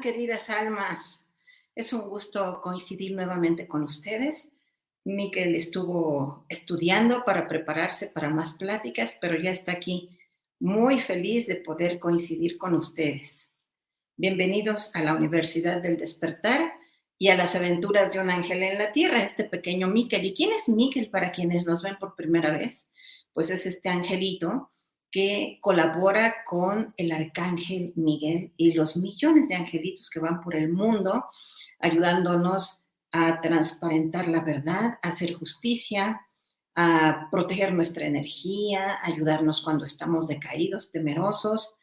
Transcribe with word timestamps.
Queridas 0.00 0.50
almas? 0.50 1.24
Es 1.74 1.92
un 1.92 2.02
gusto 2.02 2.60
coincidir 2.62 3.12
nuevamente 3.12 3.66
con 3.66 3.82
ustedes. 3.82 4.52
Miquel 5.04 5.54
estuvo 5.54 6.44
estudiando 6.48 7.24
para 7.24 7.46
prepararse 7.48 8.08
para 8.08 8.28
más 8.28 8.52
pláticas, 8.52 9.16
pero 9.20 9.40
ya 9.40 9.50
está 9.50 9.72
aquí. 9.72 10.18
Muy 10.60 10.98
feliz 10.98 11.46
de 11.46 11.56
poder 11.56 11.98
coincidir 11.98 12.58
con 12.58 12.74
ustedes. 12.74 13.48
Bienvenidos 14.16 14.94
a 14.94 15.02
la 15.02 15.14
Universidad 15.14 15.80
del 15.80 15.96
Despertar 15.96 16.72
y 17.16 17.28
a 17.28 17.36
las 17.36 17.54
aventuras 17.54 18.12
de 18.12 18.20
un 18.20 18.30
ángel 18.30 18.62
en 18.62 18.78
la 18.78 18.92
tierra, 18.92 19.22
este 19.22 19.44
pequeño 19.44 19.88
Miquel. 19.88 20.24
¿Y 20.24 20.34
quién 20.34 20.52
es 20.52 20.68
Miquel 20.68 21.10
para 21.10 21.32
quienes 21.32 21.66
nos 21.66 21.82
ven 21.82 21.96
por 21.98 22.14
primera 22.14 22.56
vez? 22.56 22.88
Pues 23.32 23.50
es 23.50 23.66
este 23.66 23.88
angelito 23.88 24.70
que 25.10 25.58
colabora 25.60 26.44
con 26.46 26.94
el 26.96 27.12
arcángel 27.12 27.92
Miguel 27.96 28.52
y 28.56 28.72
los 28.72 28.96
millones 28.96 29.48
de 29.48 29.54
angelitos 29.54 30.10
que 30.10 30.20
van 30.20 30.40
por 30.40 30.54
el 30.54 30.70
mundo 30.70 31.24
ayudándonos 31.78 32.86
a 33.12 33.40
transparentar 33.40 34.28
la 34.28 34.40
verdad, 34.40 34.98
a 35.02 35.08
hacer 35.08 35.32
justicia, 35.34 36.20
a 36.74 37.28
proteger 37.30 37.72
nuestra 37.72 38.06
energía, 38.06 38.98
ayudarnos 39.02 39.62
cuando 39.62 39.84
estamos 39.84 40.28
decaídos, 40.28 40.90
temerosos. 40.90 41.76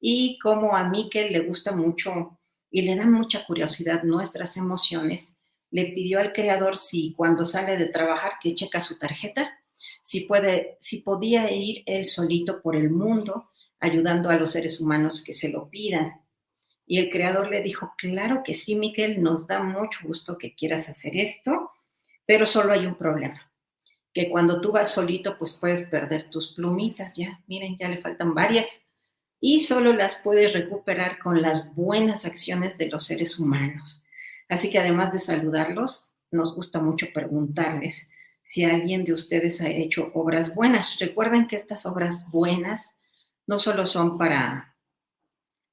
Y 0.00 0.38
como 0.40 0.76
a 0.76 0.88
Miquel 0.88 1.32
le 1.32 1.40
gusta 1.40 1.72
mucho 1.72 2.38
y 2.70 2.82
le 2.82 2.96
da 2.96 3.06
mucha 3.06 3.46
curiosidad 3.46 4.02
nuestras 4.02 4.56
emociones, 4.56 5.38
le 5.70 5.86
pidió 5.86 6.18
al 6.18 6.32
creador 6.32 6.76
si 6.76 7.14
cuando 7.14 7.44
sale 7.44 7.76
de 7.76 7.86
trabajar 7.86 8.32
que 8.42 8.54
checa 8.54 8.80
su 8.80 8.98
tarjeta 8.98 9.58
si, 10.02 10.22
puede, 10.22 10.76
si 10.80 10.98
podía 10.98 11.50
ir 11.50 11.82
él 11.86 12.06
solito 12.06 12.60
por 12.60 12.76
el 12.76 12.90
mundo 12.90 13.50
ayudando 13.80 14.30
a 14.30 14.36
los 14.36 14.52
seres 14.52 14.80
humanos 14.80 15.22
que 15.24 15.32
se 15.32 15.48
lo 15.48 15.68
pidan. 15.68 16.20
Y 16.86 16.98
el 16.98 17.08
creador 17.08 17.50
le 17.50 17.62
dijo, 17.62 17.94
claro 17.96 18.42
que 18.44 18.54
sí, 18.54 18.74
Miguel, 18.74 19.22
nos 19.22 19.46
da 19.46 19.62
mucho 19.62 20.00
gusto 20.04 20.36
que 20.38 20.54
quieras 20.54 20.88
hacer 20.88 21.16
esto, 21.16 21.70
pero 22.26 22.46
solo 22.46 22.72
hay 22.72 22.86
un 22.86 22.96
problema, 22.96 23.50
que 24.12 24.28
cuando 24.28 24.60
tú 24.60 24.72
vas 24.72 24.92
solito, 24.92 25.38
pues 25.38 25.54
puedes 25.54 25.84
perder 25.84 26.30
tus 26.30 26.54
plumitas, 26.54 27.12
ya, 27.14 27.42
miren, 27.46 27.76
ya 27.76 27.88
le 27.88 27.98
faltan 27.98 28.34
varias, 28.34 28.80
y 29.40 29.60
solo 29.60 29.92
las 29.92 30.20
puedes 30.22 30.52
recuperar 30.52 31.18
con 31.18 31.42
las 31.42 31.74
buenas 31.74 32.24
acciones 32.24 32.78
de 32.78 32.86
los 32.88 33.04
seres 33.04 33.38
humanos. 33.38 34.04
Así 34.48 34.70
que 34.70 34.78
además 34.78 35.12
de 35.12 35.18
saludarlos, 35.18 36.12
nos 36.30 36.54
gusta 36.54 36.80
mucho 36.80 37.06
preguntarles, 37.12 38.12
si 38.42 38.64
alguien 38.64 39.04
de 39.04 39.12
ustedes 39.12 39.60
ha 39.60 39.68
hecho 39.68 40.10
obras 40.14 40.54
buenas. 40.54 40.98
Recuerden 40.98 41.46
que 41.46 41.56
estas 41.56 41.86
obras 41.86 42.30
buenas 42.30 42.98
no 43.46 43.58
solo 43.58 43.86
son 43.86 44.18
para 44.18 44.76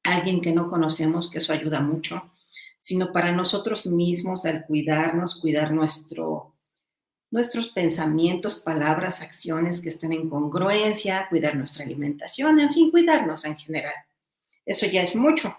alguien 0.03 0.41
que 0.41 0.51
no 0.51 0.69
conocemos, 0.69 1.29
que 1.29 1.39
eso 1.39 1.53
ayuda 1.53 1.79
mucho, 1.81 2.31
sino 2.77 3.11
para 3.11 3.31
nosotros 3.31 3.85
mismos 3.85 4.45
al 4.45 4.65
cuidarnos, 4.65 5.39
cuidar 5.39 5.71
nuestro, 5.71 6.55
nuestros 7.31 7.67
pensamientos, 7.69 8.59
palabras, 8.59 9.21
acciones 9.21 9.81
que 9.81 9.89
estén 9.89 10.13
en 10.13 10.29
congruencia, 10.29 11.27
cuidar 11.29 11.55
nuestra 11.55 11.83
alimentación, 11.83 12.59
en 12.59 12.73
fin, 12.73 12.91
cuidarnos 12.91 13.45
en 13.45 13.57
general. 13.57 13.95
Eso 14.65 14.85
ya 14.85 15.01
es 15.01 15.15
mucho. 15.15 15.57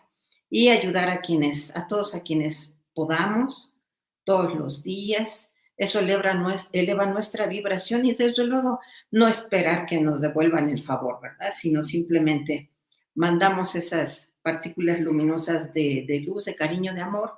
Y 0.49 0.69
ayudar 0.69 1.09
a 1.09 1.21
quienes, 1.21 1.77
a 1.77 1.87
todos 1.87 2.15
a 2.15 2.23
quienes 2.23 2.79
podamos, 2.95 3.77
todos 4.25 4.55
los 4.55 4.83
días, 4.83 5.53
eso 5.81 5.99
eleva, 5.99 7.07
nuestra 7.07 7.47
vibración 7.47 8.05
y 8.05 8.13
desde 8.13 8.45
luego 8.45 8.81
no 9.11 9.27
esperar 9.27 9.87
que 9.87 9.99
nos 9.99 10.21
devuelvan 10.21 10.69
el 10.69 10.83
favor, 10.83 11.19
¿verdad? 11.23 11.51
Sino 11.51 11.83
simplemente 11.83 12.71
mandamos 13.15 13.75
esas 13.75 14.29
partículas 14.43 15.01
luminosas 15.01 15.73
de, 15.73 16.23
luz, 16.27 16.45
de 16.45 16.55
cariño, 16.55 16.93
de 16.93 17.01
amor 17.01 17.33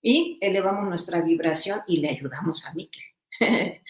y 0.00 0.38
elevamos 0.40 0.88
nuestra 0.88 1.20
vibración 1.20 1.82
y 1.86 1.98
le 1.98 2.08
ayudamos 2.08 2.64
a 2.64 2.72
Miquel. 2.72 3.04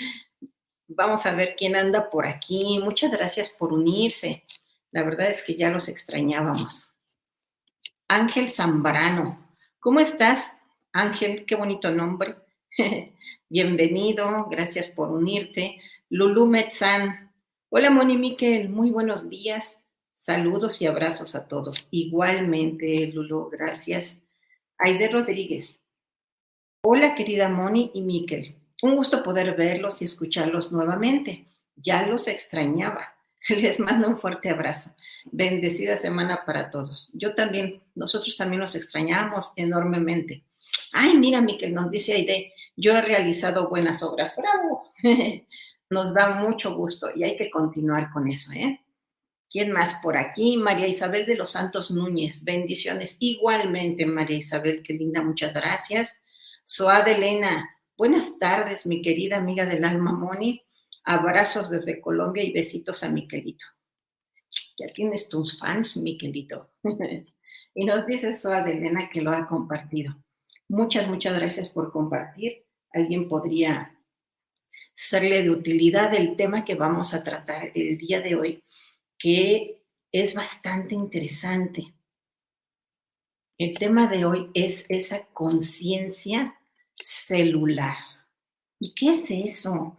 Vamos 0.89 1.25
a 1.25 1.35
ver 1.35 1.55
quién 1.57 1.77
anda 1.77 2.11
por 2.11 2.27
aquí. 2.27 2.81
Muchas 2.83 3.13
gracias 3.13 3.51
por 3.51 3.73
unirse. 3.73 4.43
La 4.91 5.05
verdad 5.05 5.31
es 5.31 5.45
que 5.45 5.55
ya 5.55 5.71
los 5.71 5.89
extrañábamos. 5.89 6.93
Ángel 8.09 8.51
Zambrano. 8.51 9.55
¿Cómo 9.79 10.01
estás? 10.01 10.59
Ángel, 10.93 11.47
qué 11.47 11.55
bonito 11.55 11.93
nombre. 11.93 12.35
Bienvenido, 13.49 14.47
gracias 14.51 14.89
por 14.89 15.11
unirte. 15.11 15.81
Lulu 16.09 16.47
Metzán. 16.47 17.33
Hola, 17.69 17.91
Moni 17.91 18.17
Miquel, 18.17 18.69
muy 18.69 18.91
buenos 18.91 19.29
días. 19.29 19.85
Saludos 20.13 20.83
y 20.83 20.87
abrazos 20.87 21.35
a 21.35 21.47
todos. 21.47 21.89
Igualmente, 21.91 23.07
Lulu, 23.15 23.49
gracias. 23.51 24.25
Aide 24.79 25.09
Rodríguez. 25.09 25.81
Hola, 26.83 27.15
querida 27.15 27.49
Moni 27.49 27.91
y 27.95 28.03
Miquel. 28.03 28.57
Un 28.83 28.97
gusto 28.97 29.23
poder 29.23 29.57
verlos 29.57 30.03
y 30.03 30.05
escucharlos 30.05 30.73
nuevamente. 30.73 31.47
Ya 31.77 32.07
los 32.07 32.29
extrañaba. 32.29 33.17
Les 33.49 33.81
mando 33.81 34.09
un 34.09 34.19
fuerte 34.19 34.51
abrazo. 34.51 34.95
Bendecida 35.25 35.97
semana 35.97 36.45
para 36.45 36.71
todos. 36.71 37.11
Yo 37.15 37.35
también, 37.35 37.83
nosotros 37.95 38.37
también 38.37 38.61
los 38.61 38.75
extrañamos 38.75 39.53
enormemente. 39.57 40.45
Ay, 40.93 41.17
mira, 41.17 41.41
Miquel, 41.41 41.75
nos 41.75 41.91
dice 41.91 42.15
Aide, 42.15 42.53
yo 42.77 42.97
he 42.97 43.01
realizado 43.01 43.69
buenas 43.69 44.03
obras. 44.03 44.35
¡Bravo! 44.37 44.93
Nos 45.91 46.15
da 46.15 46.43
mucho 46.43 46.75
gusto 46.75 47.09
y 47.15 47.25
hay 47.25 47.37
que 47.37 47.51
continuar 47.51 48.11
con 48.13 48.29
eso, 48.29 48.53
¿eh? 48.53 48.81
¿Quién 49.49 49.73
más 49.73 50.01
por 50.03 50.17
aquí? 50.17 50.57
María 50.57 50.89
Isabel 50.89 51.25
de 51.25 51.37
los 51.37 51.51
Santos 51.51 51.91
Núñez. 51.91 52.45
Bendiciones. 52.45 53.17
Igualmente, 53.21 54.05
María 54.05 54.37
Isabel, 54.37 54.83
qué 54.83 54.95
linda, 54.95 55.23
muchas 55.23 55.55
gracias. 55.55 56.25
Soad 56.65 57.07
Elena, 57.07 57.71
buenas 57.97 58.39
tardes, 58.39 58.87
mi 58.87 59.01
querida 59.01 59.37
amiga 59.37 59.65
del 59.65 59.85
alma 59.85 60.13
Moni. 60.13 60.63
Abrazos 61.05 61.71
desde 61.71 62.01
Colombia 62.01 62.43
y 62.43 62.53
besitos 62.53 63.05
a 63.05 63.09
Miquelito. 63.09 63.65
Ya 64.77 64.89
tienes 64.89 65.29
tus 65.29 65.59
fans, 65.59 65.97
Miquelito. 65.97 66.73
y 67.75 67.85
nos 67.85 68.05
dice 68.05 68.35
Soad 68.35 68.69
Elena 68.69 69.09
que 69.09 69.23
lo 69.23 69.31
ha 69.31 69.47
compartido. 69.47 70.17
Muchas, 70.69 71.09
muchas 71.09 71.39
gracias 71.39 71.71
por 71.71 71.93
compartir. 71.93 72.66
Alguien 72.93 73.29
podría 73.29 73.93
serle 74.95 75.43
de 75.43 75.51
utilidad 75.51 76.15
el 76.15 76.37
tema 76.37 76.65
que 76.65 76.75
vamos 76.75 77.13
a 77.13 77.23
tratar 77.23 77.71
el 77.75 77.99
día 77.99 78.21
de 78.21 78.35
hoy 78.35 78.65
que 79.19 79.83
es 80.13 80.35
bastante 80.35 80.95
interesante. 80.95 81.95
El 83.59 83.79
tema 83.79 84.07
de 84.07 84.25
hoy 84.25 84.51
es 84.55 84.85
esa 84.89 85.27
conciencia 85.33 86.59
celular. 87.03 87.97
¿Y 88.79 88.95
qué 88.95 89.11
es 89.11 89.31
eso? 89.31 89.97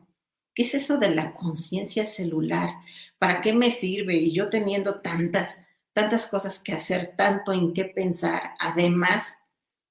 ¿Qué 0.54 0.64
es 0.64 0.76
eso 0.76 0.98
de 0.98 1.10
la 1.10 1.34
conciencia 1.34 2.06
celular? 2.06 2.70
¿Para 3.18 3.42
qué 3.42 3.54
me 3.54 3.72
sirve? 3.72 4.16
Y 4.16 4.34
yo 4.34 4.50
teniendo 4.50 5.02
tantas, 5.02 5.66
tantas 5.94 6.28
cosas 6.28 6.60
que 6.60 6.74
hacer, 6.74 7.16
tanto 7.18 7.52
en 7.52 7.74
qué 7.74 7.86
pensar, 7.86 8.56
además 8.60 9.40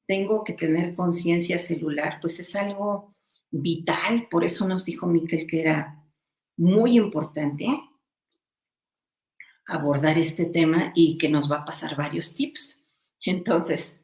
tengo 0.06 0.44
que 0.44 0.52
tener 0.52 0.94
conciencia 0.94 1.58
celular, 1.58 2.18
pues 2.20 2.38
es 2.40 2.54
algo 2.56 3.14
vital. 3.50 4.28
Por 4.30 4.44
eso 4.44 4.66
nos 4.66 4.84
dijo 4.84 5.06
Miquel 5.06 5.46
que 5.46 5.60
era 5.60 6.04
muy 6.56 6.96
importante 6.96 7.66
abordar 9.66 10.16
este 10.16 10.46
tema 10.46 10.92
y 10.94 11.18
que 11.18 11.28
nos 11.28 11.50
va 11.50 11.58
a 11.58 11.64
pasar 11.64 11.96
varios 11.96 12.34
tips. 12.34 12.80
Entonces, 13.24 13.94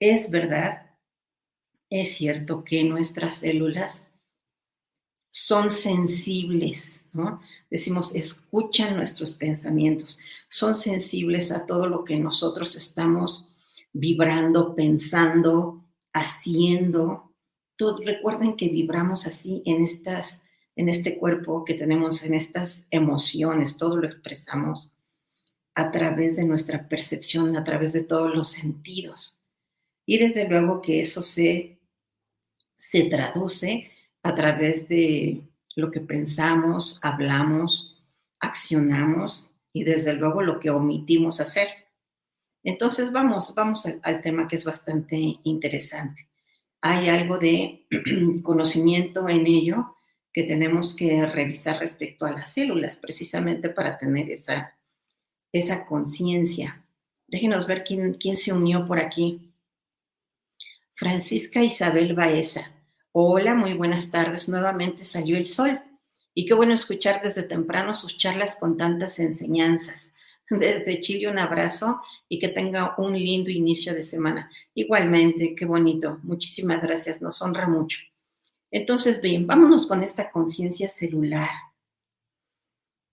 es 0.00 0.30
verdad, 0.30 0.90
es 1.88 2.16
cierto 2.16 2.64
que 2.64 2.82
nuestras 2.82 3.36
células 3.36 4.10
son 5.30 5.70
sensibles, 5.70 7.04
¿no? 7.12 7.40
Decimos, 7.70 8.14
escuchan 8.14 8.96
nuestros 8.96 9.34
pensamientos, 9.34 10.18
son 10.48 10.74
sensibles 10.74 11.52
a 11.52 11.66
todo 11.66 11.88
lo 11.88 12.04
que 12.04 12.16
nosotros 12.16 12.74
estamos 12.76 13.53
vibrando, 13.94 14.74
pensando, 14.74 15.86
haciendo. 16.12 17.32
recuerden 18.04 18.56
que 18.56 18.68
vibramos 18.68 19.26
así 19.26 19.62
en 19.64 19.82
estas 19.82 20.42
en 20.76 20.88
este 20.88 21.16
cuerpo 21.16 21.64
que 21.64 21.74
tenemos, 21.74 22.22
en 22.24 22.34
estas 22.34 22.86
emociones, 22.90 23.76
todo 23.76 23.96
lo 23.96 24.06
expresamos 24.06 24.92
a 25.74 25.90
través 25.90 26.36
de 26.36 26.44
nuestra 26.44 26.88
percepción, 26.88 27.56
a 27.56 27.64
través 27.64 27.92
de 27.92 28.04
todos 28.04 28.34
los 28.34 28.48
sentidos. 28.48 29.42
Y 30.06 30.18
desde 30.18 30.48
luego 30.48 30.82
que 30.82 31.00
eso 31.00 31.22
se, 31.22 31.80
se 32.76 33.04
traduce 33.04 33.90
a 34.22 34.34
través 34.34 34.88
de 34.88 35.42
lo 35.76 35.90
que 35.90 36.00
pensamos, 36.00 37.00
hablamos, 37.02 38.04
accionamos 38.40 39.56
y 39.72 39.84
desde 39.84 40.14
luego 40.14 40.42
lo 40.42 40.60
que 40.60 40.70
omitimos 40.70 41.40
hacer. 41.40 41.68
Entonces 42.64 43.12
vamos, 43.12 43.54
vamos 43.54 43.86
al, 44.02 44.22
tema 44.22 44.48
que 44.48 44.56
es 44.56 44.64
bastante 44.64 45.38
interesante. 45.44 46.28
Hay 46.80 47.08
algo 47.10 47.38
de 47.38 47.86
conocimiento 48.42 49.28
en 49.28 49.46
ello 49.46 49.96
que 50.32 50.44
tenemos 50.44 50.96
que 50.96 51.24
revisar 51.26 51.78
respecto 51.78 52.24
a 52.24 52.32
las 52.32 52.52
células, 52.52 52.96
precisamente 52.96 53.68
para 53.68 53.98
tener 53.98 54.30
esa, 54.30 54.76
esa 55.52 55.84
conciencia. 55.84 56.82
Déjenos 57.28 57.66
ver 57.66 57.84
quién, 57.84 58.14
quién 58.14 58.36
se 58.36 58.52
unió 58.52 58.86
por 58.86 58.98
aquí. 58.98 59.52
Francisca 60.94 61.62
Isabel 61.62 62.14
Baeza. 62.14 62.72
Hola, 63.12 63.54
muy 63.54 63.74
buenas 63.74 64.10
tardes. 64.10 64.48
Nuevamente 64.48 65.04
salió 65.04 65.36
el 65.36 65.46
sol. 65.46 65.80
Y 66.32 66.46
qué 66.46 66.54
bueno 66.54 66.72
escuchar 66.72 67.20
desde 67.22 67.44
temprano 67.44 67.94
sus 67.94 68.16
charlas 68.16 68.56
con 68.56 68.76
tantas 68.76 69.18
enseñanzas. 69.20 70.13
Desde 70.50 71.00
Chile 71.00 71.28
un 71.28 71.38
abrazo 71.38 72.00
y 72.28 72.38
que 72.38 72.48
tenga 72.48 72.94
un 72.98 73.14
lindo 73.14 73.50
inicio 73.50 73.94
de 73.94 74.02
semana. 74.02 74.50
Igualmente, 74.74 75.54
qué 75.54 75.64
bonito. 75.64 76.18
Muchísimas 76.22 76.82
gracias. 76.82 77.22
Nos 77.22 77.40
honra 77.40 77.66
mucho. 77.66 78.00
Entonces, 78.70 79.20
bien, 79.20 79.46
vámonos 79.46 79.86
con 79.86 80.02
esta 80.02 80.30
conciencia 80.30 80.88
celular. 80.88 81.50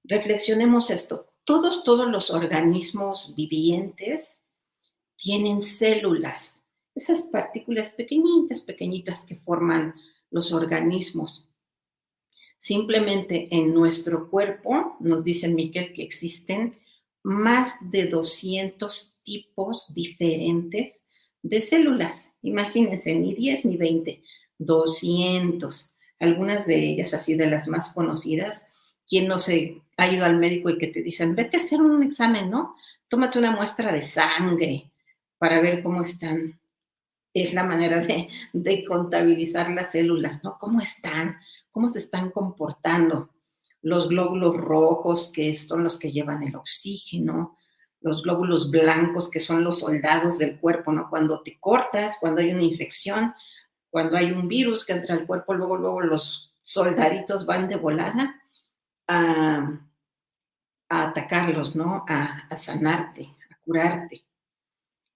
Reflexionemos 0.03 0.89
esto. 0.89 1.27
Todos, 1.43 1.83
todos 1.83 2.09
los 2.09 2.31
organismos 2.31 3.33
vivientes 3.35 4.43
tienen 5.17 5.61
células, 5.61 6.65
esas 6.95 7.21
partículas 7.23 7.91
pequeñitas, 7.91 8.61
pequeñitas 8.61 9.25
que 9.25 9.35
forman 9.35 9.95
los 10.31 10.51
organismos. 10.51 11.47
Simplemente 12.57 13.47
en 13.51 13.73
nuestro 13.73 14.29
cuerpo, 14.29 14.97
nos 14.99 15.23
dice 15.23 15.47
Miquel 15.47 15.93
que 15.93 16.03
existen 16.03 16.75
más 17.23 17.75
de 17.81 18.05
200 18.05 19.21
tipos 19.23 19.93
diferentes 19.93 21.03
de 21.43 21.61
células. 21.61 22.33
Imagínense, 22.41 23.15
ni 23.15 23.33
10 23.33 23.65
ni 23.65 23.77
20, 23.77 24.21
200. 24.57 25.95
Algunas 26.19 26.67
de 26.67 26.77
ellas, 26.77 27.13
así 27.13 27.35
de 27.35 27.47
las 27.47 27.67
más 27.67 27.91
conocidas, 27.93 28.67
quien 29.07 29.27
no 29.27 29.37
se 29.37 29.81
ha 29.97 30.11
ido 30.11 30.25
al 30.25 30.37
médico 30.37 30.69
y 30.69 30.77
que 30.77 30.87
te 30.87 31.01
dicen, 31.01 31.35
vete 31.35 31.57
a 31.57 31.59
hacer 31.59 31.81
un 31.81 32.03
examen, 32.03 32.49
¿no? 32.49 32.75
Tómate 33.07 33.39
una 33.39 33.51
muestra 33.51 33.91
de 33.91 34.01
sangre 34.01 34.91
para 35.37 35.59
ver 35.61 35.83
cómo 35.83 36.01
están. 36.01 36.59
Es 37.33 37.53
la 37.53 37.63
manera 37.63 37.99
de, 37.99 38.27
de 38.53 38.83
contabilizar 38.83 39.69
las 39.71 39.91
células, 39.91 40.43
¿no? 40.43 40.57
¿Cómo 40.59 40.81
están? 40.81 41.37
¿Cómo 41.71 41.89
se 41.89 41.99
están 41.99 42.29
comportando? 42.29 43.29
Los 43.81 44.09
glóbulos 44.09 44.57
rojos, 44.57 45.31
que 45.33 45.55
son 45.57 45.83
los 45.83 45.97
que 45.97 46.11
llevan 46.11 46.43
el 46.43 46.55
oxígeno, 46.55 47.57
los 48.01 48.23
glóbulos 48.23 48.69
blancos, 48.69 49.29
que 49.29 49.39
son 49.39 49.63
los 49.63 49.79
soldados 49.79 50.37
del 50.37 50.59
cuerpo, 50.59 50.91
¿no? 50.91 51.09
Cuando 51.09 51.41
te 51.41 51.59
cortas, 51.59 52.17
cuando 52.19 52.41
hay 52.41 52.51
una 52.51 52.63
infección, 52.63 53.33
cuando 53.89 54.17
hay 54.17 54.31
un 54.31 54.47
virus 54.47 54.85
que 54.85 54.93
entra 54.93 55.15
al 55.15 55.27
cuerpo, 55.27 55.53
luego, 55.53 55.77
luego 55.77 56.01
los 56.01 56.53
soldaditos 56.61 57.45
van 57.45 57.67
de 57.67 57.75
volada 57.75 58.41
a, 59.07 59.79
atacarlos, 60.89 61.75
¿no? 61.75 62.05
A, 62.07 62.47
a 62.49 62.55
sanarte, 62.55 63.35
a 63.49 63.55
curarte. 63.63 64.25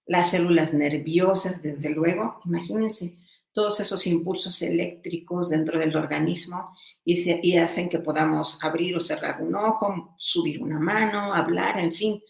Las 0.06 0.30
células 0.30 0.72
nerviosas, 0.72 1.62
desde 1.62 1.90
luego, 1.90 2.40
imagínense 2.44 3.18
todos 3.56 3.80
esos 3.80 4.06
impulsos 4.06 4.60
eléctricos 4.60 5.48
dentro 5.48 5.78
del 5.78 5.96
organismo 5.96 6.76
y, 7.02 7.56
hacen 7.56 7.88
que 7.88 8.00
podamos 8.00 8.58
abrir 8.62 8.94
o 8.94 9.00
cerrar 9.00 9.42
un 9.42 9.54
ojo, 9.54 10.14
subir 10.18 10.62
una 10.62 10.78
mano, 10.78 11.32
hablar, 11.32 11.80
en 11.80 11.90
fin, 11.90 12.22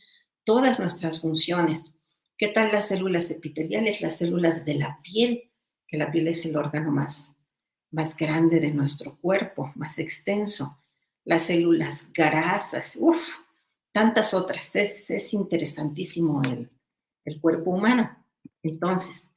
todas 0.45 0.79
nuestras 0.79 1.21
funciones. 1.21 1.97
¿Qué 2.39 2.47
tal 2.47 2.71
las 2.71 2.87
células 2.87 3.29
epiteliales, 3.33 4.03
las 4.03 4.19
células 4.19 4.65
de 4.65 4.75
la 4.75 5.01
piel? 5.03 5.51
que 5.89 5.97
la 5.97 6.13
piel 6.13 6.29
es 6.29 6.45
el 6.47 6.57
órgano 6.57 6.93
más, 6.93 7.35
más 7.91 8.17
grande 8.17 8.61
de 8.61 8.71
nuestro 8.71 9.19
cuerpo, 9.19 9.73
más 9.75 9.99
extenso. 9.99 10.79
Las 11.25 11.43
células 11.45 12.07
grasas, 12.15 12.97
uff, 13.01 13.39
tantas 13.91 14.33
otras. 14.33 14.77
Es, 14.77 15.11
es 15.11 15.35
interesantísimo 15.35 16.41
el, 16.45 16.71
el 17.25 17.41
cuerpo 17.41 17.73
humano. 17.73 18.17
Entonces, 18.63 19.31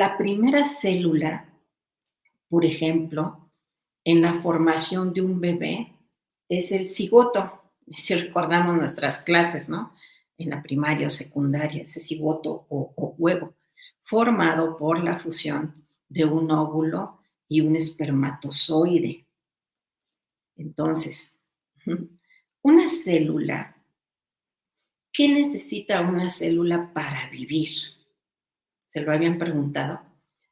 la 0.00 0.16
primera 0.16 0.64
célula, 0.64 1.46
por 2.48 2.64
ejemplo, 2.64 3.52
en 4.02 4.22
la 4.22 4.40
formación 4.40 5.12
de 5.12 5.20
un 5.20 5.38
bebé 5.42 5.94
es 6.48 6.72
el 6.72 6.86
cigoto. 6.86 7.58
Si 7.90 8.14
recordamos 8.14 8.76
nuestras 8.76 9.18
clases, 9.18 9.68
¿no? 9.68 9.92
En 10.38 10.48
la 10.48 10.62
primaria 10.62 11.08
o 11.08 11.10
secundaria, 11.10 11.82
ese 11.82 12.00
cigoto 12.00 12.66
o, 12.70 13.14
huevo 13.18 13.56
formado 14.00 14.78
por 14.78 15.04
la 15.04 15.18
fusión 15.18 15.74
de 16.08 16.24
un 16.24 16.50
óvulo 16.50 17.20
y 17.46 17.60
un 17.60 17.76
espermatozoide. 17.76 19.26
Entonces, 20.56 21.38
una 22.62 22.88
célula, 22.88 23.76
¿qué 25.12 25.28
necesita 25.28 26.00
una 26.00 26.30
célula 26.30 26.90
para 26.94 27.28
vivir? 27.28 27.99
¿Se 28.90 29.02
lo 29.02 29.12
habían 29.12 29.38
preguntado? 29.38 30.00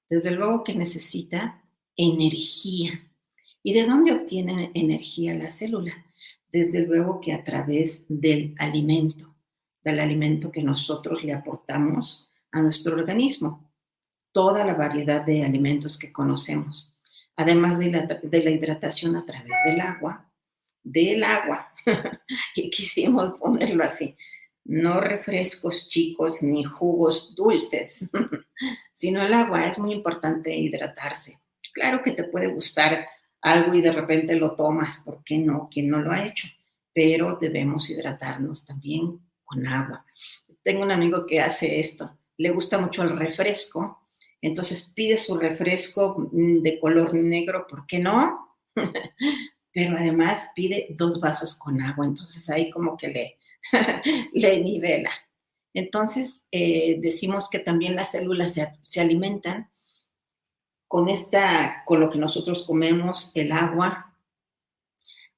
Desde 0.09 0.31
luego 0.31 0.63
que 0.63 0.73
necesita 0.73 1.61
energía. 1.97 3.03
¿Y 3.65 3.73
de 3.75 3.85
dónde 3.85 4.13
obtiene 4.13 4.71
energía 4.75 5.35
la 5.35 5.51
célula? 5.51 6.07
Desde 6.53 6.87
luego 6.87 7.21
que 7.21 7.33
a 7.33 7.43
través 7.43 8.07
del 8.09 8.55
alimento, 8.59 9.35
del 9.83 9.99
alimento 9.99 10.53
que 10.53 10.63
nosotros 10.63 11.25
le 11.25 11.33
aportamos 11.33 12.31
a 12.53 12.63
nuestro 12.63 12.95
organismo. 12.95 13.69
toda 14.31 14.65
la 14.65 14.75
variedad 14.75 15.25
de 15.25 15.43
alimentos 15.43 15.99
que 15.99 16.13
conocemos, 16.13 17.03
además 17.35 17.77
de 17.79 17.91
la, 17.91 18.03
de 18.03 18.45
la 18.45 18.51
hidratación 18.51 19.17
a 19.17 19.25
través 19.25 19.51
del 19.65 19.81
agua, 19.81 20.31
del 20.85 21.25
agua, 21.25 21.73
y 22.55 22.71
quisimos 22.71 23.31
ponerlo 23.33 23.83
así, 23.83 24.15
no 24.69 25.01
refrescos 25.01 25.89
chicos 25.89 26.43
ni 26.43 26.63
jugos 26.63 27.35
dulces, 27.35 28.09
sino 28.93 29.23
el 29.23 29.33
agua. 29.33 29.67
Es 29.67 29.79
muy 29.79 29.95
importante 29.95 30.55
hidratarse. 30.55 31.41
Claro 31.73 32.03
que 32.03 32.13
te 32.13 32.25
puede 32.25 32.49
gustar 32.49 33.07
algo 33.41 33.75
y 33.75 33.81
de 33.81 33.93
repente 33.93 34.37
lo 34.37 34.55
tomas, 34.55 34.99
¿por 34.99 35.25
qué 35.25 35.39
no? 35.39 35.69
¿Quién 35.73 35.89
no 35.89 36.01
lo 36.01 36.13
ha 36.13 36.27
hecho? 36.27 36.49
Pero 36.93 37.39
debemos 37.41 37.89
hidratarnos 37.89 38.67
también 38.67 39.21
con 39.45 39.67
agua. 39.67 40.05
Tengo 40.63 40.83
un 40.83 40.91
amigo 40.91 41.25
que 41.27 41.41
hace 41.41 41.81
esto, 41.81 42.19
le 42.37 42.51
gusta 42.51 42.79
mucho 42.79 43.03
el 43.03 43.19
refresco, 43.19 44.09
entonces 44.43 44.93
pide 44.95 45.17
su 45.17 45.37
refresco 45.39 46.29
mm, 46.31 46.61
de 46.61 46.79
color 46.79 47.15
negro, 47.15 47.67
¿por 47.67 47.87
qué 47.87 47.99
no? 48.01 48.57
Pero 49.73 49.97
además 49.97 50.51
pide 50.55 50.89
dos 50.91 51.21
vasos 51.21 51.55
con 51.55 51.81
agua, 51.81 52.05
entonces 52.05 52.49
ahí 52.51 52.71
como 52.71 52.97
que 52.97 53.09
le, 53.09 53.38
le 54.33 54.61
nivela. 54.61 55.11
Entonces, 55.75 56.45
eh, 56.51 56.99
decimos 57.01 57.49
que 57.49 57.59
también 57.59 57.95
las 57.95 58.13
células 58.13 58.59
se, 58.83 59.01
alimentan 59.01 59.71
con, 60.87 61.09
esta, 61.09 61.85
con 61.85 62.01
lo 62.01 62.11
que 62.11 62.19
nosotros 62.19 62.65
comemos, 62.65 63.33
el 63.35 63.53
agua, 63.53 64.17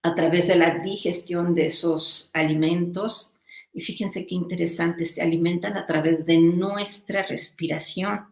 a 0.02 0.14
través 0.14 0.48
de 0.48 0.56
la 0.56 0.78
digestión 0.78 1.54
de 1.54 1.66
esos 1.66 2.30
alimentos. 2.32 3.34
Y 3.72 3.82
fíjense 3.82 4.26
qué 4.26 4.34
interesante, 4.34 5.04
se 5.04 5.22
alimentan 5.22 5.76
a 5.76 5.86
través 5.86 6.24
de 6.24 6.38
nuestra 6.38 7.26
respiración. 7.26 8.26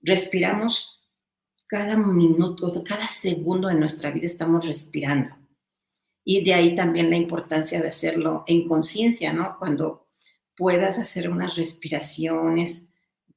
Respiramos 0.00 1.00
cada 1.66 1.96
minuto, 1.96 2.72
cada 2.84 3.08
segundo 3.08 3.68
de 3.68 3.74
nuestra 3.74 4.10
vida 4.10 4.26
estamos 4.26 4.66
respirando. 4.66 5.39
Y 6.32 6.44
de 6.44 6.54
ahí 6.54 6.76
también 6.76 7.10
la 7.10 7.16
importancia 7.16 7.80
de 7.80 7.88
hacerlo 7.88 8.44
en 8.46 8.68
conciencia, 8.68 9.32
¿no? 9.32 9.56
Cuando 9.58 10.06
puedas 10.56 11.00
hacer 11.00 11.28
unas 11.28 11.56
respiraciones 11.56 12.86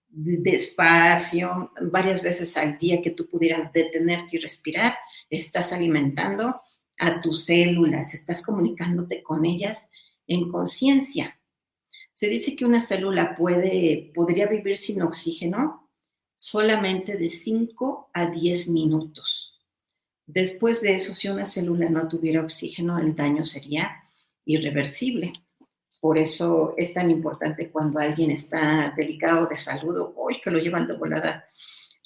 despacio, 0.10 1.72
varias 1.82 2.22
veces 2.22 2.56
al 2.56 2.78
día 2.78 3.02
que 3.02 3.10
tú 3.10 3.28
pudieras 3.28 3.74
detenerte 3.74 4.38
y 4.38 4.40
respirar, 4.40 4.94
estás 5.28 5.74
alimentando 5.74 6.62
a 7.00 7.20
tus 7.20 7.46
células, 7.46 8.14
estás 8.14 8.46
comunicándote 8.46 9.24
con 9.24 9.44
ellas 9.44 9.90
en 10.28 10.52
conciencia. 10.52 11.40
Se 12.14 12.30
dice 12.30 12.56
que 12.56 12.64
una 12.64 12.80
célula 12.80 13.36
puede, 13.36 14.12
podría 14.14 14.46
vivir 14.46 14.78
sin 14.78 15.02
oxígeno 15.02 15.90
solamente 16.36 17.18
de 17.18 17.28
5 17.28 18.12
a 18.14 18.28
10 18.28 18.70
minutos. 18.70 19.43
Después 20.25 20.82
de 20.82 20.96
eso, 20.96 21.13
si 21.13 21.27
una 21.27 21.46
célula 21.46 21.89
no 21.89 22.08
tuviera 22.08 22.42
oxígeno, 22.42 22.98
el 22.98 23.15
daño 23.15 23.44
sería 23.44 24.03
irreversible. 24.46 25.34
Por 26.00 26.20
eso 26.20 26.74
es 26.77 26.94
tan 26.94 27.12
importante 27.12 27.70
cuando 27.72 28.00
alguien 28.00 28.32
está 28.32 28.94
delicado 28.96 29.48
de 29.48 29.58
salud 29.58 29.98
o 29.98 30.13
hoy 30.18 30.42
que 30.42 30.51
lo 30.51 30.60
llevan 30.60 30.88
de 30.88 30.94
volada 30.94 31.46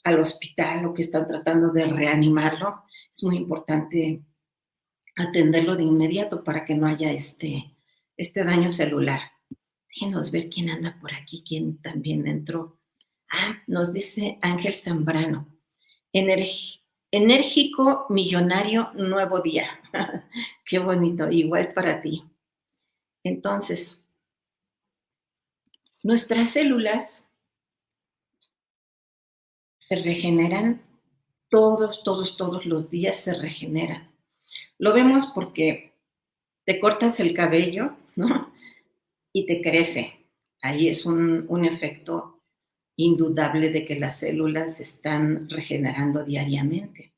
al 0.03 0.19
hospital 0.19 0.85
o 0.85 0.93
que 0.93 1.01
están 1.01 1.27
tratando 1.27 1.71
de 1.71 1.85
reanimarlo, 1.85 2.83
es 3.15 3.23
muy 3.23 3.37
importante 3.37 4.23
atenderlo 5.15 5.75
de 5.75 5.83
inmediato 5.83 6.43
para 6.43 6.63
que 6.63 6.75
no 6.75 6.87
haya 6.87 7.11
este, 7.11 7.75
este 8.15 8.43
daño 8.43 8.71
celular. 8.71 9.19
Déjenos 9.89 10.31
ver 10.31 10.49
quién 10.49 10.69
anda 10.69 10.97
por 10.99 11.13
aquí, 11.13 11.43
quién 11.45 11.81
también 11.81 12.27
entró. 12.27 12.79
Ah, 13.31 13.63
nos 13.67 13.93
dice 13.93 14.37
Ángel 14.41 14.75
Zambrano. 14.75 15.47
Energía 16.13 16.86
Enérgico, 17.11 18.05
millonario, 18.09 18.91
nuevo 18.95 19.39
día. 19.39 19.79
Qué 20.65 20.79
bonito, 20.79 21.31
igual 21.31 21.69
para 21.73 22.01
ti. 22.01 22.25
Entonces, 23.23 24.05
nuestras 26.03 26.51
células 26.51 27.25
se 29.79 29.95
regeneran 30.03 30.81
todos, 31.49 32.03
todos, 32.03 32.35
todos 32.35 32.65
los 32.65 32.89
días 32.89 33.17
se 33.17 33.37
regeneran. 33.37 34.11
Lo 34.77 34.93
vemos 34.93 35.27
porque 35.27 35.93
te 36.65 36.79
cortas 36.81 37.21
el 37.21 37.33
cabello, 37.33 37.95
¿no? 38.17 38.53
Y 39.31 39.45
te 39.45 39.61
crece. 39.61 40.25
Ahí 40.61 40.89
es 40.89 41.05
un, 41.05 41.45
un 41.47 41.63
efecto 41.63 42.36
indudable 42.97 43.69
de 43.69 43.85
que 43.85 43.95
las 43.95 44.19
células 44.19 44.77
se 44.77 44.83
están 44.83 45.47
regenerando 45.49 46.25
diariamente. 46.25 47.13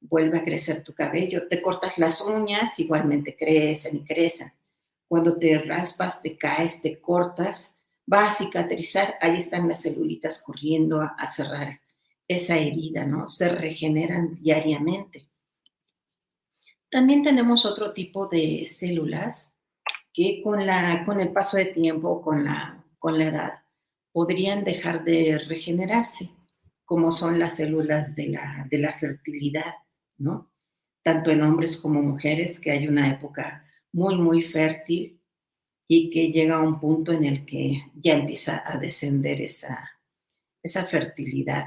Vuelve 0.00 0.38
a 0.38 0.44
crecer 0.44 0.82
tu 0.82 0.92
cabello, 0.92 1.46
te 1.46 1.62
cortas 1.62 1.96
las 1.96 2.20
uñas, 2.20 2.78
igualmente 2.78 3.36
crecen 3.36 3.98
y 3.98 4.04
crecen. 4.04 4.52
Cuando 5.06 5.38
te 5.38 5.58
raspas, 5.58 6.20
te 6.20 6.36
caes, 6.36 6.82
te 6.82 7.00
cortas, 7.00 7.80
va 8.12 8.26
a 8.26 8.32
cicatrizar, 8.32 9.14
ahí 9.20 9.38
están 9.38 9.68
las 9.68 9.82
celulitas 9.82 10.42
corriendo 10.42 11.00
a, 11.00 11.26
cerrar 11.28 11.80
esa 12.26 12.58
herida, 12.58 13.04
¿no? 13.04 13.28
Se 13.28 13.48
regeneran 13.48 14.34
diariamente. 14.34 15.28
También 16.90 17.22
tenemos 17.22 17.64
otro 17.64 17.92
tipo 17.92 18.26
de 18.26 18.66
células 18.68 19.54
que 20.12 20.40
con, 20.42 20.66
la, 20.66 21.04
con 21.04 21.20
el 21.20 21.32
paso 21.32 21.56
de 21.56 21.66
tiempo, 21.66 22.20
con 22.22 22.44
la, 22.44 22.84
con 22.98 23.18
la 23.18 23.26
edad, 23.26 23.52
podrían 24.12 24.64
dejar 24.64 25.04
de 25.04 25.38
regenerarse, 25.48 26.30
como 26.84 27.12
son 27.12 27.38
las 27.38 27.56
células 27.56 28.14
de 28.14 28.28
la, 28.28 28.66
de 28.70 28.78
la 28.78 28.92
fertilidad, 28.92 29.74
¿no? 30.18 30.50
Tanto 31.02 31.30
en 31.30 31.42
hombres 31.42 31.76
como 31.76 32.02
mujeres, 32.02 32.58
que 32.58 32.72
hay 32.72 32.88
una 32.88 33.10
época 33.10 33.64
muy, 33.92 34.16
muy 34.16 34.42
fértil 34.42 35.20
y 35.88 36.10
que 36.10 36.30
llega 36.30 36.56
a 36.56 36.62
un 36.62 36.78
punto 36.78 37.12
en 37.12 37.24
el 37.24 37.44
que 37.44 37.90
ya 37.94 38.14
empieza 38.14 38.62
a 38.64 38.78
descender 38.78 39.40
esa, 39.40 39.90
esa 40.62 40.84
fertilidad. 40.84 41.66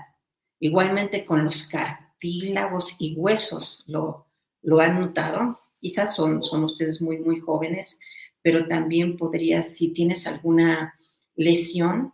Igualmente 0.60 1.26
con 1.26 1.44
los 1.44 1.68
cartílagos 1.68 2.96
y 3.00 3.16
huesos, 3.16 3.84
lo, 3.88 4.28
lo 4.62 4.80
han 4.80 5.00
notado, 5.00 5.60
quizás 5.80 6.16
son, 6.16 6.42
son 6.44 6.64
ustedes 6.64 7.02
muy, 7.02 7.18
muy 7.18 7.40
jóvenes, 7.40 8.00
pero 8.42 8.68
también 8.68 9.18
podrías, 9.18 9.76
si 9.76 9.90
tienes 9.92 10.26
alguna 10.28 10.94
lesión, 11.36 12.14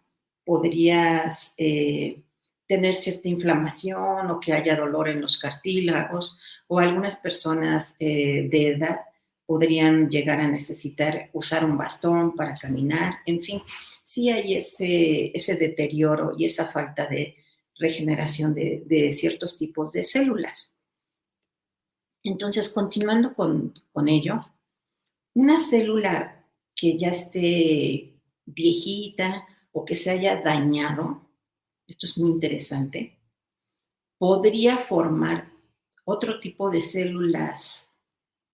podrías 0.49 1.53
eh, 1.59 2.23
tener 2.65 2.95
cierta 2.95 3.29
inflamación 3.29 4.31
o 4.31 4.39
que 4.39 4.51
haya 4.51 4.75
dolor 4.75 5.07
en 5.07 5.21
los 5.21 5.37
cartílagos 5.37 6.39
o 6.65 6.79
algunas 6.79 7.17
personas 7.17 7.95
eh, 7.99 8.49
de 8.49 8.69
edad 8.69 8.97
podrían 9.45 10.09
llegar 10.09 10.39
a 10.39 10.47
necesitar 10.47 11.29
usar 11.33 11.63
un 11.63 11.77
bastón 11.77 12.35
para 12.35 12.57
caminar, 12.57 13.17
en 13.27 13.43
fin, 13.43 13.61
sí 14.01 14.31
hay 14.31 14.55
ese, 14.55 15.31
ese 15.35 15.55
deterioro 15.55 16.31
y 16.35 16.45
esa 16.45 16.65
falta 16.65 17.05
de 17.05 17.35
regeneración 17.77 18.55
de, 18.55 18.81
de 18.87 19.11
ciertos 19.11 19.55
tipos 19.55 19.91
de 19.91 20.01
células. 20.01 20.75
Entonces, 22.23 22.69
continuando 22.69 23.35
con, 23.35 23.75
con 23.93 24.07
ello, 24.07 24.41
una 25.35 25.59
célula 25.59 26.43
que 26.75 26.97
ya 26.97 27.09
esté 27.09 28.15
viejita 28.47 29.45
o 29.71 29.85
que 29.85 29.95
se 29.95 30.11
haya 30.11 30.41
dañado, 30.41 31.29
esto 31.87 32.05
es 32.05 32.17
muy 32.17 32.31
interesante, 32.31 33.19
podría 34.17 34.77
formar 34.77 35.51
otro 36.05 36.39
tipo 36.39 36.69
de 36.69 36.81
células 36.81 37.95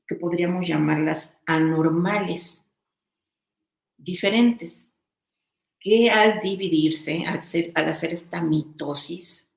que 0.07 0.15
podríamos 0.15 0.67
llamarlas 0.67 1.39
anormales, 1.45 2.67
diferentes, 3.97 4.87
que 5.79 6.09
al 6.09 6.41
dividirse, 6.41 7.25
al, 7.25 7.37
hacer 7.37 8.13
esta 8.13 8.41
mitosis 8.41 9.51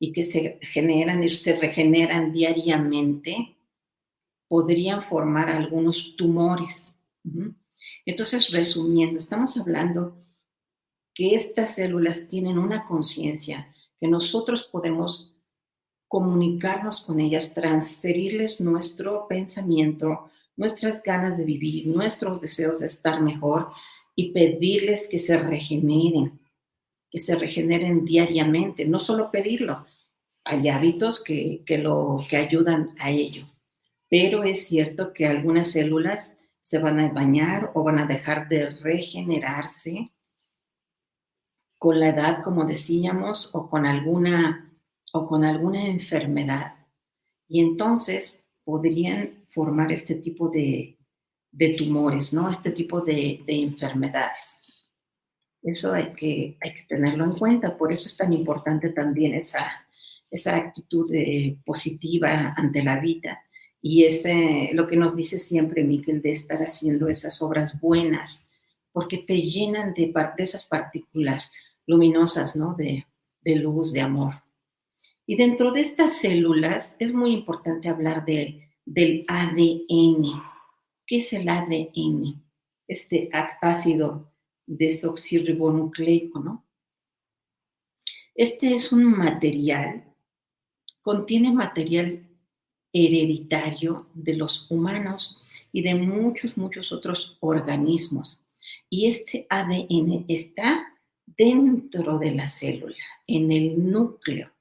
y 0.00 0.12
que 0.12 0.22
se 0.22 0.58
generan 0.62 1.22
y 1.22 1.30
se 1.30 1.56
regeneran 1.56 2.32
diariamente, 2.32 3.56
podrían 4.48 5.02
formar 5.02 5.50
algunos 5.50 6.16
tumores. 6.16 6.96
Entonces, 8.06 8.50
resumiendo, 8.50 9.18
estamos 9.18 9.56
hablando 9.58 10.24
que 11.18 11.34
estas 11.34 11.74
células 11.74 12.28
tienen 12.28 12.58
una 12.58 12.86
conciencia, 12.86 13.74
que 13.98 14.06
nosotros 14.06 14.62
podemos 14.62 15.34
comunicarnos 16.06 17.00
con 17.00 17.18
ellas, 17.18 17.54
transferirles 17.54 18.60
nuestro 18.60 19.26
pensamiento, 19.26 20.30
nuestras 20.56 21.02
ganas 21.02 21.36
de 21.36 21.44
vivir, 21.44 21.88
nuestros 21.88 22.40
deseos 22.40 22.78
de 22.78 22.86
estar 22.86 23.20
mejor 23.20 23.72
y 24.14 24.30
pedirles 24.30 25.08
que 25.08 25.18
se 25.18 25.36
regeneren, 25.36 26.38
que 27.10 27.18
se 27.18 27.34
regeneren 27.34 28.04
diariamente, 28.04 28.86
no 28.86 29.00
solo 29.00 29.32
pedirlo, 29.32 29.86
hay 30.44 30.68
hábitos 30.68 31.20
que, 31.24 31.64
lo, 31.82 32.24
que 32.30 32.36
ayudan 32.36 32.94
a 32.96 33.10
ello, 33.10 33.44
pero 34.08 34.44
es 34.44 34.68
cierto 34.68 35.12
que 35.12 35.26
algunas 35.26 35.72
células 35.72 36.38
se 36.60 36.78
van 36.78 37.00
a 37.00 37.08
dañar 37.08 37.72
o 37.74 37.82
van 37.82 37.98
a 37.98 38.06
dejar 38.06 38.48
de 38.48 38.70
regenerarse 38.70 40.12
con 41.78 42.00
la 42.00 42.08
edad, 42.08 42.42
como 42.42 42.64
decíamos, 42.64 43.54
o 43.54 43.68
con 43.68 43.86
alguna, 43.86 44.74
o 45.12 45.26
con 45.26 45.44
alguna 45.44 45.86
enfermedad. 45.86 46.74
Y 47.48 47.60
entonces 47.60 48.44
podrían 48.64 49.44
formar 49.50 49.92
este 49.92 50.16
tipo 50.16 50.48
de, 50.48 50.98
de 51.50 51.68
tumores, 51.70 52.32
¿no? 52.32 52.50
Este 52.50 52.72
tipo 52.72 53.00
de, 53.00 53.42
de, 53.46 53.54
enfermedades. 53.62 54.60
Eso 55.62 55.92
hay 55.94 56.12
que, 56.12 56.58
hay 56.60 56.74
que 56.74 56.84
tenerlo 56.88 57.24
en 57.24 57.36
cuenta. 57.36 57.76
Por 57.76 57.92
eso 57.92 58.08
es 58.08 58.16
tan 58.16 58.32
importante 58.32 58.90
también 58.90 59.34
esa, 59.34 59.86
esa 60.30 60.56
actitud 60.56 61.10
de, 61.10 61.58
positiva 61.64 62.54
ante 62.56 62.82
la 62.82 63.00
vida 63.00 63.42
y 63.80 64.04
ese, 64.04 64.70
lo 64.72 64.86
que 64.86 64.96
nos 64.96 65.14
dice 65.14 65.38
siempre 65.38 65.84
Miquel 65.84 66.20
de 66.20 66.32
estar 66.32 66.60
haciendo 66.60 67.08
esas 67.08 67.40
obras 67.42 67.80
buenas, 67.80 68.50
porque 68.92 69.18
te 69.18 69.40
llenan 69.40 69.94
de 69.94 70.12
esas 70.38 70.64
partículas 70.64 71.52
luminosas, 71.88 72.54
¿no? 72.54 72.74
De, 72.74 73.06
luz, 73.56 73.92
de 73.92 74.02
amor. 74.02 74.34
Y 75.26 75.36
dentro 75.36 75.72
de 75.72 75.80
estas 75.80 76.20
células 76.20 76.96
es 76.98 77.14
muy 77.14 77.32
importante 77.32 77.88
hablar 77.88 78.24
de, 78.26 78.68
del 78.84 79.24
ADN. 79.26 80.22
¿Qué 81.06 81.16
es 81.16 81.32
el 81.32 81.48
ADN? 81.48 82.44
Este 82.86 83.30
ácido 83.32 84.30
desoxirribonucleico, 84.66 86.40
¿no? 86.40 86.66
Este 88.34 88.74
es 88.74 88.92
un 88.92 89.04
material, 89.04 90.04
contiene 91.00 91.52
material 91.52 92.28
hereditario 92.92 94.08
de 94.14 94.34
los 94.34 94.70
humanos 94.70 95.42
y 95.72 95.82
de 95.82 95.94
muchos, 95.94 96.56
muchos 96.56 96.92
otros 96.92 97.38
organismos. 97.40 98.46
Y 98.90 99.06
este 99.06 99.46
ADN 99.48 100.26
está 100.28 100.97
dentro 101.36 102.18
de 102.18 102.32
la 102.32 102.48
célula, 102.48 102.96
en 103.26 103.50
el 103.52 103.90
núcleo. 103.90 104.52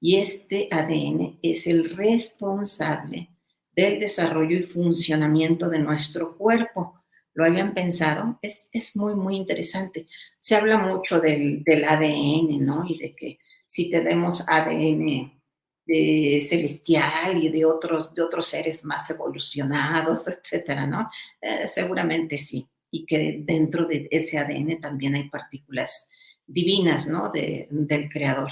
Y 0.00 0.16
este 0.16 0.68
ADN 0.70 1.38
es 1.42 1.66
el 1.66 1.96
responsable 1.96 3.30
del 3.72 3.98
desarrollo 3.98 4.58
y 4.58 4.62
funcionamiento 4.62 5.68
de 5.68 5.78
nuestro 5.78 6.36
cuerpo. 6.36 7.00
¿Lo 7.32 7.44
habían 7.44 7.74
pensado? 7.74 8.38
Es, 8.42 8.68
muy, 8.96 9.14
muy 9.14 9.36
interesante. 9.36 10.06
Se 10.38 10.54
habla 10.54 10.78
mucho 10.78 11.20
del, 11.20 11.64
del 11.64 11.84
ADN, 11.84 12.64
¿no? 12.64 12.84
Y 12.86 12.98
de 12.98 13.12
que 13.14 13.38
si 13.66 13.90
tenemos 13.90 14.44
ADN 14.46 15.34
de 15.86 16.44
celestial 16.46 17.42
y 17.42 17.50
de 17.50 17.64
otros, 17.64 18.14
de 18.14 18.22
otros 18.22 18.46
seres 18.46 18.84
más 18.84 19.08
evolucionados, 19.10 20.28
etcétera, 20.28 20.86
¿no? 20.86 21.08
Eh, 21.40 21.66
seguramente 21.68 22.38
sí. 22.38 22.68
Y 22.94 23.06
que 23.06 23.42
dentro 23.44 23.86
de 23.86 24.06
ese 24.12 24.38
ADN 24.38 24.80
también 24.80 25.16
hay 25.16 25.28
partículas 25.28 26.08
divinas, 26.46 27.08
¿no? 27.08 27.32
del 27.32 28.08
creador. 28.08 28.50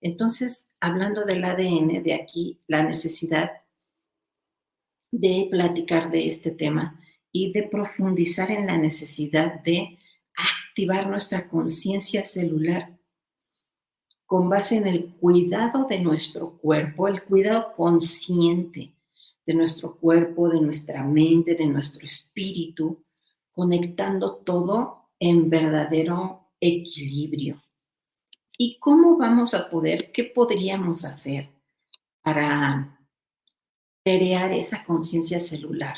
Entonces, 0.00 0.68
hablando 0.78 1.24
del 1.24 1.42
ADN, 1.42 2.00
de 2.04 2.14
aquí 2.14 2.60
la 2.68 2.84
necesidad 2.84 3.50
de 5.10 5.48
platicar 5.50 6.12
de 6.12 6.28
este 6.28 6.52
tema 6.52 7.00
y 7.32 7.52
de 7.52 7.64
profundizar 7.64 8.52
en 8.52 8.66
la 8.66 8.78
necesidad 8.78 9.60
de 9.62 9.98
activar 10.36 11.08
nuestra 11.08 11.48
conciencia 11.48 12.24
celular 12.24 12.96
con 14.26 14.48
base 14.48 14.76
en 14.76 14.86
el 14.86 15.14
cuidado 15.14 15.86
de 15.88 16.00
nuestro 16.00 16.56
cuerpo, 16.58 17.08
el 17.08 17.24
cuidado 17.24 17.74
consciente 17.74 18.94
de 19.44 19.54
nuestro 19.54 19.96
cuerpo, 19.96 20.48
de 20.48 20.60
nuestra 20.60 21.02
mente, 21.02 21.54
de 21.54 21.66
nuestro 21.66 22.04
espíritu, 22.04 23.05
conectando 23.56 24.36
todo 24.36 25.08
en 25.18 25.48
verdadero 25.48 26.50
equilibrio. 26.60 27.62
¿Y 28.58 28.78
cómo 28.78 29.16
vamos 29.16 29.54
a 29.54 29.70
poder, 29.70 30.12
qué 30.12 30.24
podríamos 30.24 31.06
hacer 31.06 31.48
para 32.22 33.00
crear 34.04 34.52
esa 34.52 34.84
conciencia 34.84 35.40
celular? 35.40 35.96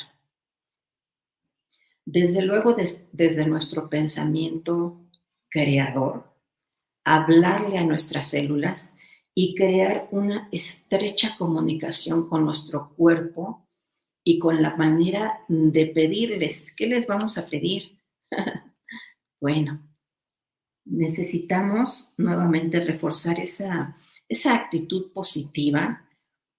Desde 2.04 2.42
luego, 2.42 2.76
desde 3.12 3.44
nuestro 3.44 3.90
pensamiento 3.90 5.00
creador, 5.48 6.32
hablarle 7.04 7.78
a 7.78 7.84
nuestras 7.84 8.28
células 8.28 8.94
y 9.34 9.56
crear 9.56 10.08
una 10.12 10.48
estrecha 10.52 11.36
comunicación 11.36 12.28
con 12.28 12.44
nuestro 12.44 12.94
cuerpo 12.94 13.67
y 14.24 14.38
con 14.38 14.62
la 14.62 14.76
manera 14.76 15.40
de 15.48 15.86
pedirles. 15.86 16.72
¿Qué 16.72 16.86
les 16.86 17.06
vamos 17.06 17.38
a 17.38 17.46
pedir? 17.46 17.98
bueno, 19.40 19.82
necesitamos 20.84 22.14
nuevamente 22.16 22.80
reforzar 22.80 23.40
esa, 23.40 23.96
esa 24.28 24.54
actitud 24.54 25.12
positiva 25.12 26.04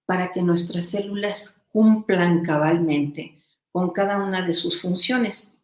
para 0.06 0.32
que 0.32 0.42
nuestras 0.42 0.86
células 0.86 1.60
cumplan 1.68 2.42
cabalmente 2.42 3.38
con 3.70 3.90
cada 3.90 4.24
una 4.24 4.44
de 4.44 4.52
sus 4.52 4.80
funciones 4.80 5.58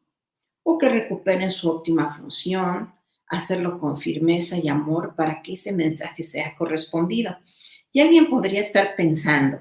o 0.62 0.78
que 0.78 0.88
recuperen 0.88 1.50
su 1.50 1.68
óptima 1.68 2.16
función, 2.16 2.92
hacerlo 3.28 3.78
con 3.78 4.00
firmeza 4.00 4.56
y 4.58 4.68
amor 4.68 5.14
para 5.16 5.42
que 5.42 5.52
ese 5.52 5.72
mensaje 5.72 6.22
sea 6.22 6.54
correspondido. 6.56 7.36
Y 7.92 8.00
alguien 8.00 8.28
podría 8.28 8.60
estar 8.60 8.94
pensando, 8.96 9.58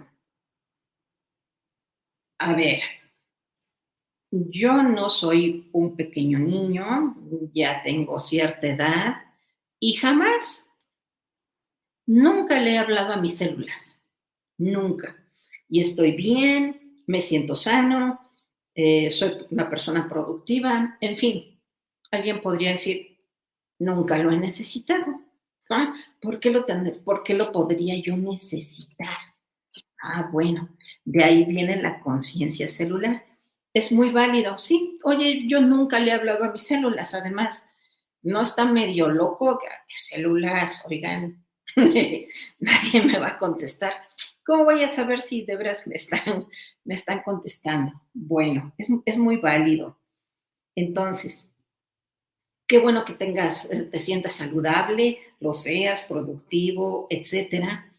a 2.37 2.53
ver, 2.53 2.81
yo 4.31 4.83
no 4.83 5.09
soy 5.09 5.69
un 5.71 5.95
pequeño 5.95 6.39
niño, 6.39 7.15
ya 7.53 7.81
tengo 7.83 8.19
cierta 8.19 8.67
edad 8.67 9.15
y 9.79 9.93
jamás, 9.93 10.71
nunca 12.05 12.59
le 12.59 12.73
he 12.73 12.77
hablado 12.77 13.13
a 13.13 13.21
mis 13.21 13.37
células, 13.37 14.01
nunca. 14.57 15.15
Y 15.67 15.81
estoy 15.81 16.11
bien, 16.11 17.01
me 17.07 17.21
siento 17.21 17.55
sano, 17.55 18.31
eh, 18.73 19.09
soy 19.11 19.45
una 19.49 19.69
persona 19.69 20.07
productiva, 20.07 20.97
en 21.01 21.17
fin, 21.17 21.59
alguien 22.11 22.41
podría 22.41 22.71
decir, 22.71 23.15
Nunca 23.79 24.17
lo 24.17 24.31
he 24.31 24.37
necesitado. 24.37 25.21
¿Por, 26.21 26.39
qué 26.39 26.51
lo 26.51 26.65
¿Por 27.03 27.23
qué 27.23 27.33
lo 27.33 27.51
podría 27.51 27.95
yo 28.01 28.15
necesitar? 28.15 29.17
Ah, 30.01 30.29
bueno, 30.31 30.69
de 31.03 31.23
ahí 31.23 31.45
viene 31.45 31.81
la 31.81 31.99
conciencia 31.99 32.67
celular. 32.67 33.25
Es 33.73 33.91
muy 33.91 34.11
válido, 34.11 34.57
sí. 34.57 34.97
Oye, 35.03 35.47
yo 35.47 35.61
nunca 35.61 35.99
le 35.99 36.11
he 36.11 36.13
hablado 36.13 36.43
a 36.45 36.51
mis 36.51 36.63
células, 36.63 37.13
además, 37.13 37.67
no 38.21 38.41
está 38.41 38.65
medio 38.65 39.09
loco, 39.09 39.59
células, 39.87 40.83
oigan, 40.87 41.45
nadie 41.75 43.03
me 43.03 43.19
va 43.19 43.29
a 43.29 43.37
contestar. 43.37 43.93
¿Cómo 44.45 44.65
voy 44.65 44.83
a 44.83 44.87
saber 44.87 45.21
si 45.21 45.43
de 45.43 45.55
veras 45.55 45.87
me 45.87 45.95
están, 45.95 46.47
me 46.83 46.95
están 46.95 47.21
contestando? 47.21 48.01
Bueno, 48.13 48.73
es, 48.77 48.89
es 49.05 49.17
muy 49.17 49.37
válido. 49.37 49.99
Entonces, 50.75 51.49
Qué 52.67 52.79
bueno 52.79 53.05
que 53.05 53.13
tengas, 53.13 53.69
eh, 53.71 53.83
te 53.83 53.99
sientas 53.99 54.33
saludable, 54.33 55.19
lo 55.39 55.53
seas, 55.53 56.01
productivo, 56.01 57.05
etcétera. 57.11 57.91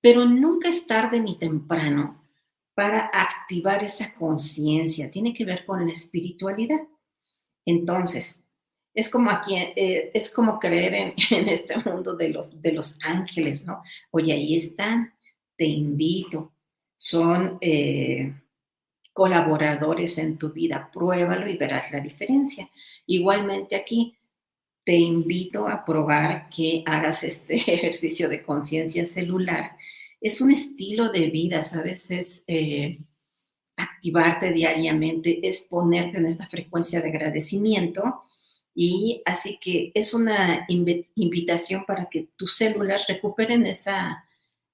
Pero 0.00 0.24
nunca 0.24 0.68
es 0.68 0.86
tarde 0.86 1.20
ni 1.20 1.38
temprano 1.38 2.24
para 2.74 3.10
activar 3.12 3.84
esa 3.84 4.14
conciencia. 4.14 5.10
Tiene 5.10 5.34
que 5.34 5.44
ver 5.44 5.64
con 5.64 5.84
la 5.86 5.92
espiritualidad. 5.92 6.80
Entonces, 7.66 8.48
es 8.94 9.08
como 9.08 9.30
aquí, 9.30 9.54
eh, 9.56 10.10
es 10.14 10.32
como 10.32 10.58
creer 10.58 11.14
en, 11.30 11.48
este 11.48 11.76
mundo 11.78 12.16
de 12.16 12.30
los, 12.30 12.60
de 12.60 12.72
los 12.72 12.96
ángeles, 13.02 13.64
¿no? 13.64 13.82
Oye, 14.10 14.32
ahí 14.32 14.56
están, 14.56 15.14
te 15.56 15.66
invito. 15.66 16.54
Son 16.96 17.58
eh, 17.60 18.32
colaboradores 19.12 20.18
en 20.18 20.38
tu 20.38 20.50
vida. 20.50 20.90
Pruébalo 20.92 21.48
y 21.48 21.56
verás 21.56 21.90
la 21.90 22.00
diferencia. 22.00 22.68
Igualmente 23.06 23.76
aquí, 23.76 24.16
te 24.90 24.96
invito 24.96 25.68
a 25.68 25.84
probar 25.84 26.50
que 26.50 26.82
hagas 26.84 27.22
este 27.22 27.54
ejercicio 27.74 28.28
de 28.28 28.42
conciencia 28.42 29.04
celular. 29.04 29.76
Es 30.20 30.40
un 30.40 30.50
estilo 30.50 31.10
de 31.10 31.30
vida, 31.30 31.62
¿sabes? 31.62 32.10
Es 32.10 32.42
eh, 32.48 32.98
activarte 33.76 34.50
diariamente, 34.52 35.46
es 35.46 35.60
ponerte 35.60 36.18
en 36.18 36.26
esta 36.26 36.48
frecuencia 36.48 37.00
de 37.00 37.08
agradecimiento. 37.10 38.24
Y 38.74 39.22
así 39.24 39.60
que 39.62 39.92
es 39.94 40.12
una 40.12 40.66
invitación 40.68 41.84
para 41.86 42.06
que 42.06 42.30
tus 42.34 42.56
células 42.56 43.06
recuperen 43.06 43.66
esa, 43.66 44.24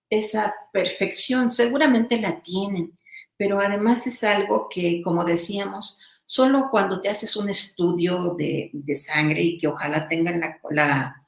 esa 0.08 0.54
perfección. 0.72 1.50
Seguramente 1.50 2.18
la 2.18 2.40
tienen 2.40 2.96
pero 3.36 3.60
además 3.60 4.06
es 4.06 4.24
algo 4.24 4.68
que, 4.68 5.02
como 5.02 5.24
decíamos, 5.24 6.00
solo 6.26 6.68
cuando 6.70 7.00
te 7.00 7.08
haces 7.08 7.36
un 7.36 7.48
estudio 7.48 8.34
de, 8.34 8.70
sangre 8.94 9.40
y 9.42 9.58
que 9.58 9.68
ojalá 9.68 10.08
tengan 10.08 10.42
la, 10.70 11.26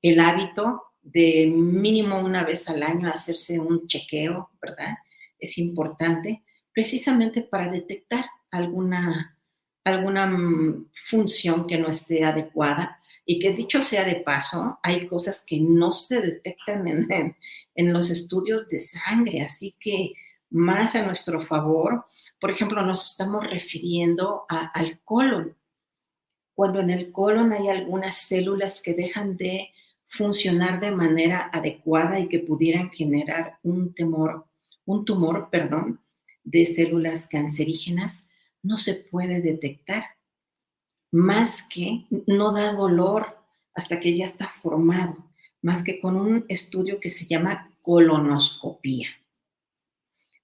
el 0.00 0.20
hábito 0.20 0.82
de 1.02 1.46
mínimo 1.54 2.20
una 2.20 2.44
vez 2.44 2.68
al 2.68 2.82
año 2.82 3.08
hacerse 3.08 3.58
un 3.58 3.86
chequeo, 3.86 4.50
¿verdad? 4.60 4.96
Es 5.38 5.58
importante 5.58 6.42
precisamente 6.72 7.42
para 7.42 7.68
detectar 7.68 8.24
alguna, 8.50 9.38
alguna 9.84 10.26
mm, 10.26 10.88
función 10.92 11.66
que 11.66 11.78
no 11.78 11.88
esté 11.88 12.24
adecuada. 12.24 12.98
y 13.24 13.38
que 13.38 13.52
dicho 13.52 13.80
sea 13.82 14.04
de 14.04 14.16
paso, 14.16 14.80
hay 14.82 15.06
cosas 15.06 15.44
que 15.46 15.60
no 15.60 15.92
se 15.92 16.20
detectan 16.20 16.88
en, 16.88 17.36
en, 17.76 17.92
los 17.92 18.10
estudios 18.10 18.68
de 18.68 18.80
sangre, 18.80 19.42
así 19.42 19.76
que 19.78 20.12
más 20.52 20.94
a 20.94 21.04
nuestro 21.04 21.40
favor, 21.40 22.04
por 22.38 22.50
ejemplo, 22.50 22.82
nos 22.82 23.10
estamos 23.10 23.48
refiriendo 23.48 24.44
al 24.48 25.00
colon. 25.04 25.56
Cuando 26.54 26.80
en 26.80 26.90
el 26.90 27.10
colon 27.10 27.52
hay 27.52 27.68
algunas 27.68 28.18
células 28.18 28.82
que 28.82 28.94
dejan 28.94 29.36
de 29.36 29.70
funcionar 30.04 30.80
de 30.80 30.90
manera 30.90 31.48
adecuada 31.52 32.20
y 32.20 32.28
que 32.28 32.38
pudieran 32.38 32.90
generar 32.90 33.58
un 33.62 33.94
temor, 33.94 34.46
un 34.84 35.04
tumor, 35.04 35.48
perdón, 35.50 36.00
de 36.44 36.66
células 36.66 37.26
cancerígenas, 37.28 38.28
no 38.62 38.76
se 38.76 38.94
puede 38.94 39.40
detectar 39.40 40.04
más 41.10 41.62
que 41.62 42.06
no 42.26 42.52
da 42.52 42.72
dolor 42.72 43.38
hasta 43.74 44.00
que 44.00 44.16
ya 44.16 44.24
está 44.24 44.48
formado, 44.48 45.30
más 45.62 45.82
que 45.82 46.00
con 46.00 46.16
un 46.16 46.44
estudio 46.48 47.00
que 47.00 47.10
se 47.10 47.26
llama 47.26 47.70
colonoscopía. 47.82 49.08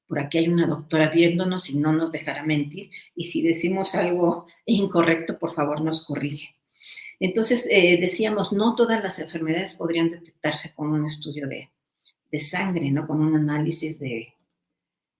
Por 0.09 0.19
aquí 0.19 0.39
hay 0.39 0.49
una 0.49 0.67
doctora 0.67 1.11
viéndonos 1.11 1.71
y 1.71 1.77
no 1.77 1.93
nos 1.93 2.11
dejará 2.11 2.43
mentir, 2.43 2.91
y 3.15 3.25
si 3.25 3.43
decimos 3.43 3.95
algo 3.95 4.47
incorrecto, 4.67 5.39
por 5.39 5.55
favor 5.55 5.83
nos 5.83 6.05
corrige. 6.05 6.57
Entonces, 7.21 7.69
eh, 7.71 7.99
decíamos, 8.01 8.53
no 8.53 8.75
todas 8.75 9.03
las 9.03 9.19
enfermedades 9.19 9.75
podrían 9.75 10.09
detectarse 10.09 10.73
con 10.75 10.93
un 10.93 11.07
estudio 11.07 11.47
de, 11.49 11.71
sangre, 12.39 12.91
¿no? 12.91 13.07
Con 13.07 13.21
un 13.21 13.35
análisis 13.37 13.99
de, 13.99 14.35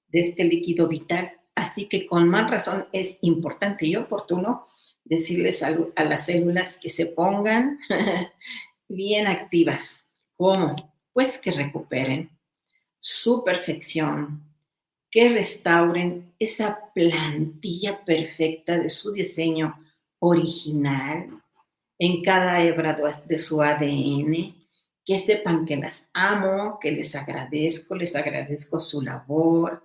de 0.09 0.21
este 0.21 0.45
líquido 0.45 0.89
vital. 0.89 1.33
Así 1.55 1.87
que 1.87 2.07
con 2.07 2.29
más 2.29 2.51
razón 2.51 2.87
es 2.93 3.19
importante 3.23 3.87
y 3.87 3.97
oportuno 3.97 4.67
decirles 5.09 5.63
a, 5.63 6.05
las 6.05 6.27
células 6.27 6.79
que 6.81 6.91
se 6.91 7.07
pongan 7.07 7.79
bien 8.89 9.27
activas. 9.27 10.05
¿Cómo? 10.37 10.77
Pues 11.13 11.39
que 11.39 11.51
recuperen 11.51 12.31
su 13.01 13.43
perfección, 13.43 14.45
que 15.11 15.29
restauren 15.31 16.35
esa 16.39 16.93
plantilla 16.95 18.05
perfecta 18.05 18.79
de 18.79 18.89
su 18.89 19.13
diseño 19.13 19.75
original 20.19 21.43
en 21.99 22.23
cada 22.23 22.63
hebra 22.63 22.97
de 23.27 23.39
su 23.39 23.63
ADN, 23.63 24.55
que 25.05 25.19
sepan 25.19 25.65
que 25.65 25.77
las 25.77 26.11
amo, 26.13 26.79
que 26.81 26.93
les 26.93 27.15
agradezco, 27.15 27.97
les 27.97 28.15
agradezco 28.15 28.79
su 28.79 29.01
labor, 29.01 29.85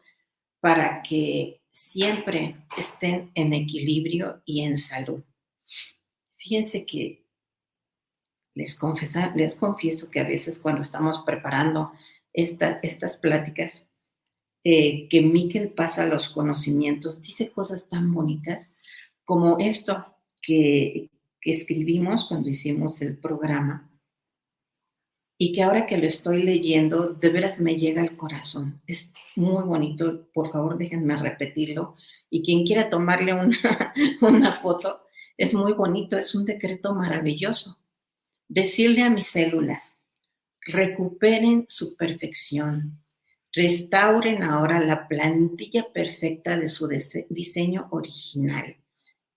para 0.59 1.01
que 1.01 1.61
siempre 1.71 2.57
estén 2.77 3.31
en 3.33 3.53
equilibrio 3.53 4.41
y 4.45 4.63
en 4.63 4.77
salud. 4.77 5.23
Fíjense 6.35 6.85
que 6.85 7.25
les, 8.53 8.79
les 9.35 9.55
confieso 9.55 10.11
que 10.11 10.19
a 10.19 10.23
veces 10.23 10.59
cuando 10.59 10.81
estamos 10.81 11.23
preparando 11.25 11.93
estas 12.33 13.17
pláticas, 13.17 13.89
eh, 14.63 15.07
que 15.09 15.21
Miquel 15.21 15.69
pasa 15.69 16.07
los 16.07 16.29
conocimientos, 16.29 17.21
dice 17.21 17.51
cosas 17.51 17.89
tan 17.89 18.13
bonitas 18.13 18.71
como 19.25 19.57
esto 19.59 20.15
que, 20.41 21.09
que 21.41 21.51
escribimos 21.51 22.25
cuando 22.25 22.49
hicimos 22.49 23.01
el 23.01 23.17
programa 23.17 23.89
y 25.37 25.51
que 25.51 25.63
ahora 25.63 25.85
que 25.85 25.97
lo 25.97 26.07
estoy 26.07 26.43
leyendo, 26.43 27.13
de 27.13 27.29
veras 27.29 27.59
me 27.59 27.75
llega 27.75 28.01
al 28.01 28.15
corazón. 28.15 28.81
Es 28.87 29.11
muy 29.35 29.63
bonito, 29.63 30.29
por 30.33 30.51
favor 30.51 30.77
déjenme 30.77 31.17
repetirlo. 31.17 31.95
Y 32.29 32.43
quien 32.43 32.65
quiera 32.65 32.89
tomarle 32.89 33.33
una, 33.33 33.93
una 34.21 34.53
foto, 34.53 35.01
es 35.37 35.53
muy 35.53 35.73
bonito, 35.73 36.17
es 36.17 36.33
un 36.33 36.45
decreto 36.45 36.93
maravilloso. 36.93 37.77
Decirle 38.47 39.03
a 39.03 39.09
mis 39.09 39.27
células, 39.27 40.01
recuperen 40.61 41.65
su 41.67 41.97
perfección, 41.97 43.02
restauren 43.53 44.43
ahora 44.43 44.79
la 44.79 45.07
plantilla 45.07 45.91
perfecta 45.93 46.57
de 46.57 46.67
su 46.67 46.87
diseño 47.29 47.87
original 47.91 48.77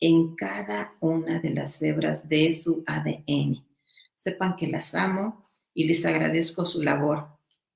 en 0.00 0.35
cada 0.35 0.96
una 1.00 1.38
de 1.40 1.50
las 1.50 1.81
hebras 1.83 2.29
de 2.29 2.52
su 2.52 2.83
ADN. 2.87 3.64
Sepan 4.14 4.57
que 4.57 4.66
las 4.66 4.94
amo 4.94 5.48
y 5.74 5.85
les 5.85 6.05
agradezco 6.05 6.64
su 6.64 6.83
labor 6.83 7.29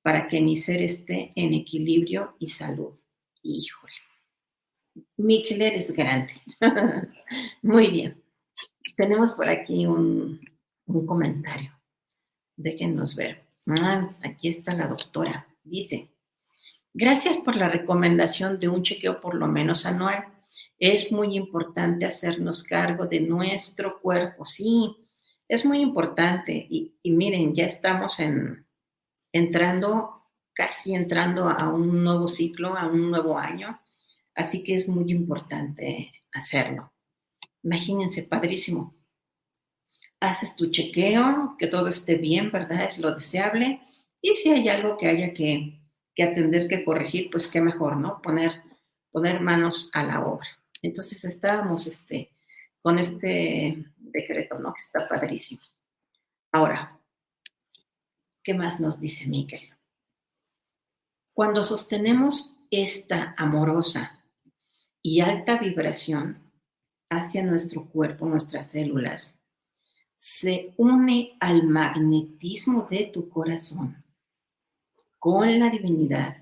para 0.02 0.26
que 0.26 0.40
mi 0.40 0.56
ser 0.56 0.82
esté 0.82 1.32
en 1.34 1.52
equilibrio 1.52 2.34
y 2.38 2.48
salud. 2.48 2.94
Híjole. 3.42 3.92
Miquel, 5.16 5.62
eres 5.62 5.92
grande. 5.92 6.32
Muy 7.62 7.88
bien. 7.88 8.22
Tenemos 8.96 9.34
por 9.34 9.48
aquí 9.48 9.86
un, 9.86 10.40
comentario. 11.06 11.78
Déjenos 12.56 13.14
ver. 13.14 13.44
Ah, 13.66 14.16
aquí 14.22 14.48
está 14.48 14.74
la 14.74 14.88
doctora. 14.88 15.46
Dice, 15.62 16.10
gracias 16.92 17.36
por 17.38 17.56
la 17.56 17.68
recomendación 17.68 18.58
de 18.58 18.68
un 18.68 18.82
chequeo 18.82 19.20
por 19.20 19.34
lo 19.34 19.46
menos 19.46 19.86
anual. 19.86 20.24
Es 20.78 21.12
muy 21.12 21.36
importante 21.36 22.06
hacernos 22.06 22.62
cargo 22.62 23.06
de 23.06 23.20
nuestro 23.20 24.00
cuerpo. 24.00 24.44
Sí, 24.44 24.96
es 25.50 25.66
muy 25.66 25.80
importante 25.80 26.66
y, 26.70 26.94
miren, 27.04 27.54
ya 27.54 27.64
estamos 27.64 28.20
en, 28.20 28.66
entrando, 29.32 30.28
casi 30.54 30.94
entrando 30.94 31.48
a 31.48 31.72
un 31.72 32.04
nuevo 32.04 32.28
ciclo, 32.28 32.76
a 32.76 32.86
un 32.86 33.10
nuevo 33.10 33.36
año, 33.36 33.80
así 34.34 34.62
que 34.62 34.76
es 34.76 34.88
muy 34.88 35.10
importante 35.10 36.12
hacerlo. 36.32 36.92
Imagínense, 37.62 38.22
padrísimo. 38.22 38.94
Haces 40.20 40.54
tu 40.54 40.70
chequeo, 40.70 41.56
que 41.58 41.66
todo 41.66 41.88
esté 41.88 42.14
bien, 42.14 42.52
¿verdad? 42.52 42.84
Es 42.84 42.98
lo 42.98 43.12
deseable. 43.12 43.82
Y 44.22 44.34
si 44.34 44.50
hay 44.50 44.68
algo 44.68 44.96
que 44.98 45.08
haya 45.08 45.34
que, 45.34 45.79
que 46.14 46.22
atender, 46.22 46.68
que 46.68 46.84
corregir, 46.84 47.30
pues 47.30 47.48
qué 47.48 47.60
mejor, 47.60 47.96
¿no? 47.96 48.20
Poner, 48.22 48.62
poner 49.10 49.40
manos 49.40 49.90
a 49.94 50.02
la 50.04 50.24
obra. 50.24 50.46
Entonces 50.82 51.24
estábamos 51.24 51.86
este, 51.86 52.30
con 52.80 52.98
este 52.98 53.84
decreto, 53.96 54.58
¿no? 54.58 54.72
Que 54.72 54.80
está 54.80 55.08
padrísimo. 55.08 55.62
Ahora, 56.52 56.98
¿qué 58.42 58.54
más 58.54 58.80
nos 58.80 59.00
dice 59.00 59.26
Miquel? 59.26 59.62
Cuando 61.32 61.62
sostenemos 61.62 62.64
esta 62.70 63.34
amorosa 63.36 64.24
y 65.02 65.20
alta 65.20 65.58
vibración 65.58 66.52
hacia 67.08 67.44
nuestro 67.44 67.86
cuerpo, 67.86 68.26
nuestras 68.26 68.70
células, 68.70 69.42
se 70.16 70.74
une 70.76 71.36
al 71.40 71.62
magnetismo 71.64 72.86
de 72.90 73.06
tu 73.06 73.28
corazón 73.28 74.04
con 75.20 75.58
la 75.60 75.70
divinidad 75.70 76.38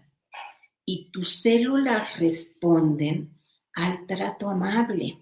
y 0.87 1.11
tus 1.11 1.43
células 1.43 2.19
responden 2.19 3.39
al 3.75 4.07
trato 4.07 4.49
amable 4.49 5.19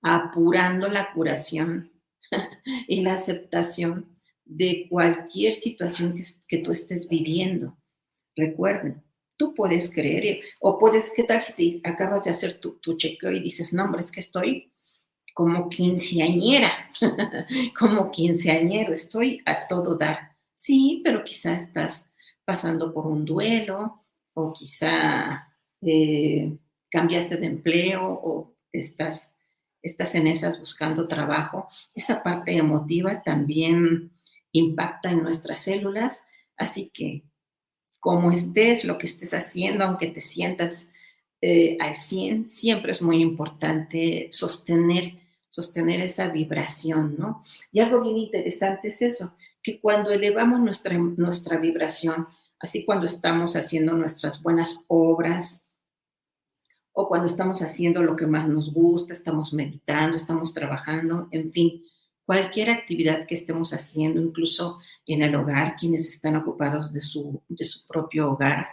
apurando 0.00 0.88
la 0.88 1.12
curación 1.12 1.92
y 2.88 3.02
la 3.02 3.14
aceptación 3.14 4.16
de 4.44 4.86
cualquier 4.88 5.54
situación 5.54 6.16
que, 6.46 6.58
tú 6.58 6.70
estés 6.70 7.08
viviendo. 7.08 7.76
Recuerden, 8.36 9.02
tú 9.36 9.52
puedes 9.52 9.92
creer, 9.92 10.40
o 10.60 10.78
puedes, 10.78 11.12
¿qué 11.14 11.24
tal 11.24 11.42
si 11.42 11.80
te 11.80 11.88
acabas 11.88 12.24
de 12.24 12.30
hacer 12.30 12.60
tu, 12.60 12.78
tu 12.78 12.96
chequeo 12.96 13.32
y 13.32 13.40
dices, 13.40 13.72
no, 13.72 13.84
hombre, 13.84 14.00
es 14.00 14.12
que 14.12 14.20
estoy 14.20 14.72
como 15.34 15.68
quinceañera, 15.68 16.70
como 17.78 18.10
quinceañero, 18.12 18.92
estoy 18.92 19.42
a 19.44 19.66
todo 19.66 19.96
dar. 19.96 20.36
Sí, 20.54 21.02
pero 21.04 21.24
quizá 21.24 21.56
estás 21.56 22.14
pasando 22.46 22.94
por 22.94 23.06
un 23.06 23.26
duelo, 23.26 24.06
o 24.32 24.54
quizá 24.54 25.48
eh, 25.82 26.56
cambiaste 26.90 27.36
de 27.36 27.46
empleo, 27.46 28.08
o 28.08 28.54
estás 28.72 29.36
estás 29.86 30.14
en 30.16 30.26
esas 30.26 30.58
buscando 30.58 31.06
trabajo, 31.06 31.68
esa 31.94 32.22
parte 32.22 32.56
emotiva 32.56 33.22
también 33.22 34.10
impacta 34.52 35.10
en 35.10 35.22
nuestras 35.22 35.60
células, 35.60 36.26
así 36.56 36.90
que 36.92 37.22
como 38.00 38.30
estés, 38.30 38.84
lo 38.84 38.98
que 38.98 39.06
estés 39.06 39.32
haciendo, 39.34 39.84
aunque 39.84 40.08
te 40.08 40.20
sientas 40.20 40.88
eh, 41.40 41.76
al 41.80 41.94
100, 41.94 42.48
siempre 42.48 42.90
es 42.90 43.02
muy 43.02 43.20
importante 43.20 44.28
sostener, 44.30 45.18
sostener 45.48 46.00
esa 46.00 46.28
vibración, 46.28 47.16
¿no? 47.18 47.42
Y 47.72 47.80
algo 47.80 48.02
bien 48.02 48.16
interesante 48.16 48.88
es 48.88 49.02
eso, 49.02 49.34
que 49.66 49.80
cuando 49.80 50.12
elevamos 50.12 50.60
nuestra, 50.60 50.96
nuestra 50.96 51.56
vibración, 51.56 52.28
así 52.60 52.84
cuando 52.84 53.04
estamos 53.04 53.56
haciendo 53.56 53.94
nuestras 53.94 54.40
buenas 54.40 54.84
obras, 54.86 55.64
o 56.92 57.08
cuando 57.08 57.26
estamos 57.26 57.60
haciendo 57.62 58.00
lo 58.00 58.14
que 58.14 58.28
más 58.28 58.48
nos 58.48 58.72
gusta, 58.72 59.12
estamos 59.12 59.52
meditando, 59.52 60.16
estamos 60.16 60.54
trabajando, 60.54 61.26
en 61.32 61.50
fin, 61.50 61.82
cualquier 62.24 62.70
actividad 62.70 63.26
que 63.26 63.34
estemos 63.34 63.72
haciendo, 63.72 64.20
incluso 64.20 64.78
en 65.04 65.22
el 65.22 65.34
hogar, 65.34 65.74
quienes 65.74 66.08
están 66.08 66.36
ocupados 66.36 66.92
de 66.92 67.00
su, 67.00 67.42
de 67.48 67.64
su 67.64 67.84
propio 67.88 68.30
hogar, 68.30 68.68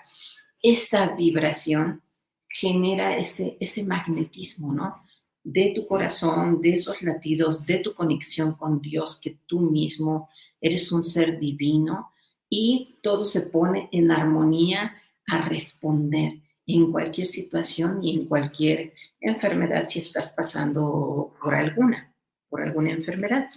esa 0.62 1.16
vibración 1.16 2.04
genera 2.48 3.18
ese, 3.18 3.58
ese 3.60 3.84
magnetismo, 3.84 4.72
¿no? 4.72 5.04
de 5.44 5.74
tu 5.76 5.88
corazón, 5.88 6.62
de 6.62 6.76
esos 6.76 7.02
latidos, 7.02 7.66
de 7.66 7.80
tu 7.80 7.96
conexión 7.96 8.54
con 8.54 8.80
Dios, 8.80 9.20
que 9.22 9.40
tú 9.48 9.60
mismo 9.60 10.30
eres 10.64 10.92
un 10.94 11.04
ser 11.04 11.40
divino 11.40 12.14
y 12.50 13.00
todo 13.04 13.26
se 13.26 13.42
pone 13.42 13.90
en 13.92 14.10
armonía 14.10 14.96
a 15.28 15.48
responder 15.50 16.42
en 16.66 16.92
cualquier 16.92 17.28
situación 17.28 18.00
y 18.02 18.16
en 18.18 18.26
cualquier 18.28 18.94
enfermedad 19.20 19.88
si 19.90 20.00
estás 20.00 20.30
pasando 20.30 21.36
por 21.42 21.54
alguna, 21.54 22.16
por 22.50 22.62
alguna 22.62 22.92
enfermedad. 22.92 23.50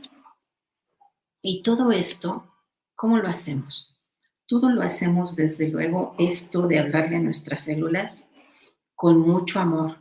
Y 1.41 1.63
todo 1.63 1.93
esto, 1.93 2.53
¿cómo 2.97 3.19
lo 3.19 3.29
hacemos? 3.29 3.95
Todo 4.47 4.69
lo 4.71 4.83
hacemos 4.83 5.37
desde 5.37 5.69
luego 5.69 6.17
esto 6.19 6.67
de 6.67 6.81
hablarle 6.81 7.17
a 7.17 7.21
nuestras 7.21 7.63
células 7.63 8.29
con 8.97 9.21
mucho 9.21 9.61
amor, 9.61 9.99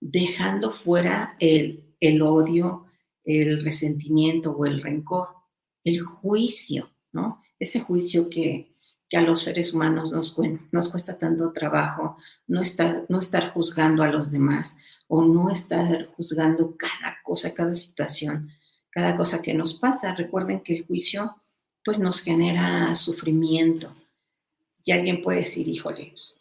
dejando 0.00 0.70
fuera 0.70 1.36
el, 1.38 1.94
el 2.00 2.22
odio, 2.22 2.86
el 3.24 3.62
resentimiento 3.62 4.52
o 4.52 4.64
el 4.64 4.82
rencor, 4.82 5.39
el 5.84 6.00
juicio, 6.00 6.90
¿no? 7.12 7.42
Ese 7.58 7.80
juicio 7.80 8.28
que, 8.28 8.68
a 9.12 9.22
los 9.22 9.42
seres 9.42 9.74
humanos 9.74 10.12
nos, 10.12 10.32
cuesta 10.90 11.18
tanto 11.18 11.52
trabajo, 11.52 12.16
no, 12.46 12.62
está, 12.62 13.04
no 13.08 13.18
estar 13.18 13.52
juzgando 13.52 14.04
a 14.04 14.08
los 14.08 14.30
demás 14.30 14.76
o 15.08 15.24
no 15.24 15.50
estar 15.50 16.06
juzgando 16.14 16.76
cada 16.76 17.18
cosa, 17.24 17.52
cada 17.52 17.74
situación, 17.74 18.50
cada 18.90 19.16
cosa 19.16 19.42
que 19.42 19.52
nos 19.52 19.74
pasa. 19.74 20.14
Recuerden 20.14 20.60
que 20.60 20.76
el 20.76 20.86
juicio 20.86 21.34
pues 21.84 21.98
nos 21.98 22.20
genera 22.20 22.94
sufrimiento. 22.94 23.94
Y 24.84 24.92
alguien 24.92 25.22
puede 25.22 25.40
decir, 25.40 25.66
híjole, 25.68 26.10
pues, 26.12 26.36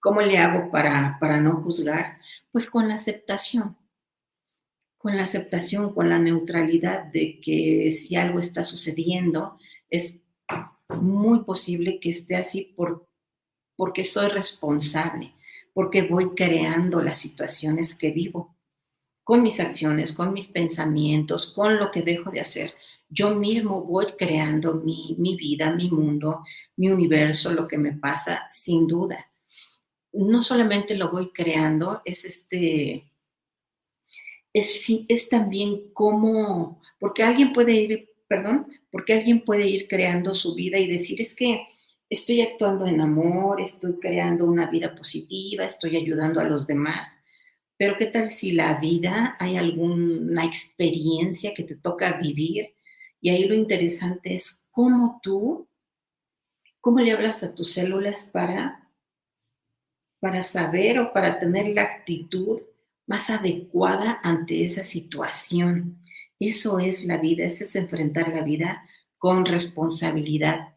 ¿cómo 0.00 0.22
le 0.22 0.38
hago 0.38 0.70
para, 0.70 1.18
para 1.20 1.40
no 1.40 1.56
juzgar? 1.56 2.18
Pues 2.50 2.68
con 2.68 2.88
la 2.88 2.94
aceptación, 2.94 3.76
con 4.98 5.16
la 5.16 5.22
aceptación, 5.22 5.94
con 5.94 6.08
la 6.08 6.18
neutralidad 6.18 7.04
de 7.04 7.40
que 7.40 7.92
si 7.92 8.16
algo 8.16 8.40
está 8.40 8.64
sucediendo, 8.64 9.56
es 9.88 10.20
muy 10.88 11.44
posible 11.44 12.00
que 12.00 12.10
esté 12.10 12.36
así 12.36 12.74
por, 12.76 13.08
porque 13.76 14.02
soy 14.02 14.28
responsable, 14.28 15.34
porque 15.72 16.02
voy 16.02 16.34
creando 16.34 17.00
las 17.00 17.18
situaciones 17.18 17.94
que 17.94 18.10
vivo, 18.10 18.56
con 19.22 19.42
mis 19.42 19.60
acciones, 19.60 20.12
con 20.12 20.32
mis 20.32 20.48
pensamientos, 20.48 21.52
con 21.54 21.78
lo 21.78 21.90
que 21.92 22.02
dejo 22.02 22.30
de 22.30 22.40
hacer. 22.40 22.74
Yo 23.08 23.34
mismo 23.34 23.84
voy 23.84 24.06
creando 24.18 24.74
mi, 24.74 25.14
mi 25.18 25.36
vida, 25.36 25.72
mi 25.74 25.90
mundo, 25.90 26.44
mi 26.76 26.88
universo, 26.88 27.52
lo 27.52 27.68
que 27.68 27.78
me 27.78 27.92
pasa, 27.92 28.46
sin 28.50 28.86
duda. 28.86 29.30
No 30.12 30.42
solamente 30.42 30.96
lo 30.96 31.10
voy 31.10 31.30
creando, 31.32 32.02
es 32.04 32.24
este, 32.24 33.12
es, 34.58 35.28
también 35.28 35.92
como, 35.92 36.80
porque 36.98 37.22
alguien 37.22 37.52
puede 37.52 37.72
ir 37.72 38.08
perdón, 38.28 38.66
porque 38.92 39.14
alguien 39.14 39.42
puede 39.42 39.66
ir 39.66 39.88
creando 39.88 40.34
su 40.34 40.54
vida 40.54 40.78
y 40.78 40.86
decir, 40.86 41.20
es 41.20 41.34
que 41.34 41.66
estoy 42.10 42.42
actuando 42.42 42.86
en 42.86 43.00
amor, 43.00 43.60
estoy 43.60 43.98
creando 43.98 44.44
una 44.44 44.70
vida 44.70 44.94
positiva, 44.94 45.64
estoy 45.64 45.96
ayudando 45.96 46.40
a 46.40 46.44
los 46.44 46.66
demás. 46.66 47.20
Pero 47.78 47.96
¿qué 47.96 48.06
tal 48.06 48.28
si 48.30 48.52
la 48.52 48.78
vida 48.78 49.36
hay 49.38 49.56
alguna 49.56 50.44
experiencia 50.44 51.54
que 51.54 51.64
te 51.64 51.76
toca 51.76 52.18
vivir? 52.18 52.74
Y 53.20 53.30
ahí 53.30 53.44
lo 53.44 53.54
interesante 53.54 54.34
es 54.34 54.68
cómo 54.70 55.20
tú, 55.22 55.68
cómo 56.80 57.00
le 57.00 57.12
hablas 57.12 57.42
a 57.42 57.54
tus 57.54 57.72
células 57.72 58.24
para, 58.24 58.90
para 60.20 60.42
saber 60.42 60.98
o 60.98 61.12
para 61.12 61.38
tener 61.38 61.68
la 61.68 61.82
actitud 61.82 62.60
más 63.08 63.30
adecuada 63.30 64.20
ante 64.22 64.64
esa 64.64 64.84
situación. 64.84 66.04
Eso 66.38 66.78
es 66.78 67.04
la 67.04 67.16
vida, 67.16 67.44
eso 67.44 67.64
es 67.64 67.74
enfrentar 67.74 68.28
la 68.28 68.42
vida 68.42 68.84
con 69.16 69.44
responsabilidad. 69.44 70.76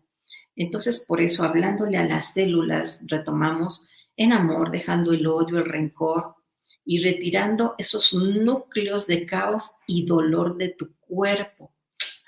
Entonces, 0.56 1.06
por 1.08 1.22
eso, 1.22 1.44
hablándole 1.44 1.98
a 1.98 2.06
las 2.06 2.34
células, 2.34 3.04
retomamos 3.08 3.88
en 4.16 4.34
amor, 4.34 4.72
dejando 4.72 5.12
el 5.12 5.28
odio, 5.28 5.60
el 5.60 5.66
rencor 5.66 6.36
y 6.86 7.04
retirando 7.04 7.76
esos 7.78 8.14
núcleos 8.14 9.08
de 9.08 9.26
caos 9.26 9.74
y 9.86 10.06
dolor 10.06 10.58
de 10.58 10.70
tu 10.70 10.96
cuerpo. 11.00 11.74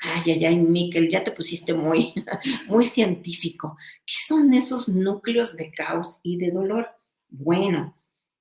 Ay, 0.01 0.33
ay, 0.33 0.45
ay, 0.45 0.57
Miquel, 0.57 1.09
ya 1.09 1.23
te 1.23 1.31
pusiste 1.31 1.73
muy, 1.73 2.13
muy 2.67 2.85
científico. 2.85 3.77
¿Qué 4.05 4.15
son 4.27 4.53
esos 4.53 4.89
núcleos 4.89 5.55
de 5.55 5.71
caos 5.71 6.19
y 6.23 6.37
de 6.37 6.51
dolor? 6.51 6.89
Bueno, 7.29 7.95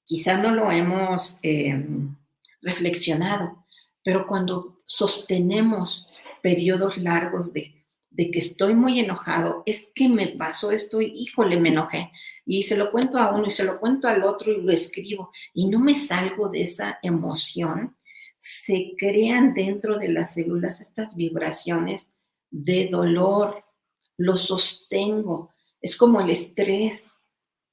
quizá 0.05 0.38
no 0.38 0.53
lo 0.53 0.71
hemos 0.71 1.38
em, 1.43 2.15
reflexionado, 2.61 3.65
pero 4.05 4.27
cuando 4.27 4.77
sostenemos 4.85 6.09
periodos 6.43 6.99
largos 6.99 7.53
de, 7.53 7.85
que 8.17 8.38
estoy 8.38 8.75
muy 8.75 9.01
enojado, 9.01 9.62
es 9.65 9.88
que 9.95 10.09
me 10.09 10.29
pasó 10.29 10.71
esto, 10.71 11.01
híjole, 11.01 11.59
me 11.59 11.71
enojé. 11.71 12.11
Y 12.45 12.65
se 12.65 12.77
lo 12.77 12.91
cuento 12.91 13.19
a 13.19 13.31
uno 13.33 13.47
y 13.47 13.51
se 13.51 13.65
lo 13.65 13.79
cuento 13.79 14.09
al 14.09 14.25
otro 14.25 14.53
y 14.53 14.61
lo 14.61 14.73
escribo 14.73 15.31
y 15.55 15.69
no 15.69 15.79
me 15.79 15.95
salgo 15.95 16.49
de 16.49 16.62
esa 16.62 16.99
emoción, 17.03 17.97
se 18.38 18.95
crean 18.99 19.55
dentro 19.55 19.99
de 19.99 20.09
las 20.09 20.35
células 20.35 20.81
estas 20.81 21.15
vibraciones 21.15 22.15
de 22.51 22.88
dolor. 22.91 23.65
Lo 24.17 24.37
sostengo. 24.37 25.51
Es 25.81 25.97
como 25.97 26.21
el 26.21 26.31
estrés. 26.31 27.07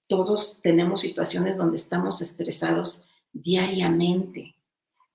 Todos 0.09 0.59
tenemos 0.61 0.99
situaciones 0.99 1.55
donde 1.55 1.77
estamos 1.77 2.21
estresados 2.21 3.05
diariamente 3.31 4.55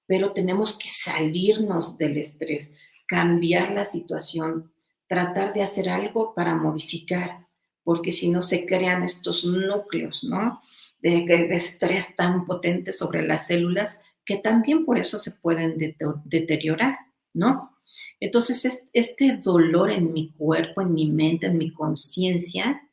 pero 0.07 0.33
tenemos 0.33 0.76
que 0.78 0.88
salirnos 0.88 1.96
del 1.96 2.18
estrés, 2.18 2.74
cambiar 3.07 3.72
la 3.72 3.87
situación, 3.87 4.72
tratar 5.07 5.52
de 5.52 5.62
hacer 5.62 5.88
algo 5.88 6.35
para 6.35 6.54
modificar, 6.54 7.46
porque 7.83 8.12
si 8.12 8.30
no 8.30 8.42
se 8.42 8.66
crean 8.66 9.02
estos 9.02 9.44
núcleos, 9.44 10.24
¿no? 10.24 10.61
De, 11.00 11.24
estrés 11.50 12.16
tan 12.16 12.44
potentes 12.44 12.98
sobre 12.98 13.26
las 13.26 13.46
células 13.46 14.02
que 14.24 14.37
también 14.37 14.87
por 14.87 14.98
eso 14.98 15.18
se 15.18 15.33
pueden 15.33 15.76
deteriorar, 16.24 16.96
¿no? 17.35 17.78
Entonces, 18.20 18.87
este 18.92 19.37
dolor 19.37 19.90
en 19.90 20.12
mi 20.12 20.33
cuerpo, 20.33 20.80
en 20.80 20.94
mi 20.94 21.11
mente, 21.11 21.46
en 21.46 21.59
mi 21.59 21.70
conciencia, 21.70 22.88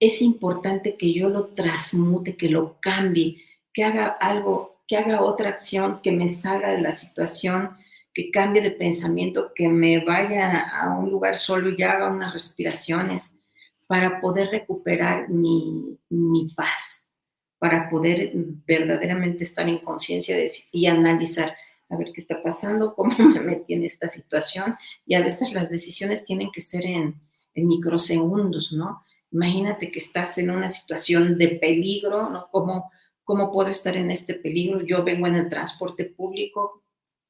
es 0.00 0.22
importante 0.22 0.96
que 0.96 1.12
yo 1.12 1.28
lo 1.28 1.46
transmute, 1.46 2.36
que 2.36 2.48
lo 2.48 2.78
cambie, 2.80 3.42
que 3.72 3.84
haga 3.84 4.06
algo 4.06 4.78
que 4.88 4.96
haga 4.96 5.22
otra 5.22 5.50
acción, 5.50 6.00
que 6.02 6.10
me 6.10 6.26
salga 6.28 6.70
de 6.70 6.80
la 6.80 6.94
situación, 6.94 7.76
que 8.14 8.30
cambie 8.30 8.62
de 8.62 8.70
pensamiento, 8.70 9.52
que 9.54 9.68
me 9.68 10.02
vaya 10.02 10.66
a 10.66 10.98
un 10.98 11.10
lugar 11.10 11.36
solo 11.36 11.70
y 11.70 11.82
haga 11.82 12.10
unas 12.10 12.32
respiraciones 12.32 13.36
para 13.86 14.20
poder 14.20 14.48
recuperar 14.48 15.28
mi, 15.28 15.98
paz, 16.56 17.10
para 17.58 17.90
poder 17.90 18.32
verdaderamente 18.66 19.44
estar 19.44 19.68
en 19.68 19.78
conciencia 19.78 20.36
y 20.72 20.86
analizar, 20.86 21.54
a 21.90 21.96
ver 21.96 22.08
qué 22.14 22.22
está 22.22 22.42
pasando, 22.42 22.94
cómo 22.96 23.14
me 23.18 23.42
metí 23.42 23.74
en 23.74 23.84
esta 23.84 24.08
situación. 24.08 24.74
Y 25.06 25.14
a 25.14 25.20
veces 25.20 25.52
las 25.52 25.68
decisiones 25.68 26.24
tienen 26.24 26.50
que 26.50 26.62
ser 26.62 26.86
en, 26.86 27.14
en 27.54 27.68
microsegundos, 27.68 28.72
¿no? 28.72 29.04
Imagínate 29.30 29.90
que 29.90 29.98
estás 29.98 30.38
en 30.38 30.50
una 30.50 30.68
situación 30.68 31.38
de 31.38 31.48
peligro, 31.48 32.28
¿no? 32.30 32.48
Como 32.50 32.90
¿Cómo 33.28 33.52
puedo 33.52 33.68
estar 33.68 33.94
en 33.94 34.10
este 34.10 34.32
peligro? 34.32 34.80
Yo 34.80 35.04
vengo 35.04 35.26
en 35.26 35.34
el 35.34 35.50
transporte 35.50 36.06
público. 36.06 36.82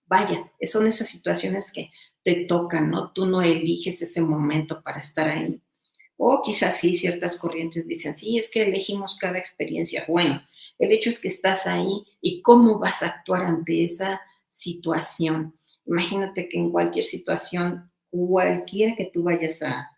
Vaya, 0.06 0.48
son 0.62 0.86
esas 0.86 1.08
situaciones 1.08 1.72
que 1.72 1.90
te 2.22 2.44
tocan, 2.44 2.88
¿no? 2.88 3.10
Tú 3.10 3.26
no 3.26 3.42
eliges 3.42 4.00
ese 4.00 4.20
momento 4.20 4.80
para 4.80 5.00
estar 5.00 5.28
ahí. 5.28 5.60
O 6.16 6.40
quizás 6.40 6.78
sí, 6.78 6.94
ciertas 6.94 7.36
corrientes 7.36 7.84
dicen, 7.84 8.16
sí, 8.16 8.38
es 8.38 8.48
que 8.48 8.62
elegimos 8.62 9.16
cada 9.16 9.38
experiencia. 9.38 10.04
Bueno, 10.06 10.40
el 10.78 10.92
hecho 10.92 11.08
es 11.08 11.18
que 11.18 11.26
estás 11.26 11.66
ahí 11.66 12.04
y 12.20 12.42
cómo 12.42 12.78
vas 12.78 13.02
a 13.02 13.08
actuar 13.08 13.42
ante 13.42 13.82
esa 13.82 14.20
situación. 14.50 15.56
Imagínate 15.84 16.48
que 16.48 16.58
en 16.58 16.70
cualquier 16.70 17.06
situación, 17.06 17.90
cualquiera 18.08 18.94
que 18.94 19.10
tú 19.12 19.24
vayas 19.24 19.64
a, 19.64 19.97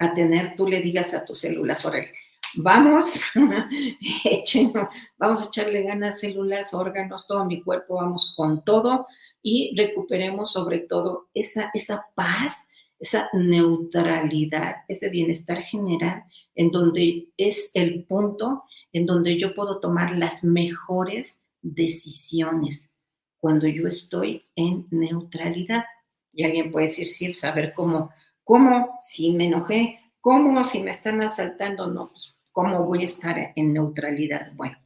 a 0.00 0.14
tener, 0.14 0.56
tú 0.56 0.66
le 0.66 0.80
digas 0.80 1.14
a 1.14 1.24
tus 1.24 1.40
células, 1.40 1.84
órale, 1.84 2.12
vamos, 2.56 3.20
vamos 5.18 5.42
a 5.42 5.44
echarle 5.44 5.82
ganas, 5.82 6.18
células, 6.18 6.74
órganos, 6.74 7.26
todo 7.26 7.44
mi 7.44 7.62
cuerpo, 7.62 7.96
vamos 7.96 8.34
con 8.36 8.64
todo 8.64 9.06
y 9.42 9.74
recuperemos 9.76 10.52
sobre 10.52 10.80
todo 10.80 11.28
esa, 11.34 11.70
esa 11.74 12.06
paz, 12.14 12.66
esa 12.98 13.28
neutralidad, 13.32 14.76
ese 14.88 15.08
bienestar 15.10 15.62
general, 15.62 16.24
en 16.54 16.70
donde 16.70 17.28
es 17.36 17.70
el 17.74 18.04
punto 18.04 18.64
en 18.92 19.06
donde 19.06 19.38
yo 19.38 19.54
puedo 19.54 19.78
tomar 19.80 20.16
las 20.16 20.44
mejores 20.44 21.44
decisiones 21.62 22.92
cuando 23.38 23.66
yo 23.68 23.86
estoy 23.86 24.46
en 24.56 24.86
neutralidad. 24.90 25.84
Y 26.32 26.44
alguien 26.44 26.70
puede 26.70 26.86
decir, 26.86 27.06
sí, 27.08 27.32
saber 27.34 27.72
cómo, 27.72 28.10
cómo, 28.50 28.98
si 29.00 29.30
me 29.30 29.44
enojé, 29.44 30.00
cómo, 30.20 30.64
si 30.64 30.80
me 30.80 30.90
están 30.90 31.22
asaltando, 31.22 31.86
no, 31.86 32.10
pues 32.10 32.36
¿Cómo 32.50 32.84
voy 32.84 33.02
a 33.02 33.04
estar 33.04 33.36
en 33.54 33.72
neutralidad? 33.72 34.52
Bueno, 34.54 34.76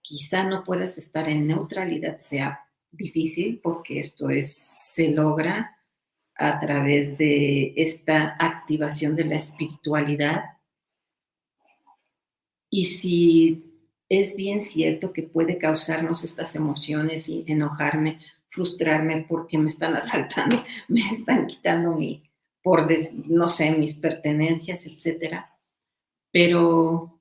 quizá 0.00 0.44
no 0.44 0.64
puedas 0.64 0.96
estar 0.96 1.28
en 1.28 1.46
neutralidad, 1.46 2.16
sea 2.16 2.66
difícil, 2.90 3.60
porque 3.62 4.00
esto 4.00 4.30
es, 4.30 4.56
se 4.56 5.10
logra 5.10 5.76
a 6.34 6.58
través 6.60 7.18
de 7.18 7.74
esta 7.76 8.36
activación 8.38 9.16
de 9.16 9.24
la 9.26 9.36
espiritualidad. 9.36 10.44
Y 12.70 12.86
si 12.86 13.84
es 14.08 14.34
bien 14.34 14.62
cierto 14.62 15.12
que 15.12 15.24
puede 15.24 15.58
causarnos 15.58 16.24
estas 16.24 16.56
emociones 16.56 17.28
y 17.28 17.44
enojarme, 17.46 18.18
frustrarme 18.48 19.26
porque 19.28 19.58
me 19.58 19.68
están 19.68 19.94
asaltando, 19.94 20.64
me 20.88 21.02
están 21.10 21.46
quitando 21.46 21.92
mi, 21.92 22.27
por, 22.62 22.88
no 23.26 23.48
sé, 23.48 23.72
mis 23.72 23.94
pertenencias, 23.94 24.86
etcétera. 24.86 25.56
Pero 26.30 27.20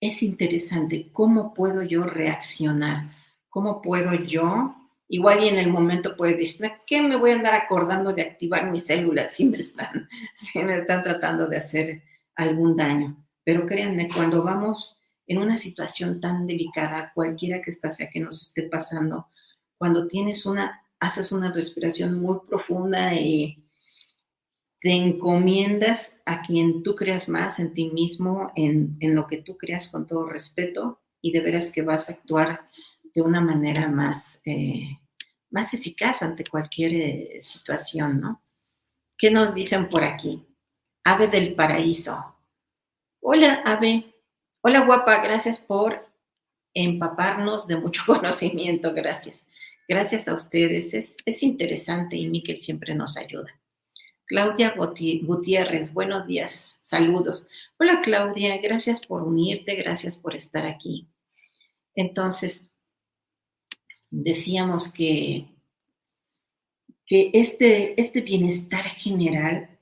es 0.00 0.22
interesante 0.22 1.10
cómo 1.12 1.54
puedo 1.54 1.82
yo 1.82 2.04
reaccionar, 2.04 3.10
cómo 3.48 3.82
puedo 3.82 4.14
yo, 4.14 4.74
igual 5.08 5.42
y 5.42 5.48
en 5.48 5.58
el 5.58 5.70
momento 5.70 6.16
puedes 6.16 6.38
decir, 6.38 6.70
¿qué 6.86 7.02
me 7.02 7.16
voy 7.16 7.32
a 7.32 7.34
andar 7.36 7.54
acordando 7.54 8.12
de 8.12 8.22
activar 8.22 8.70
mis 8.70 8.86
células 8.86 9.34
si 9.34 9.46
me 9.46 9.58
están, 9.58 10.08
si 10.34 10.58
me 10.60 10.76
están 10.76 11.02
tratando 11.02 11.48
de 11.48 11.56
hacer 11.56 12.02
algún 12.36 12.76
daño? 12.76 13.16
Pero 13.44 13.66
créanme, 13.66 14.08
cuando 14.08 14.42
vamos 14.42 15.00
en 15.26 15.38
una 15.38 15.56
situación 15.56 16.20
tan 16.20 16.46
delicada, 16.46 17.12
cualquiera 17.14 17.60
que 17.60 17.70
está 17.70 17.90
sea 17.90 18.10
que 18.10 18.20
nos 18.20 18.40
esté 18.42 18.62
pasando, 18.64 19.28
cuando 19.76 20.06
tienes 20.06 20.46
una, 20.46 20.82
haces 21.00 21.32
una 21.32 21.52
respiración 21.52 22.20
muy 22.20 22.38
profunda 22.46 23.14
y 23.14 23.67
te 24.80 24.92
encomiendas 24.92 26.22
a 26.24 26.42
quien 26.42 26.82
tú 26.82 26.94
creas 26.94 27.28
más, 27.28 27.58
en 27.58 27.74
ti 27.74 27.90
mismo, 27.90 28.52
en, 28.54 28.96
lo 29.00 29.26
que 29.26 29.38
tú 29.38 29.56
creas 29.56 29.88
con 29.88 30.06
todo 30.06 30.26
respeto 30.26 31.00
y 31.20 31.32
de 31.32 31.40
veras 31.40 31.72
que 31.72 31.82
vas 31.82 32.08
a 32.08 32.12
actuar 32.12 32.68
de 33.12 33.22
una 33.22 33.40
manera 33.40 33.88
más, 33.88 34.40
eh, 34.44 35.00
más 35.50 35.74
eficaz 35.74 36.22
ante 36.22 36.44
cualquier 36.44 36.92
eh, 36.92 37.38
situación, 37.40 38.20
¿no? 38.20 38.42
¿Qué 39.16 39.32
nos 39.32 39.52
dicen 39.52 39.88
por 39.88 40.04
aquí? 40.04 40.46
Ave 41.02 41.26
del 41.26 41.54
paraíso. 41.54 42.36
Hola, 43.20 43.62
Ave. 43.64 44.14
Hola, 44.60 44.84
guapa. 44.84 45.20
Gracias 45.22 45.58
por 45.58 46.06
empaparnos 46.72 47.66
de 47.66 47.76
mucho 47.78 48.02
conocimiento. 48.06 48.94
Gracias. 48.94 49.44
Gracias 49.88 50.28
a 50.28 50.34
ustedes. 50.34 50.94
Es, 50.94 51.16
es 51.24 51.42
interesante 51.42 52.16
y 52.16 52.28
Miquel 52.28 52.58
siempre 52.58 52.94
nos 52.94 53.16
ayuda. 53.16 53.58
Claudia 54.28 54.74
Gutiérrez, 54.76 55.94
buenos 55.94 56.26
días, 56.26 56.76
saludos. 56.82 57.48
Hola 57.78 58.02
Claudia, 58.02 58.58
gracias 58.58 59.06
por 59.06 59.22
unirte, 59.22 59.74
gracias 59.74 60.18
por 60.18 60.34
estar 60.34 60.66
aquí. 60.66 61.08
Entonces, 61.94 62.70
decíamos 64.10 64.92
que, 64.92 65.46
que 67.06 67.30
este, 67.32 67.98
este 67.98 68.20
bienestar 68.20 68.84
general 68.84 69.78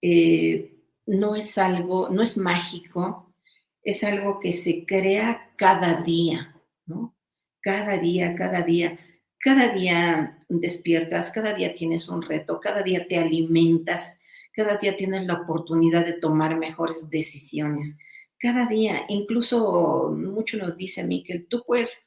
eh, 0.00 0.72
no 1.06 1.34
es 1.34 1.58
algo, 1.58 2.10
no 2.10 2.22
es 2.22 2.36
mágico, 2.36 3.34
es 3.82 4.04
algo 4.04 4.38
que 4.38 4.52
se 4.52 4.86
crea 4.86 5.52
cada 5.56 6.00
día, 6.00 6.54
¿no? 6.86 7.16
Cada 7.60 7.98
día, 7.98 8.36
cada 8.36 8.62
día 8.62 9.00
cada 9.40 9.68
día 9.70 10.38
despiertas, 10.48 11.30
cada 11.30 11.54
día 11.54 11.74
tienes 11.74 12.08
un 12.08 12.22
reto, 12.22 12.60
cada 12.60 12.82
día 12.82 13.06
te 13.08 13.18
alimentas, 13.18 14.20
cada 14.52 14.76
día 14.76 14.96
tienes 14.96 15.26
la 15.26 15.42
oportunidad 15.42 16.04
de 16.04 16.12
tomar 16.12 16.58
mejores 16.58 17.08
decisiones. 17.08 17.98
Cada 18.38 18.66
día, 18.66 19.06
incluso 19.08 20.12
mucho 20.14 20.58
nos 20.58 20.76
dice 20.76 21.04
Miquel, 21.04 21.46
tú 21.46 21.64
puedes 21.66 22.06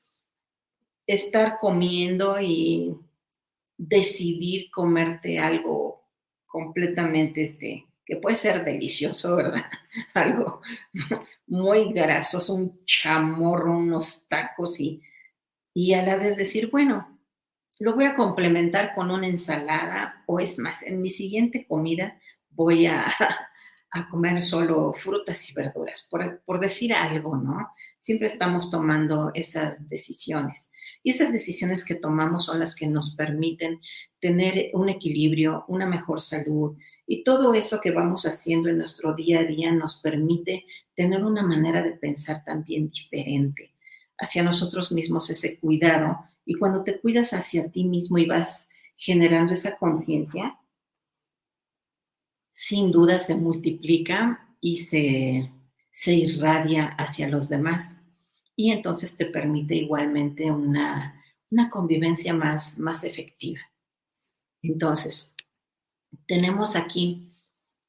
estar 1.08 1.58
comiendo 1.60 2.39
y 2.39 2.96
decidir 3.78 4.69
comerte 4.72 5.39
algo 5.39 6.04
completamente 6.46 7.43
este 7.43 7.88
que 8.06 8.17
puede 8.17 8.36
ser 8.36 8.63
delicioso, 8.63 9.38
¿verdad? 9.38 9.63
Algo 10.13 10.62
muy 11.48 11.93
grasoso, 11.93 12.54
un 12.54 12.84
chamorro, 12.86 13.78
unos 13.78 14.28
tacos 14.28 14.80
y, 14.80 15.02
y 15.74 15.93
a 15.93 16.04
la 16.04 16.17
vez 16.17 16.36
decir, 16.36 16.69
bueno, 16.69 17.12
lo 17.79 17.95
voy 17.95 18.05
a 18.05 18.15
complementar 18.15 18.93
con 18.93 19.12
una 19.12 19.27
ensalada 19.27 20.23
o 20.27 20.39
es 20.39 20.57
más, 20.59 20.83
en 20.83 21.01
mi 21.01 21.09
siguiente 21.09 21.65
comida 21.67 22.19
voy 22.51 22.86
a, 22.88 23.12
comer 24.09 24.41
solo 24.41 24.91
frutas 24.91 25.49
y 25.49 25.53
verduras, 25.53 26.07
por, 26.09 26.41
por, 26.45 26.59
decir 26.59 26.93
algo, 26.93 27.38
¿no? 27.38 27.73
Siempre 27.99 28.25
estamos 28.25 28.71
tomando 28.71 29.29
esas 29.36 29.88
decisiones. 29.88 30.71
Y 31.03 31.12
esas 31.12 31.31
decisiones 31.31 31.86
que 31.86 31.93
tomamos 31.93 32.45
son 32.45 32.59
las 32.59 32.75
que 32.75 32.88
nos 32.88 33.15
permiten 33.15 33.79
tener 34.19 34.71
un 34.73 34.89
equilibrio, 34.89 35.63
una 35.67 35.86
mejor 35.86 36.21
salud. 36.21 36.75
Y 37.05 37.23
todo 37.23 37.53
eso 37.53 37.81
que 37.81 37.91
vamos 37.91 38.25
haciendo 38.25 38.69
en 38.69 38.79
nuestro 38.79 39.13
día 39.13 39.41
a 39.41 39.43
día 39.43 39.71
nos 39.71 39.99
permite 39.99 40.65
tener 40.95 41.23
una 41.23 41.43
manera 41.43 41.83
de 41.83 41.91
pensar 41.91 42.43
también 42.43 42.88
diferente 42.88 43.75
hacia 44.17 44.41
nosotros 44.41 44.91
mismos, 44.91 45.29
ese 45.29 45.59
cuidado 45.59 46.25
y 46.45 46.56
cuando 46.56 46.84
te 46.84 46.99
cuidas 46.99 47.34
hacia 47.34 47.71
ti 47.71 47.86
mismo 47.86 48.17
y 48.17 48.25
vas 48.25 48.69
generando 48.95 49.53
esa 49.53 49.77
conciencia, 49.77 50.60
sin 52.53 52.91
duda 52.91 53.19
se 53.19 53.36
multiplica 53.36 54.56
y 54.62 54.77
se, 54.77 55.51
se 55.91 56.13
irradia 56.13 56.86
hacia 56.86 57.27
los 57.27 57.49
demás. 57.49 58.01
Y 58.56 58.71
entonces 58.71 59.17
te 59.17 59.25
permite 59.25 59.75
igualmente 59.75 60.51
una, 60.51 61.21
una 61.49 61.69
convivencia 61.69 62.34
más, 62.34 62.77
más 62.77 63.03
efectiva. 63.03 63.60
Entonces, 64.62 65.36
tenemos 66.27 66.75
aquí 66.75 67.34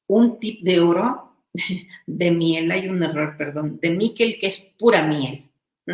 un 0.07 0.39
tip 0.39 0.63
de 0.63 0.79
oro 0.79 1.35
de 2.05 2.31
miel, 2.31 2.71
hay 2.71 2.89
un 2.89 3.01
error, 3.03 3.35
perdón, 3.37 3.79
de 3.81 3.91
níquel 3.91 4.39
que 4.39 4.47
es 4.47 4.73
pura 4.77 5.07
miel. 5.07 5.49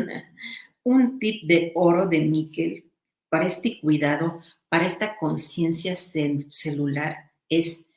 un 0.83 1.19
tip 1.19 1.43
de 1.47 1.71
oro 1.75 2.07
de 2.07 2.21
Miquel 2.21 2.91
para 3.29 3.47
este 3.47 3.79
cuidado, 3.79 4.41
para 4.69 4.85
esta 4.85 5.15
conciencia 5.15 5.95
celular 5.95 7.31
es 7.49 7.87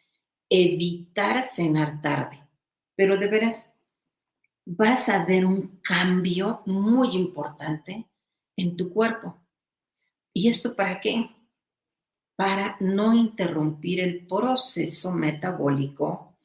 evitar 0.49 1.43
cenar 1.43 2.01
tarde. 2.01 2.43
Pero 2.97 3.17
de 3.17 3.29
veras, 3.29 3.73
vas 4.65 5.09
a 5.09 5.25
ver 5.25 5.45
un 5.45 5.81
cambio 5.83 6.63
muy 6.67 7.15
importante 7.17 8.07
en 8.57 8.77
tu 8.77 8.91
cuerpo. 8.91 9.37
¿Y 10.33 10.49
esto 10.49 10.75
para 10.75 11.01
qué? 11.01 11.31
Para 12.37 12.77
no 12.81 13.15
interrumpir 13.15 14.01
el 14.01 14.27
proceso 14.27 15.13
metabólico 15.13 16.37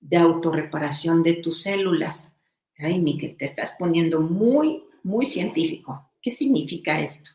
de 0.00 0.16
autorreparación 0.16 1.22
de 1.22 1.34
tus 1.34 1.62
células. 1.62 2.32
Ay, 2.78 3.00
Miquel, 3.00 3.36
te 3.36 3.44
estás 3.44 3.74
poniendo 3.78 4.20
muy, 4.20 4.84
muy 5.04 5.26
científico. 5.26 6.10
¿Qué 6.20 6.32
significa 6.32 7.00
esto? 7.00 7.30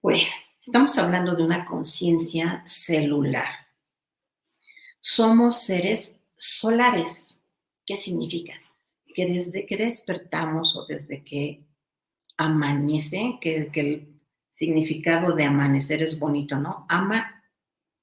Bueno, 0.00 0.28
estamos 0.60 0.96
hablando 0.98 1.34
de 1.34 1.42
una 1.42 1.64
conciencia 1.64 2.62
celular. 2.66 3.48
Somos 5.00 5.62
seres 5.62 6.20
solares. 6.36 7.42
¿Qué 7.84 7.96
significa? 7.96 8.52
Que 9.14 9.26
desde 9.26 9.66
que 9.66 9.76
despertamos 9.76 10.76
o 10.76 10.86
desde 10.86 11.24
que 11.24 11.64
amanece, 12.36 13.38
que, 13.40 13.70
el 13.74 14.20
significado 14.50 15.34
de 15.34 15.44
amanecer 15.44 16.02
es 16.02 16.18
bonito, 16.18 16.58
¿no? 16.58 16.86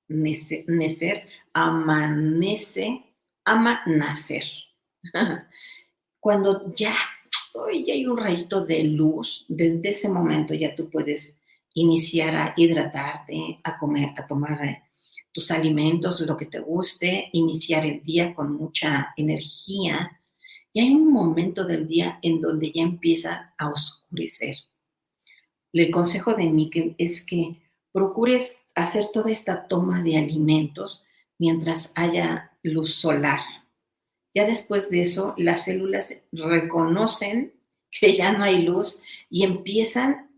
Amanecer, 0.07 1.27
amanece, 1.53 3.03
ama 3.45 3.83
nacer. 3.85 4.45
Cuando 6.19 6.73
ya 6.75 6.95
hoy 7.55 7.85
ya 7.85 7.93
hay 7.93 8.05
un 8.05 8.17
rayito 8.17 8.65
de 8.65 8.83
luz, 8.83 9.45
desde 9.47 9.89
ese 9.89 10.09
momento 10.09 10.53
ya 10.53 10.75
tú 10.75 10.89
puedes 10.89 11.37
iniciar 11.73 12.35
a 12.35 12.53
hidratarte, 12.55 13.59
a 13.63 13.77
comer, 13.77 14.09
a 14.17 14.27
tomar 14.27 14.63
eh, 14.65 14.83
tus 15.31 15.51
alimentos, 15.51 16.19
lo 16.21 16.35
que 16.35 16.45
te 16.45 16.59
guste, 16.59 17.29
iniciar 17.33 17.85
el 17.85 18.03
día 18.03 18.33
con 18.33 18.53
mucha 18.53 19.13
energía. 19.15 20.19
Y 20.73 20.81
hay 20.81 20.93
un 20.93 21.11
momento 21.11 21.63
del 21.63 21.87
día 21.87 22.19
en 22.21 22.41
donde 22.41 22.71
ya 22.71 22.81
empieza 22.81 23.53
a 23.57 23.69
oscurecer. 23.69 24.55
El 25.73 25.89
consejo 25.89 26.33
de 26.33 26.49
Miquel 26.49 26.95
es 26.97 27.25
que 27.25 27.61
procures 27.93 28.57
hacer 28.75 29.09
toda 29.13 29.31
esta 29.31 29.67
toma 29.67 30.01
de 30.01 30.17
alimentos 30.17 31.05
mientras 31.37 31.93
haya 31.95 32.51
luz 32.63 32.95
solar 32.95 33.39
ya 34.33 34.45
después 34.45 34.89
de 34.89 35.03
eso, 35.03 35.33
las 35.37 35.65
células 35.65 36.17
reconocen 36.31 37.53
que 37.91 38.13
ya 38.13 38.31
no 38.31 38.43
hay 38.43 38.61
luz 38.61 39.01
y 39.29 39.43
empiezan, 39.43 40.29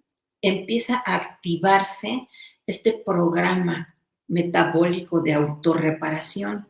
empieza 0.41 1.01
a 1.05 1.15
activarse 1.15 2.27
este 2.65 2.93
programa 2.93 3.95
metabólico 4.27 5.21
de 5.21 5.33
autorreparación. 5.33 6.67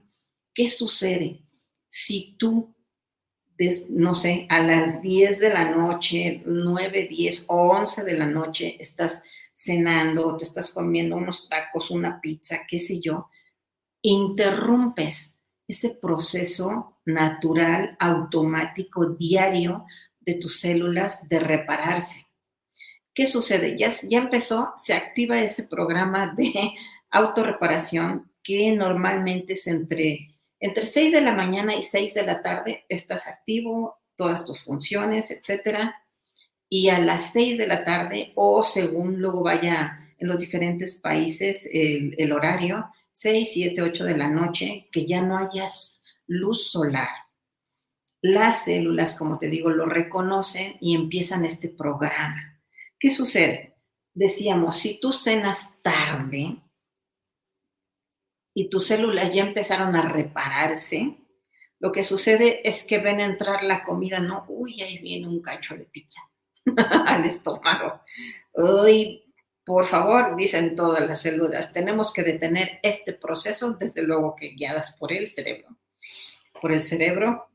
¿Qué 0.53 0.67
sucede? 0.67 1.39
Si 1.89 2.35
tú 2.37 2.73
no 3.89 4.13
sé, 4.13 4.47
a 4.49 4.59
las 4.61 5.01
10 5.01 5.39
de 5.39 5.49
la 5.49 5.71
noche, 5.71 6.41
9, 6.45 7.07
10 7.09 7.45
o 7.47 7.69
11 7.69 8.03
de 8.03 8.13
la 8.13 8.25
noche, 8.25 8.75
estás 8.79 9.23
cenando, 9.53 10.35
te 10.37 10.43
estás 10.43 10.71
comiendo 10.71 11.15
unos 11.15 11.47
tacos, 11.47 11.91
una 11.91 12.19
pizza, 12.19 12.61
qué 12.67 12.79
sé 12.79 12.99
yo, 12.99 13.29
interrumpes 14.01 15.41
ese 15.67 15.91
proceso 16.01 16.92
natural, 17.05 17.95
automático, 17.99 19.09
diario 19.09 19.85
de 20.19 20.35
tus 20.35 20.59
células 20.59 21.27
de 21.27 21.39
repararse. 21.39 22.27
¿Qué 23.13 23.27
sucede? 23.27 23.77
Ya, 23.77 23.89
ya 24.09 24.19
empezó, 24.19 24.73
se 24.77 24.93
activa 24.93 25.41
ese 25.41 25.63
programa 25.63 26.33
de 26.35 26.51
autorreparación 27.11 28.31
que 28.41 28.71
normalmente 28.71 29.53
es 29.53 29.67
entre, 29.67 30.35
entre 30.59 30.85
6 30.85 31.11
de 31.11 31.21
la 31.21 31.33
mañana 31.33 31.75
y 31.75 31.81
6 31.81 32.13
de 32.13 32.23
la 32.23 32.41
tarde, 32.41 32.85
estás 32.89 33.27
activo, 33.27 34.01
todas 34.15 34.45
tus 34.45 34.61
funciones, 34.61 35.31
etcétera. 35.31 36.03
Y 36.69 36.89
a 36.89 36.99
las 36.99 37.31
6 37.33 37.57
de 37.57 37.67
la 37.67 37.85
tarde, 37.85 38.31
o 38.35 38.63
según 38.63 39.19
luego 39.19 39.43
vaya 39.43 39.99
en 40.17 40.27
los 40.27 40.39
diferentes 40.39 40.95
países 40.95 41.67
el, 41.71 42.31
horario, 42.31 42.87
6, 43.11 43.49
7, 43.53 43.81
8 43.81 44.05
de 44.05 44.17
la 44.17 44.29
noche, 44.29 44.87
que 44.91 45.05
ya 45.05 45.21
no 45.21 45.37
hayas 45.37 46.02
luz 46.27 46.71
solar. 46.71 47.09
Las 48.21 48.63
células, 48.65 49.15
como 49.15 49.37
te 49.37 49.49
digo, 49.49 49.69
lo 49.69 49.85
reconocen 49.85 50.77
y 50.79 50.95
empiezan 50.95 51.43
este 51.43 51.69
programa. 51.69 52.61
¿Qué 52.97 53.11
sucede? 53.11 53.75
Decíamos, 54.13 54.77
si 54.77 54.99
tú 54.99 55.11
cenas 55.11 55.73
tarde 55.81 56.55
y 58.53 58.69
tus 58.69 58.87
células 58.87 59.33
ya 59.33 59.43
empezaron 59.43 59.95
a 59.95 60.03
repararse, 60.03 61.17
lo 61.79 61.91
que 61.91 62.03
sucede 62.03 62.67
es 62.67 62.85
que 62.87 62.99
ven 62.99 63.19
entrar 63.19 63.63
la 63.63 63.83
comida, 63.83 64.19
no, 64.19 64.45
uy, 64.47 64.81
ahí 64.81 64.99
viene 64.99 65.27
un 65.27 65.41
cacho 65.41 65.75
de 65.75 65.83
pizza 65.83 66.21
al 67.07 67.25
estómago. 67.25 68.03
Uy, 68.53 69.35
por 69.65 69.85
favor, 69.85 70.37
dicen 70.37 70.77
todas 70.77 71.05
las 71.05 71.21
células, 71.21 71.73
tenemos 71.73 72.13
que 72.13 72.23
detener 72.23 72.79
este 72.83 73.11
proceso, 73.11 73.73
desde 73.73 74.03
luego 74.03 74.33
que 74.35 74.51
guiadas 74.51 74.95
por 74.95 75.11
el 75.11 75.27
cerebro 75.27 75.77
por 76.63 76.71
el 76.71 76.81
cerebro 76.81 77.49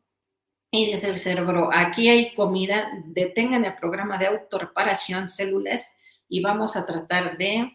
y 0.70 0.90
desde 0.90 1.08
el 1.08 1.18
cerebro, 1.18 1.70
aquí 1.72 2.10
hay 2.10 2.34
comida, 2.34 2.90
detengan 3.06 3.64
el 3.64 3.74
programa 3.74 4.18
de 4.18 4.26
autorreparación 4.26 5.30
células 5.30 5.96
y 6.28 6.42
vamos 6.42 6.76
a 6.76 6.84
tratar 6.84 7.38
de 7.38 7.72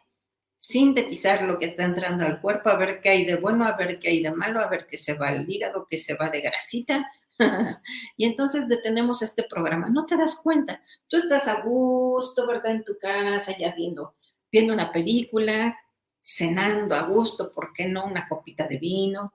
sintetizar 0.60 1.42
lo 1.42 1.58
que 1.58 1.66
está 1.66 1.86
entrando 1.86 2.24
al 2.24 2.40
cuerpo, 2.40 2.70
a 2.70 2.78
ver 2.78 3.02
qué 3.02 3.10
hay 3.10 3.26
de 3.26 3.38
bueno, 3.38 3.66
a 3.66 3.76
ver 3.76 4.00
qué 4.00 4.10
hay 4.10 4.22
de 4.22 4.32
malo, 4.32 4.60
a 4.60 4.68
ver 4.68 4.86
qué 4.86 4.96
se 4.96 5.16
va 5.16 5.30
al 5.30 5.50
hígado, 5.50 5.88
qué 5.90 5.98
se 5.98 6.14
va 6.14 6.30
de 6.30 6.42
grasita. 6.42 7.12
y 8.16 8.26
entonces 8.26 8.68
detenemos 8.68 9.24
este 9.24 9.42
programa. 9.50 9.90
No 9.90 10.06
te 10.06 10.16
das 10.16 10.36
cuenta. 10.36 10.84
Tú 11.08 11.18
estás 11.18 11.48
a 11.48 11.62
gusto, 11.62 12.46
¿verdad? 12.46 12.74
En 12.74 12.84
tu 12.84 13.00
casa, 13.00 13.58
ya 13.58 13.74
viendo, 13.74 14.18
viendo 14.52 14.72
una 14.72 14.92
película, 14.92 15.76
cenando 16.22 16.94
a 16.94 17.02
gusto, 17.02 17.52
¿por 17.52 17.74
qué 17.74 17.88
no? 17.88 18.06
Una 18.06 18.28
copita 18.28 18.68
de 18.68 18.78
vino. 18.78 19.34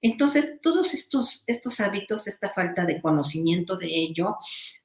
Entonces, 0.00 0.58
todos 0.62 0.94
estos, 0.94 1.44
estos 1.46 1.80
hábitos, 1.80 2.26
esta 2.26 2.50
falta 2.50 2.84
de 2.84 3.00
conocimiento 3.00 3.76
de 3.76 3.88
ello, 3.88 4.36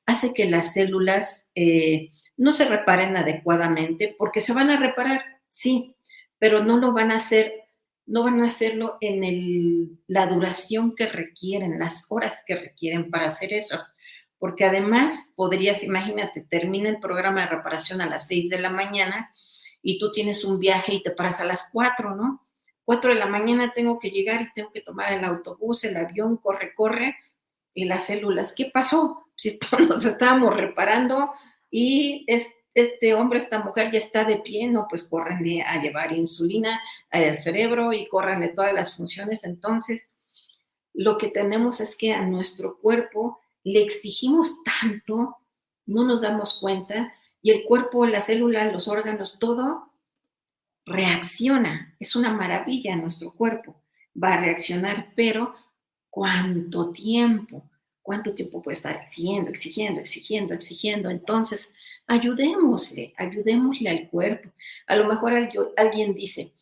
hace 0.06 0.34
que 0.34 0.46
las 0.46 0.74
células 0.74 1.48
eh, 1.56 2.10
no 2.38 2.52
se 2.52 2.66
reparen 2.66 3.16
adecuadamente 3.16 4.16
porque 4.18 4.42
se 4.42 4.54
van 4.54 4.70
a 4.70 4.80
reparar, 4.80 5.24
sí, 5.50 5.96
pero 6.40 6.64
no 6.64 6.78
lo 6.78 6.94
van 6.94 7.12
a 7.12 7.18
hacer, 7.18 7.54
no 8.06 8.24
van 8.24 8.42
a 8.42 8.48
hacerlo 8.48 8.98
en 9.02 9.24
el, 9.24 10.00
la 10.08 10.28
duración 10.28 10.96
que 10.96 11.06
requieren, 11.06 11.80
las 11.80 12.06
horas 12.10 12.44
que 12.46 12.56
requieren 12.56 13.10
para 13.12 13.28
hacer 13.28 13.54
eso. 13.54 13.80
Porque 14.40 14.66
además 14.66 15.34
podrías, 15.38 15.84
imagínate, 15.84 16.42
termina 16.42 16.90
el 16.90 17.00
programa 17.00 17.42
de 17.42 17.48
reparación 17.48 18.02
a 18.02 18.10
las 18.10 18.28
6 18.28 18.50
de 18.50 18.60
la 18.60 18.72
mañana 18.72 19.32
y 19.82 20.00
tú 20.00 20.12
tienes 20.12 20.44
un 20.44 20.60
viaje 20.60 20.96
y 20.96 21.04
te 21.04 21.12
paras 21.12 21.40
a 21.40 21.46
las 21.46 21.70
4, 21.72 22.16
¿no? 22.16 22.43
4 22.86 23.14
de 23.14 23.20
la 23.20 23.28
mañana 23.28 23.72
tengo 23.74 24.00
que 24.00 24.10
llegar 24.10 24.42
y 24.42 24.52
tengo 24.52 24.72
que 24.72 24.82
tomar 24.82 25.14
el 25.14 25.24
autobús, 25.24 25.84
el 25.84 25.98
avión, 25.98 26.38
corre, 26.38 26.74
corre, 26.74 27.16
y 27.74 27.86
las 27.86 28.06
células, 28.06 28.54
¿qué 28.56 28.70
pasó? 28.74 29.20
Si 29.36 29.58
nos 29.90 30.06
estábamos 30.06 30.56
reparando 30.56 31.34
y 31.72 32.24
este 32.76 33.16
hombre, 33.16 33.40
esta 33.40 33.64
mujer 33.64 33.92
ya 33.92 33.98
está 33.98 34.26
de 34.26 34.38
pie, 34.38 34.68
no, 34.68 34.86
pues 34.88 35.04
córrenle 35.04 35.64
a 35.64 35.82
llevar 35.82 36.14
insulina 36.14 36.80
al 37.10 37.38
cerebro 37.38 37.94
y 37.94 38.08
córrenle 38.08 38.50
todas 38.50 38.74
las 38.74 38.96
funciones. 38.96 39.44
Entonces, 39.44 40.14
lo 40.94 41.18
que 41.18 41.30
tenemos 41.30 41.82
es 41.82 41.98
que 41.98 42.14
a 42.14 42.26
nuestro 42.26 42.78
cuerpo 42.78 43.40
le 43.64 43.82
exigimos 43.82 44.62
tanto, 44.64 45.38
no 45.88 46.04
nos 46.04 46.22
damos 46.22 46.60
cuenta, 46.60 47.12
y 47.42 47.52
el 47.52 47.64
cuerpo, 47.64 48.06
la 48.06 48.22
célula, 48.22 48.72
los 48.72 48.88
órganos, 48.88 49.40
todo 49.40 49.93
reacciona. 50.86 51.96
Es 52.00 52.16
una 52.16 52.34
maravilla 52.34 52.96
nuestro 52.96 53.32
cuerpo. 53.32 53.82
Va 54.22 54.34
a 54.34 54.42
reaccionar, 54.42 55.14
pero 55.16 55.56
¿cuánto 56.10 56.92
tiempo? 56.92 57.70
¿Cuánto 58.02 58.36
tiempo 58.36 58.62
puede 58.62 58.76
estar 58.76 58.98
exigiendo, 59.02 59.50
exigiendo, 59.50 60.02
exigiendo, 60.02 60.54
exigiendo? 60.54 61.10
Entonces, 61.10 61.74
ayudémosle, 62.08 63.14
ayudémosle 63.18 63.90
al 63.90 64.10
cuerpo. 64.10 64.50
A 64.88 64.96
lo 64.96 65.08
mejor 65.08 65.34
alguien 65.78 66.14
dice, 66.14 66.54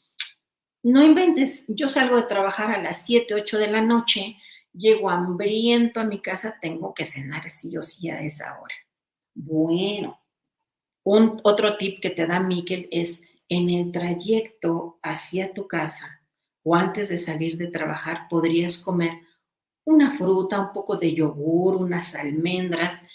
no 0.83 1.03
inventes, 1.03 1.65
yo 1.67 1.87
salgo 1.87 2.15
de 2.17 2.23
trabajar 2.23 2.71
a 2.71 2.81
las 2.81 3.05
7, 3.05 3.33
8 3.33 3.57
de 3.57 3.67
la 3.67 3.81
noche, 3.81 4.37
llego 4.73 5.09
hambriento 5.09 5.99
a 5.99 6.05
mi 6.05 6.21
casa, 6.21 6.57
tengo 6.61 6.93
que 6.93 7.05
cenar 7.05 7.49
sí 7.49 7.75
o 7.77 7.81
sí 7.81 8.09
a 8.09 8.21
esa 8.21 8.59
hora. 8.59 8.75
Bueno, 9.33 10.19
un, 11.03 11.39
otro 11.43 11.77
tip 11.77 12.01
que 12.01 12.09
te 12.09 12.27
da 12.27 12.39
Miquel 12.39 12.87
es 12.91 13.21
en 13.51 13.69
el 13.69 13.91
trayecto 13.91 14.97
hacia 15.03 15.53
tu 15.53 15.67
casa 15.67 16.21
o 16.63 16.73
antes 16.73 17.09
de 17.09 17.17
salir 17.17 17.57
de 17.57 17.67
trabajar 17.67 18.27
podrías 18.29 18.77
comer 18.77 19.11
una 19.83 20.15
fruta, 20.15 20.61
un 20.61 20.71
poco 20.71 20.95
de 20.95 21.13
yogur, 21.13 21.75
unas 21.75 22.15
almendras, 22.15 23.05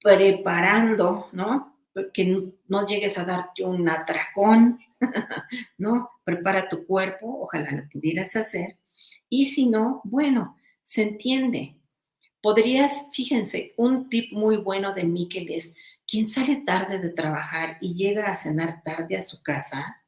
preparando, 0.00 1.28
¿no? 1.32 1.76
Que 2.14 2.52
no 2.68 2.86
llegues 2.86 3.18
a 3.18 3.24
darte 3.24 3.64
un 3.64 3.88
atracón, 3.88 4.78
¿no? 5.78 6.10
Prepara 6.22 6.68
tu 6.68 6.86
cuerpo, 6.86 7.40
ojalá 7.40 7.72
lo 7.72 7.88
pudieras 7.88 8.36
hacer. 8.36 8.76
Y 9.28 9.46
si 9.46 9.68
no, 9.68 10.02
bueno, 10.04 10.56
se 10.84 11.02
entiende. 11.02 11.74
Podrías, 12.40 13.08
fíjense, 13.12 13.74
un 13.76 14.08
tip 14.08 14.32
muy 14.32 14.56
bueno 14.56 14.94
de 14.94 15.02
Miquel 15.02 15.50
es 15.50 15.74
quien 16.10 16.26
sale 16.26 16.56
tarde 16.66 16.98
de 16.98 17.10
trabajar 17.10 17.76
y 17.80 17.94
llega 17.94 18.32
a 18.32 18.36
cenar 18.36 18.82
tarde 18.82 19.16
a 19.16 19.22
su 19.22 19.40
casa, 19.42 20.02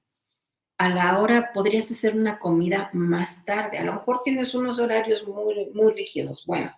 a 0.76 0.88
la 0.88 1.20
hora 1.20 1.52
podrías 1.54 1.88
hacer 1.92 2.16
una 2.16 2.40
comida 2.40 2.90
más 2.92 3.44
tarde. 3.44 3.78
A 3.78 3.84
lo 3.84 3.92
mejor 3.92 4.20
tienes 4.24 4.52
unos 4.52 4.80
horarios 4.80 5.24
muy, 5.28 5.70
muy 5.72 5.92
rígidos. 5.92 6.42
Bueno, 6.44 6.72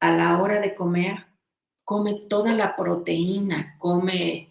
a 0.00 0.12
la 0.14 0.40
hora 0.40 0.60
de 0.60 0.74
comer, 0.74 1.26
come 1.84 2.22
toda 2.26 2.54
la 2.54 2.74
proteína, 2.74 3.76
come 3.76 4.50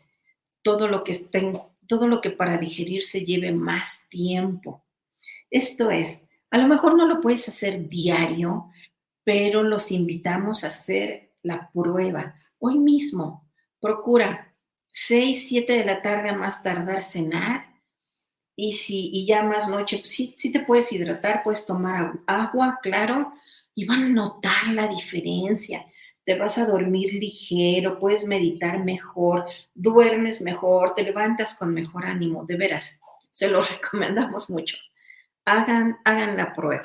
todo 0.61 0.87
lo 0.87 1.03
que 1.03 1.13
esté, 1.13 1.59
todo 1.87 2.07
lo 2.07 2.21
que 2.21 2.29
para 2.29 2.59
digerirse 2.59 3.25
lleve 3.25 3.51
más 3.51 4.07
tiempo. 4.09 4.85
Esto 5.49 5.89
es, 5.89 6.29
a 6.51 6.59
lo 6.59 6.67
mejor 6.67 6.95
no 6.95 7.07
lo 7.07 7.19
puedes 7.19 7.49
hacer 7.49 7.89
diario, 7.89 8.69
pero 9.23 9.63
los 9.63 9.91
invitamos 9.91 10.63
a 10.63 10.67
hacer 10.67 11.31
la 11.41 11.71
prueba 11.73 12.35
hoy 12.59 12.77
mismo 12.77 13.46
procura 13.79 14.53
6, 14.91 15.47
7 15.49 15.77
de 15.77 15.85
la 15.85 16.01
tarde 16.01 16.29
a 16.29 16.35
más 16.35 16.63
tardar 16.63 17.03
cenar. 17.03 17.67
Y 18.55 18.73
si 18.73 19.11
y 19.13 19.27
ya 19.27 19.43
más 19.43 19.69
noche, 19.69 19.99
pues 19.99 20.09
sí, 20.09 20.33
sí 20.37 20.51
te 20.51 20.61
puedes 20.61 20.91
hidratar, 20.91 21.43
puedes 21.43 21.65
tomar 21.65 22.19
agua, 22.25 22.79
claro, 22.81 23.33
y 23.75 23.85
van 23.85 24.03
a 24.03 24.09
notar 24.09 24.69
la 24.69 24.87
diferencia. 24.87 25.85
Te 26.25 26.35
vas 26.35 26.57
a 26.57 26.65
dormir 26.65 27.13
ligero, 27.13 27.99
puedes 27.99 28.23
meditar 28.23 28.83
mejor, 28.83 29.45
duermes 29.75 30.41
mejor, 30.41 30.95
te 30.95 31.03
levantas 31.03 31.53
con 31.53 31.73
mejor 31.73 32.07
ánimo, 32.07 32.43
de 32.45 32.57
veras, 32.57 32.99
se 33.29 33.47
lo 33.47 33.61
recomendamos 33.61 34.49
mucho. 34.49 34.77
Hagan, 35.45 35.97
hagan 36.03 36.35
la 36.35 36.53
prueba. 36.53 36.83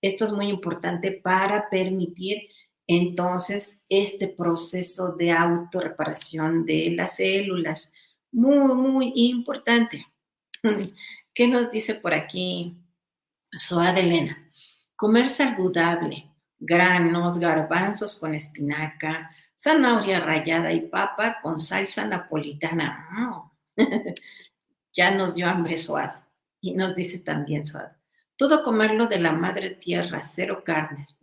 Esto 0.00 0.24
es 0.24 0.32
muy 0.32 0.48
importante 0.48 1.12
para 1.12 1.68
permitir 1.68 2.48
entonces 2.86 3.78
este 3.88 4.28
proceso 4.28 5.12
de 5.12 5.32
autorreparación 5.32 6.64
de 6.64 6.90
las 6.90 7.16
células. 7.16 7.92
Muy, 8.32 8.74
muy 8.74 9.12
importante. 9.16 10.06
¿Qué 11.34 11.48
nos 11.48 11.70
dice 11.70 11.94
por 11.94 12.14
aquí 12.14 12.76
Soa 13.52 13.92
de 13.92 14.00
Elena? 14.00 14.50
Comer 14.94 15.28
saludable, 15.28 16.30
granos, 16.58 17.38
garbanzos 17.38 18.16
con 18.16 18.34
espinaca, 18.34 19.30
zanahoria 19.58 20.20
rallada 20.20 20.72
y 20.72 20.80
papa 20.80 21.38
con 21.42 21.60
salsa 21.60 22.06
napolitana. 22.06 23.08
ya 24.96 25.10
nos 25.10 25.34
dio 25.34 25.46
hambre 25.46 25.78
Soad. 25.78 26.10
Y 26.60 26.72
nos 26.72 26.94
dice 26.94 27.18
también 27.18 27.66
Soad. 27.66 27.92
Todo 28.36 28.62
comerlo 28.62 29.06
de 29.06 29.18
la 29.18 29.32
madre 29.32 29.70
tierra, 29.70 30.22
cero 30.22 30.62
carnes. 30.64 31.18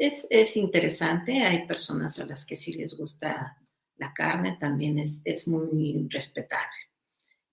Es, 0.00 0.26
es, 0.30 0.56
interesante, 0.56 1.42
hay 1.42 1.66
personas 1.66 2.18
a 2.20 2.24
las 2.24 2.46
que 2.46 2.56
sí 2.56 2.72
les 2.72 2.96
gusta 2.96 3.58
la 3.98 4.14
carne, 4.14 4.56
también 4.58 4.98
es, 4.98 5.20
es 5.26 5.46
muy 5.46 6.08
respetable. 6.08 6.88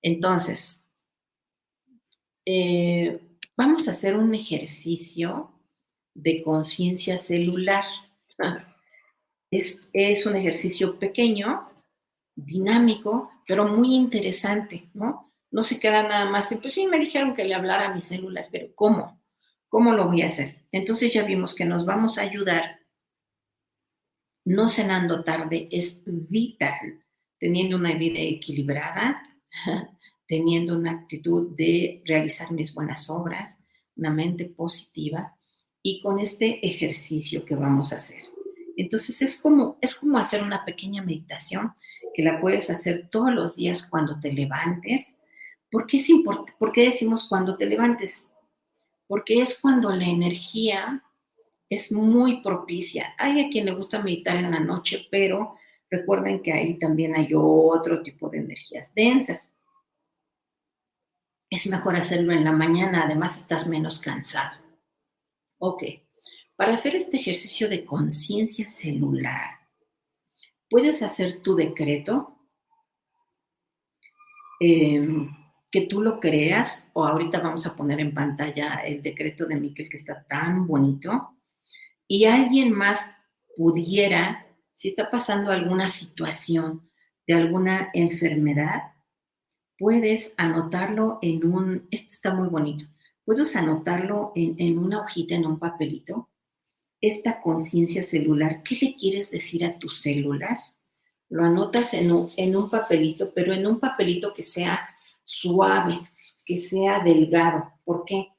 Entonces, 0.02 0.90
eh, 2.46 3.20
vamos 3.58 3.90
a 3.90 3.92
hacer 3.92 4.16
un 4.16 4.34
ejercicio 4.34 5.52
de 6.14 6.42
conciencia 6.42 7.18
celular. 7.18 7.84
Es, 9.50 9.90
es, 9.94 10.26
un 10.26 10.36
ejercicio 10.36 11.00
pequeño, 11.00 11.72
dinámico, 12.36 13.32
pero 13.48 13.66
muy 13.66 13.96
interesante, 13.96 14.90
¿no? 14.94 15.34
No 15.52 15.64
se 15.64 15.80
queda 15.80 16.04
nada 16.04 16.30
más, 16.30 16.54
pues 16.62 16.74
sí, 16.74 16.86
me 16.86 17.00
dijeron 17.00 17.34
que 17.34 17.46
le 17.46 17.56
hablara 17.56 17.88
a 17.88 17.94
mis 17.94 18.04
células, 18.04 18.50
pero 18.52 18.76
¿cómo? 18.76 19.17
¿Cómo 19.70 19.94
lo 19.94 20.08
voy 20.08 20.22
a 20.22 20.28
hacer? 20.28 20.66
Entonces 20.72 21.14
ya 21.14 21.24
vimos 21.24 21.54
que 21.54 21.66
nos 21.66 21.86
vamos 21.86 22.18
a 22.18 22.22
ayudar. 22.22 22.80
No 24.46 24.70
cenando 24.70 25.24
tarde 25.24 25.68
es 25.72 26.04
vital, 26.06 27.04
teniendo 27.38 27.76
una 27.76 27.94
vida 27.94 28.20
equilibrada, 28.20 29.22
teniendo 30.28 30.76
una 30.76 30.92
actitud 30.92 31.56
de 31.56 32.02
realizar 32.06 32.52
mis 32.52 32.74
buenas 32.74 33.10
obras, 33.10 33.60
una 33.96 34.10
mente 34.10 34.46
positiva 34.46 35.36
y 35.82 36.02
con 36.02 36.20
este 36.20 36.66
ejercicio 36.66 37.44
que 37.44 37.56
vamos 37.56 37.92
a 37.92 37.98
hacer. 37.98 38.22
Entonces 38.78 39.22
es 39.22 39.42
como, 39.42 39.78
es 39.82 39.96
como 39.96 40.18
hacer 40.18 40.44
una 40.44 40.64
pequeña 40.64 41.02
meditación 41.02 41.74
que 42.14 42.24
la 42.24 42.40
puedes 42.40 42.70
hacer 42.70 43.10
todos 43.10 43.34
los 43.34 43.56
días 43.56 43.88
cuando 43.88 44.20
te 44.20 44.32
levantes. 44.32 45.18
¿Por 45.70 45.88
qué, 45.88 45.98
es 45.98 46.10
¿Por 46.58 46.72
qué 46.72 46.86
decimos 46.86 47.28
cuando 47.28 47.58
te 47.58 47.66
levantes? 47.66 48.32
Porque 49.08 49.42
es 49.42 49.60
cuando 49.60 49.90
la 49.96 50.06
energía 50.06 51.04
es 51.70 51.92
muy 51.92 52.42
propicia. 52.42 53.16
Hay 53.18 53.42
a 53.42 53.50
quien 53.50 53.66
le 53.66 53.72
gusta 53.72 54.02
meditar 54.02 54.38
en 54.38 54.52
la 54.52 54.60
noche, 54.60 55.08
pero 55.10 55.56
recuerden 55.90 56.42
que 56.42 56.54
ahí 56.54 56.78
también 56.78 57.16
hay 57.16 57.30
otro 57.34 58.02
tipo 58.02 58.30
de 58.30 58.40
energías 58.40 58.94
densas 58.94 59.58
es 61.50 61.68
mejor 61.68 61.96
hacerlo 61.96 62.34
en 62.34 62.44
la 62.44 62.52
mañana, 62.52 63.04
además 63.06 63.38
estás 63.38 63.68
menos 63.68 64.00
cansado. 64.00 64.58
Ok, 65.60 65.84
para 66.56 66.74
hacer 66.74 66.96
este 66.96 67.18
ejercicio 67.18 67.70
de 67.70 67.86
conciencia 67.86 68.68
celular, 68.68 69.60
puedes 70.70 71.02
hacer 71.02 71.42
tu 71.42 71.56
decreto, 71.56 72.38
em, 74.60 75.30
tú 75.82 76.02
lo 76.02 76.20
creas, 76.20 76.90
o 76.94 77.06
ahorita 77.06 77.40
vamos 77.40 77.66
a 77.68 77.76
poner 77.76 78.00
en 78.00 78.14
pantalla 78.14 78.76
el 78.86 79.02
decreto 79.02 79.46
de 79.46 79.60
Miquel 79.60 79.90
que 79.90 79.98
está 79.98 80.26
tan 80.28 80.66
bonito, 80.66 81.38
y 82.08 82.26
alguien 82.26 82.72
más 82.72 83.12
pudiera, 83.56 84.48
si 84.74 84.90
está 84.90 85.12
pasando 85.12 85.52
alguna 85.52 85.90
situación 85.90 86.90
de 87.28 87.34
alguna 87.34 87.90
enfermedad, 87.94 88.94
puedes 89.78 90.34
anotarlo 90.38 91.20
en 91.22 91.46
un, 91.46 91.88
este 91.92 92.14
está 92.14 92.34
muy 92.34 92.48
bonito, 92.48 92.86
puedes 93.26 93.56
anotarlo 93.56 94.32
en, 94.36 94.78
una 94.78 95.02
hojita, 95.02 95.36
en 95.36 95.46
un 95.46 95.60
papelito, 95.60 96.30
esta 97.02 97.42
conciencia 97.42 98.02
celular, 98.02 98.64
¿qué 98.64 98.78
le 98.82 98.96
quieres 98.96 99.30
decir 99.30 99.66
a 99.66 99.78
tus 99.78 100.02
células? 100.02 100.80
Lo 101.30 101.44
anotas 101.44 101.94
en 101.94 102.12
un, 102.12 102.30
en 102.38 102.56
un 102.56 102.70
papelito, 102.70 103.34
pero 103.34 103.54
en 103.54 103.68
un 103.68 103.80
papelito 103.80 104.34
que 104.34 104.44
sea 104.44 104.96
suave, 105.28 106.00
que 106.46 106.58
sea 106.58 107.02
delgado. 107.02 107.74
¿Por 107.84 108.06
qué? 108.06 108.30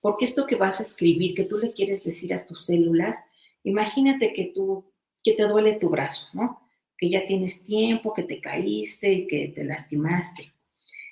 Porque 0.00 0.24
esto 0.24 0.44
que 0.44 0.56
vas 0.56 0.80
a 0.80 0.82
escribir, 0.82 1.34
que 1.34 1.44
tú 1.44 1.56
le 1.56 1.72
quieres 1.72 2.02
decir 2.02 2.34
a 2.34 2.44
tus 2.44 2.66
células, 2.66 3.24
imagínate 3.62 4.32
que 4.32 4.52
tú, 4.52 4.92
que 5.22 5.34
te 5.34 5.44
duele 5.44 5.74
tu 5.74 5.88
brazo, 5.88 6.26
¿no? 6.34 6.68
Que 6.98 7.08
ya 7.08 7.24
tienes 7.24 7.62
tiempo, 7.62 8.12
que 8.12 8.24
te 8.24 8.40
caíste 8.40 9.12
y 9.12 9.26
que 9.28 9.48
te 9.48 9.62
lastimaste. 9.62 10.52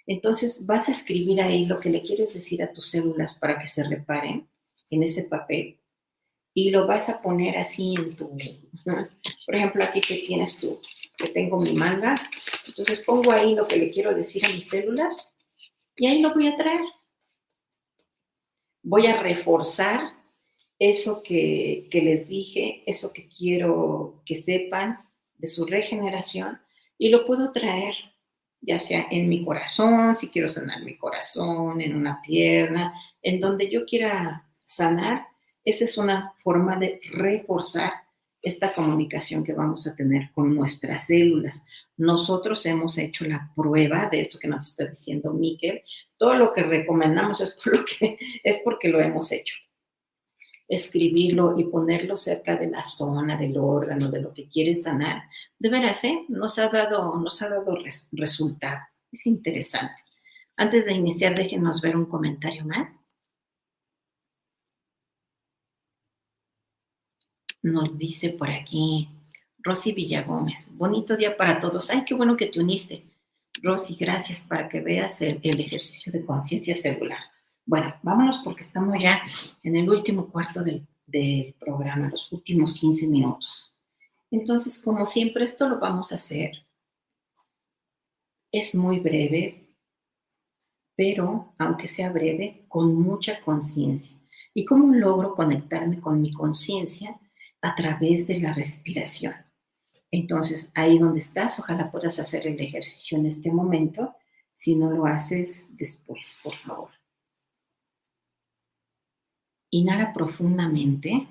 Entonces 0.07 0.66
vas 0.66 0.89
a 0.89 0.93
escribir 0.93 1.41
ahí 1.41 1.64
lo 1.66 1.78
que 1.78 1.91
le 1.91 2.01
quieres 2.01 2.35
decir 2.35 2.62
a 2.64 2.72
tus 2.72 2.91
células 2.91 3.39
para 3.39 3.61
que 3.61 3.68
se 3.68 3.85
reparen 3.85 4.49
en 4.91 5.03
ese 5.05 5.24
papel 5.24 5.80
y 6.53 6.70
lo 6.70 6.86
vas 6.86 7.09
a 7.09 7.20
poner 7.20 7.57
así 7.57 7.94
en 7.96 8.16
tu, 8.16 8.36
por 9.46 9.55
ejemplo, 9.55 9.84
aquí 9.84 10.01
que 10.01 10.16
tienes 10.26 10.59
tú, 10.59 10.80
que 11.16 11.28
tengo 11.28 11.61
mi 11.61 11.72
manga, 11.72 12.14
entonces 12.66 13.01
pongo 13.01 13.32
ahí 13.32 13.55
lo 13.55 13.66
que 13.66 13.76
le 13.76 13.90
quiero 13.90 14.14
decir 14.14 14.44
a 14.44 14.48
mis 14.48 14.68
células 14.68 15.36
y 15.96 16.07
ahí 16.07 16.20
lo 16.20 16.34
voy 16.34 16.48
a 16.48 16.57
traer. 16.57 16.80
Voy 18.82 19.07
a 19.07 19.20
reforzar 19.20 20.14
eso 20.78 21.22
que, 21.22 21.88
que 21.90 22.01
les 22.03 22.26
dije, 22.26 22.82
eso 22.86 23.12
que 23.12 23.28
quiero 23.28 24.22
que 24.24 24.36
sepan 24.36 24.98
de 25.34 25.48
su 25.48 25.66
regeneración 25.66 26.61
y 26.96 27.11
lo 27.11 27.24
puedo 27.24 27.53
traer 27.53 27.94
ya 28.61 28.78
sea 28.78 29.07
en 29.11 29.28
mi 29.28 29.44
corazón, 29.44 30.16
si 30.16 30.28
quiero 30.28 30.48
sanar 30.48 30.82
mi 30.82 30.96
corazón, 30.96 31.80
en 31.80 31.96
una 31.96 32.20
pierna, 32.20 32.94
en 33.22 33.40
donde 33.40 33.70
yo 33.70 33.86
quiera 33.86 34.48
sanar, 34.64 35.26
esa 35.64 35.84
es 35.84 35.98
una 35.98 36.32
forma 36.42 36.76
de 36.76 37.00
reforzar 37.12 37.92
esta 38.42 38.72
comunicación 38.72 39.44
que 39.44 39.52
vamos 39.52 39.86
a 39.86 39.94
tener 39.94 40.30
con 40.32 40.54
nuestras 40.54 41.06
células. 41.06 41.64
Nosotros 41.96 42.64
hemos 42.64 42.96
hecho 42.96 43.24
la 43.24 43.52
prueba 43.54 44.08
de 44.11 44.20
esto 44.20 44.38
que 44.38 44.48
nos 44.48 44.68
está 44.68 44.86
diciendo 44.86 45.32
Miquel. 45.32 45.82
Todo 46.16 46.34
lo 46.34 46.52
que 46.52 46.62
recomendamos 46.62 47.40
es, 47.40 47.50
por 47.52 47.78
lo 47.78 47.84
que, 47.84 48.18
es 48.42 48.61
porque 48.64 48.88
lo 48.88 49.00
hemos 49.00 49.30
hecho 49.32 49.54
escribirlo 50.70 51.58
y 51.58 51.64
ponerlo 51.64 52.16
cerca 52.16 52.56
de 52.56 52.68
la 52.68 52.84
zona, 52.84 53.36
del 53.36 53.58
órgano, 53.58 54.08
de 54.08 54.20
lo 54.20 54.32
que 54.32 54.48
quieres 54.48 54.84
sanar, 54.84 55.24
de 55.58 55.68
veras, 55.68 56.04
¿eh? 56.04 56.24
nos 56.28 56.61
ha 56.61 56.68
dado, 56.68 57.16
nos 57.18 57.42
ha 57.42 57.48
dado 57.48 57.76
resultado. 58.12 58.78
Es 59.11 59.26
interesante. 59.26 60.00
Antes 60.56 60.86
de 60.86 60.92
iniciar, 60.92 61.34
déjenos 61.34 61.80
ver 61.80 61.96
un 61.96 62.06
comentario 62.06 62.64
más. 62.64 63.04
Nos 67.62 67.98
dice 67.98 68.30
por 68.30 68.50
aquí 68.50 69.08
Rosy 69.58 69.92
Villagómez, 69.92 70.74
bonito 70.76 71.16
día 71.16 71.36
para 71.36 71.61
todos. 71.61 71.90
Ay, 71.90 72.04
qué 72.04 72.14
bueno 72.14 72.36
que 72.36 72.46
te 72.46 72.61
uniste. 72.61 73.04
Rosy, 73.62 73.96
gracias 73.96 74.40
para 74.40 74.68
que 74.68 74.80
veas 74.80 75.20
el 75.20 75.38
ejercicio 75.42 76.11
de 76.12 76.24
conciencia 76.24 76.74
celular. 76.74 77.20
Bueno, 77.70 77.94
vámonos 78.02 78.38
porque 78.42 78.62
estamos 78.62 79.00
ya 79.00 79.22
en 79.62 79.76
el 79.76 79.88
último 79.88 80.28
cuarto 80.28 80.64
del, 80.64 80.86
programa, 81.58 82.08
los 82.08 82.32
últimos 82.32 82.74
15 82.74 83.06
minutos. 83.06 83.72
Entonces, 84.30 84.80
como 84.82 85.06
siempre, 85.06 85.44
esto 85.44 85.68
lo 85.68 85.78
vamos 85.78 86.11
a 86.11 86.16
hacer. 86.16 86.52
Es 88.50 88.74
muy 88.74 88.98
breve, 89.00 89.74
pero 90.96 91.54
aunque 91.58 91.86
sea 91.86 92.11
breve, 92.11 92.64
con 92.68 92.94
mucha 92.94 93.40
conciencia. 93.40 94.16
¿Y 94.54 94.64
cómo 94.64 94.92
logro 94.92 95.34
conectarme 95.34 96.00
con 96.00 96.20
mi 96.20 96.32
conciencia? 96.32 97.20
A 97.62 97.74
través 97.74 98.26
de 98.26 98.40
la 98.40 98.52
respiración. 98.54 99.34
Entonces, 100.11 100.72
ahí 100.74 100.98
donde 100.98 101.20
estás, 101.20 101.58
ojalá 101.58 101.90
puedas 101.90 102.18
hacer 102.18 102.46
el 102.46 102.61
ejercicio 102.61 103.18
en 103.18 103.26
este 103.26 103.52
momento. 103.52 104.16
Si 104.52 104.74
no 104.74 104.90
lo 104.90 105.06
haces, 105.06 105.66
después, 105.76 106.38
por 106.42 106.56
favor. 106.56 106.90
Inhala 109.70 110.12
profundamente 110.12 111.28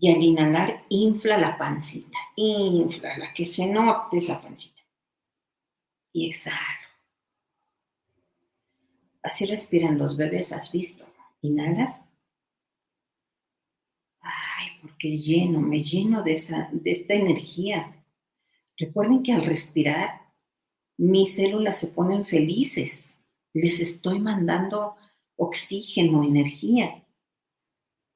y 0.00 0.12
al 0.12 0.22
inhalar 0.22 0.84
infla 0.90 1.38
la 1.38 1.56
pancita, 1.56 2.18
infla, 2.36 3.32
que 3.34 3.46
se 3.46 3.66
note 3.66 4.18
esa 4.18 4.40
pancita. 4.40 4.82
Y 6.12 6.28
exhalo. 6.28 6.56
Así 9.22 9.46
respiran 9.46 9.98
los 9.98 10.16
bebés, 10.16 10.52
¿has 10.52 10.70
visto? 10.70 11.06
Inhalas. 11.42 12.07
Ay, 14.20 14.68
porque 14.82 15.18
lleno, 15.18 15.60
me 15.60 15.82
lleno 15.82 16.22
de, 16.22 16.34
esa, 16.34 16.68
de 16.72 16.90
esta 16.90 17.14
energía. 17.14 18.04
Recuerden 18.76 19.22
que 19.22 19.32
al 19.32 19.44
respirar, 19.44 20.32
mis 20.96 21.36
células 21.36 21.78
se 21.78 21.88
ponen 21.88 22.26
felices. 22.26 23.16
Les 23.52 23.80
estoy 23.80 24.20
mandando 24.20 24.96
oxígeno, 25.36 26.24
energía. 26.24 27.04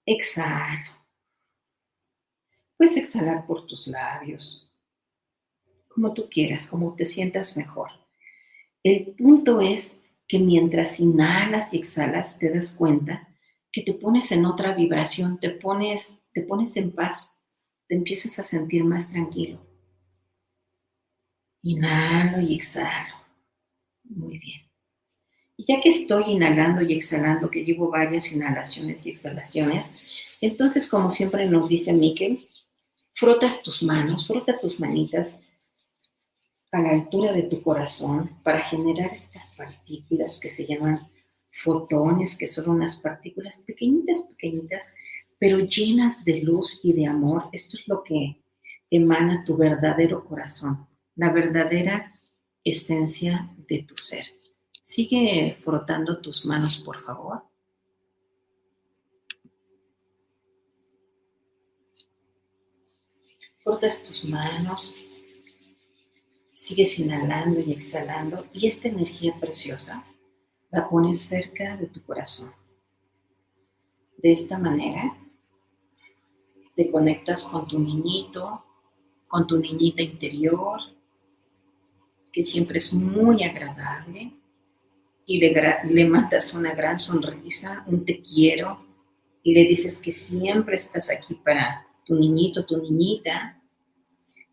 Exhalo. 0.05 0.91
Puedes 2.77 2.97
exhalar 2.97 3.47
por 3.47 3.67
tus 3.67 3.87
labios, 3.87 4.69
como 5.89 6.13
tú 6.13 6.29
quieras, 6.29 6.67
como 6.67 6.97
te 6.97 7.07
sientas 7.07 7.57
mejor. 7.57 7.91
El 8.83 9.15
punto 9.15 9.61
es 9.61 10.03
que 10.27 10.41
mientras 10.41 10.99
inhalas 10.99 11.73
y 11.73 11.79
exhalas 11.79 12.39
te 12.41 12.51
das 12.51 12.77
cuenta 12.77 13.32
que 13.73 13.83
te 13.83 13.95
pones 13.95 14.31
en 14.33 14.45
otra 14.45 14.75
vibración, 14.75 15.41
te 15.41 15.51
pones, 15.51 16.23
te 16.33 16.43
pones 16.43 16.77
en 16.77 16.93
paz, 16.93 17.43
te 17.89 17.95
empiezas 17.97 18.39
a 18.39 18.43
sentir 18.43 18.85
más 18.85 19.11
tranquilo. 19.11 19.67
Inhalo 21.63 22.41
y 22.41 22.55
exhalo. 22.55 23.15
Muy 24.05 24.39
bien. 24.39 24.63
Y 25.57 25.65
ya 25.65 25.81
que 25.81 25.89
estoy 25.89 26.33
inhalando 26.33 26.83
y 26.83 26.93
exhalando, 26.93 27.51
que 27.51 27.65
llevo 27.65 27.89
varias 27.89 28.33
inhalaciones 28.33 29.07
y 29.07 29.11
exhalaciones, 29.11 29.95
entonces, 30.41 30.89
como 30.89 31.11
siempre 31.11 31.47
nos 31.47 31.69
dice 31.69 31.93
Miquel, 31.93 32.49
frotas 33.13 33.63
tus 33.63 33.83
manos, 33.83 34.27
frota 34.27 34.59
tus 34.59 34.81
manitas 34.81 35.39
a 36.73 36.81
la 36.81 36.91
altura 36.91 37.33
de 37.33 37.45
tu 37.45 37.63
corazón 37.63 38.41
para 38.43 38.61
generar 38.61 39.13
estas 39.13 39.49
partículas 39.57 40.41
que 40.41 40.51
se 40.51 40.67
llaman 40.67 41.12
fotones, 41.53 42.37
que 42.37 42.49
son 42.49 42.71
unas 42.71 42.97
partículas 42.97 43.63
pequeñitas, 43.67 44.23
pequeñitas, 44.23 44.95
pero 45.39 45.61
llenas 45.61 46.25
de 46.25 46.41
luz 46.41 46.81
y 46.83 46.95
de 46.95 47.07
amor. 47.07 47.51
Esto 47.53 47.77
es 47.77 47.87
lo 47.87 48.03
que 48.03 48.43
emana 48.91 49.45
tu 49.45 49.57
verdadero 49.57 50.25
corazón, 50.25 50.89
la 51.15 51.31
verdadera 51.31 52.15
esencia 52.65 53.55
de 53.69 53.83
tu 53.83 53.97
ser. 53.97 54.25
Sigue 54.81 55.57
frotando 55.63 56.21
tus 56.21 56.45
manos, 56.45 56.79
por 56.79 57.01
favor. 57.03 57.43
Frotas 63.59 64.03
tus 64.03 64.25
manos, 64.25 64.97
sigues 66.53 66.99
inhalando 66.99 67.61
y 67.61 67.73
exhalando 67.73 68.47
y 68.53 68.67
esta 68.67 68.89
energía 68.89 69.35
preciosa 69.39 70.05
la 70.73 70.89
pones 70.89 71.21
cerca 71.21 71.77
de 71.77 71.87
tu 71.87 72.03
corazón. 72.03 72.51
De 74.17 74.33
esta 74.33 74.59
manera 74.59 75.17
te 76.75 76.91
conectas 76.91 77.45
con 77.45 77.69
tu 77.69 77.79
niñito, 77.79 78.65
con 79.29 79.47
tu 79.47 79.59
niñita 79.59 80.03
interior, 80.03 80.81
que 82.33 82.43
siempre 82.43 82.79
es 82.79 82.95
muy 82.95 83.45
agradable 83.45 84.33
y 85.27 85.39
le, 85.39 85.55
le 85.85 86.09
mandas 86.09 86.55
una 86.55 86.75
gran 86.75 86.99
sonrisa, 86.99 87.85
un 87.87 88.07
te 88.07 88.23
quiero 88.23 88.87
y 89.43 89.55
le 89.55 89.65
dices 89.65 89.99
que 89.99 90.13
siempre 90.13 90.77
estás 90.77 91.11
aquí 91.11 91.35
para 91.35 91.87
tu 92.07 92.15
niñito, 92.15 92.65
tu 92.65 92.81
niñita. 92.81 93.61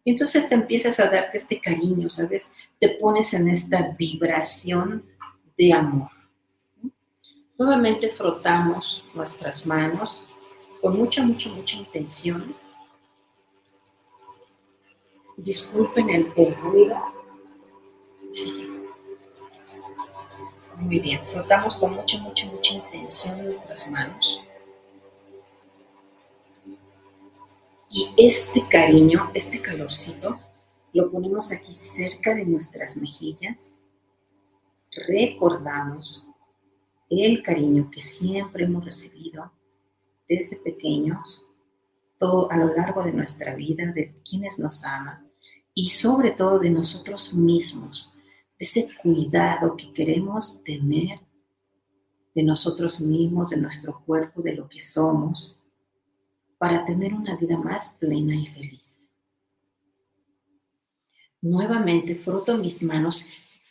Y 0.04 0.12
entonces 0.12 0.52
empiezas 0.52 1.00
a 1.00 1.10
darte 1.10 1.38
este 1.38 1.62
cariño, 1.62 2.10
¿sabes? 2.10 2.52
Te 2.78 2.90
pones 2.90 3.34
en 3.34 3.48
esta 3.48 3.96
vibración 3.98 5.06
de 5.60 5.74
amor. 5.74 6.10
Nuevamente 7.58 8.08
frotamos 8.08 9.04
nuestras 9.14 9.66
manos 9.66 10.26
con 10.82 10.98
mucha, 10.98 11.22
mucha, 11.22 11.50
mucha 11.50 11.76
intención. 11.76 12.56
Disculpen 15.36 16.10
el, 16.10 16.32
el. 16.38 16.56
Muy 20.78 21.00
bien, 21.02 21.22
frotamos 21.26 21.76
con 21.76 21.94
mucha, 21.94 22.18
mucha, 22.20 22.46
mucha 22.46 22.74
intención 22.76 23.44
nuestras 23.44 23.92
manos. 23.92 24.42
Y 27.90 28.14
este 28.16 28.66
cariño, 28.66 29.30
este 29.34 29.60
calorcito, 29.60 30.40
lo 30.94 31.12
ponemos 31.12 31.52
aquí 31.52 31.74
cerca 31.74 32.34
de 32.34 32.46
nuestras 32.46 32.96
mejillas. 32.96 33.74
Recordamos 34.92 36.28
el 37.10 37.42
cariño 37.42 37.90
que 37.92 38.02
siempre 38.02 38.66
hemos 38.66 38.86
recibido 38.86 39.52
desde 40.28 40.58
pequeños, 40.58 41.46
todo 42.18 42.52
a 42.52 42.58
lo 42.58 42.74
largo 42.74 43.04
de 43.04 43.14
nuestra 43.14 43.56
vida, 43.56 43.92
de 43.92 44.14
quienes 44.24 44.60
nos 44.60 44.84
aman 44.84 45.30
y 45.74 45.90
sobre 45.90 46.32
todo 46.32 46.60
de 46.60 46.70
nosotros 46.70 47.34
mismos, 47.34 48.18
ese 48.58 48.90
cuidado 49.02 49.78
que 49.78 49.94
queremos 49.94 50.62
tener 50.64 51.22
de 52.36 52.44
nosotros 52.44 53.00
mismos, 53.00 53.50
de 53.50 53.58
nuestro 53.58 54.04
cuerpo, 54.06 54.42
de 54.42 54.54
lo 54.54 54.68
que 54.68 54.82
somos, 54.82 55.60
para 56.58 56.86
tener 56.86 57.14
una 57.14 57.36
vida 57.38 57.58
más 57.58 57.96
plena 58.00 58.36
y 58.36 58.46
feliz. 58.48 59.10
Nuevamente 61.42 62.16
froto 62.16 62.58
mis 62.58 62.84
manos, 62.84 63.26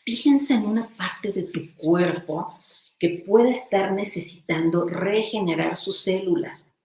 piensa 0.09 0.55
en 0.55 0.65
una 0.65 0.89
parte 0.89 1.33
de 1.33 1.43
tu 1.43 1.75
cuerpo 1.75 2.59
que 2.99 3.23
puede 3.27 3.51
estar 3.51 3.93
necesitando 3.93 4.87
regenerar 4.87 5.77
sus 5.77 6.01
células. 6.01 6.77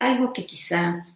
Algo 0.00 0.32
que 0.32 0.44
quizá 0.44 1.06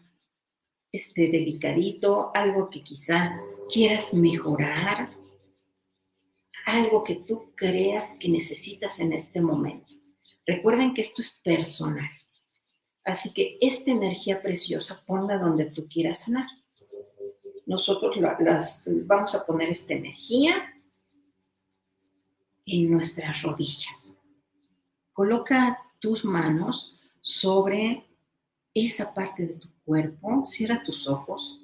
esté 0.93 1.23
delicadito, 1.29 2.31
algo 2.35 2.71
que 2.71 2.85
quizá 2.85 3.37
quieras 3.69 4.15
mejorar, 4.15 5.11
algo 6.67 7.03
que 7.03 7.17
tú 7.17 7.53
creas 7.57 8.17
que 8.21 8.29
necesitas 8.29 9.01
en 9.01 9.13
este 9.13 9.41
momento. 9.41 9.95
Recuerden 10.47 10.95
que 10.95 11.03
esto 11.03 11.21
es 11.21 11.41
personal. 11.43 12.11
Así 13.05 13.35
que 13.35 13.59
esta 13.61 13.91
energía 13.91 14.41
preciosa 14.41 15.03
ponla 15.05 15.39
donde 15.39 15.65
tú 15.67 15.89
quieras 15.89 16.21
sanar. 16.21 16.47
Nosotros 17.67 18.17
las, 18.17 18.83
vamos 18.87 19.35
a 19.35 19.45
poner 19.45 19.69
esta 19.69 19.95
energía 19.95 20.73
en 22.73 22.91
nuestras 22.91 23.43
rodillas. 23.43 24.17
Coloca 25.13 25.79
tus 26.01 26.25
manos 26.25 26.97
sobre 27.21 28.07
esa 28.73 29.13
parte 29.13 29.47
de 29.47 29.55
tu 29.55 29.69
cuerpo, 29.85 30.43
cierra 30.45 30.83
tus 30.83 31.07
ojos, 31.07 31.61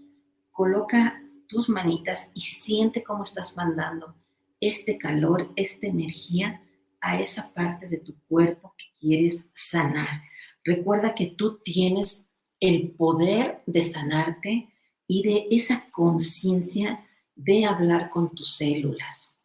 coloca 0.52 1.22
tus 1.48 1.70
manitas 1.70 2.30
y 2.34 2.42
siente 2.42 3.02
cómo 3.02 3.24
estás 3.24 3.56
mandando 3.56 4.14
este 4.60 4.98
calor, 4.98 5.50
esta 5.56 5.86
energía 5.86 6.62
a 7.00 7.18
esa 7.18 7.54
parte 7.54 7.88
de 7.88 8.00
tu 8.00 8.14
cuerpo 8.28 8.74
que 8.76 8.84
quieres 9.00 9.46
sanar. 9.54 10.22
Recuerda 10.62 11.14
que 11.14 11.28
tú 11.28 11.58
tienes 11.60 12.28
el 12.60 12.90
poder 12.90 13.62
de 13.64 13.82
sanarte 13.82 14.74
y 15.06 15.22
de 15.22 15.46
esa 15.56 15.88
conciencia 15.90 17.08
de 17.34 17.64
hablar 17.64 18.10
con 18.10 18.34
tus 18.34 18.56
células 18.56 19.37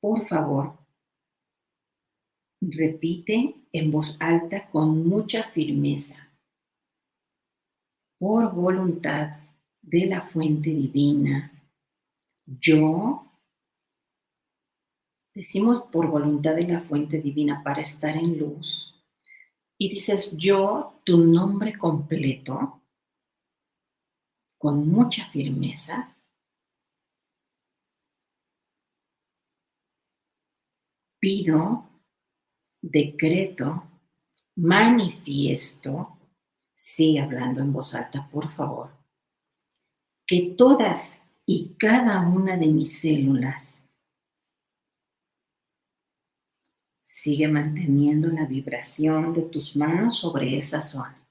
por 0.00 0.26
favor, 0.28 0.78
repite 2.60 3.54
en 3.72 3.90
voz 3.90 4.20
alta 4.20 4.68
con 4.68 5.06
mucha 5.08 5.44
firmeza. 5.44 6.28
Por 8.18 8.52
voluntad 8.52 9.38
de 9.80 10.06
la 10.06 10.22
fuente 10.22 10.70
divina, 10.70 11.52
yo, 12.46 13.24
decimos 15.34 15.82
por 15.92 16.08
voluntad 16.08 16.56
de 16.56 16.66
la 16.66 16.80
fuente 16.80 17.20
divina 17.20 17.62
para 17.62 17.82
estar 17.82 18.16
en 18.16 18.38
luz, 18.38 18.94
y 19.78 19.88
dices 19.88 20.36
yo, 20.36 21.00
tu 21.04 21.18
nombre 21.18 21.78
completo, 21.78 22.82
con 24.58 24.88
mucha 24.88 25.26
firmeza, 25.30 26.17
pido, 31.18 31.88
decreto, 32.80 33.84
manifiesto, 34.56 36.18
sigue 36.74 37.20
hablando 37.20 37.60
en 37.60 37.72
voz 37.72 37.94
alta, 37.94 38.28
por 38.30 38.50
favor, 38.52 38.90
que 40.26 40.54
todas 40.56 41.22
y 41.46 41.74
cada 41.78 42.20
una 42.20 42.56
de 42.56 42.68
mis 42.68 43.00
células 43.00 43.88
sigue 47.02 47.48
manteniendo 47.48 48.28
la 48.28 48.46
vibración 48.46 49.32
de 49.32 49.42
tus 49.42 49.74
manos 49.74 50.18
sobre 50.18 50.56
esa 50.56 50.82
zona. 50.82 51.26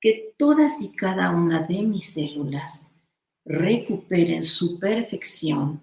Que 0.00 0.34
todas 0.36 0.80
y 0.80 0.92
cada 0.92 1.30
una 1.30 1.62
de 1.62 1.82
mis 1.82 2.14
células 2.14 2.88
recuperen 3.44 4.44
su 4.44 4.78
perfección 4.78 5.80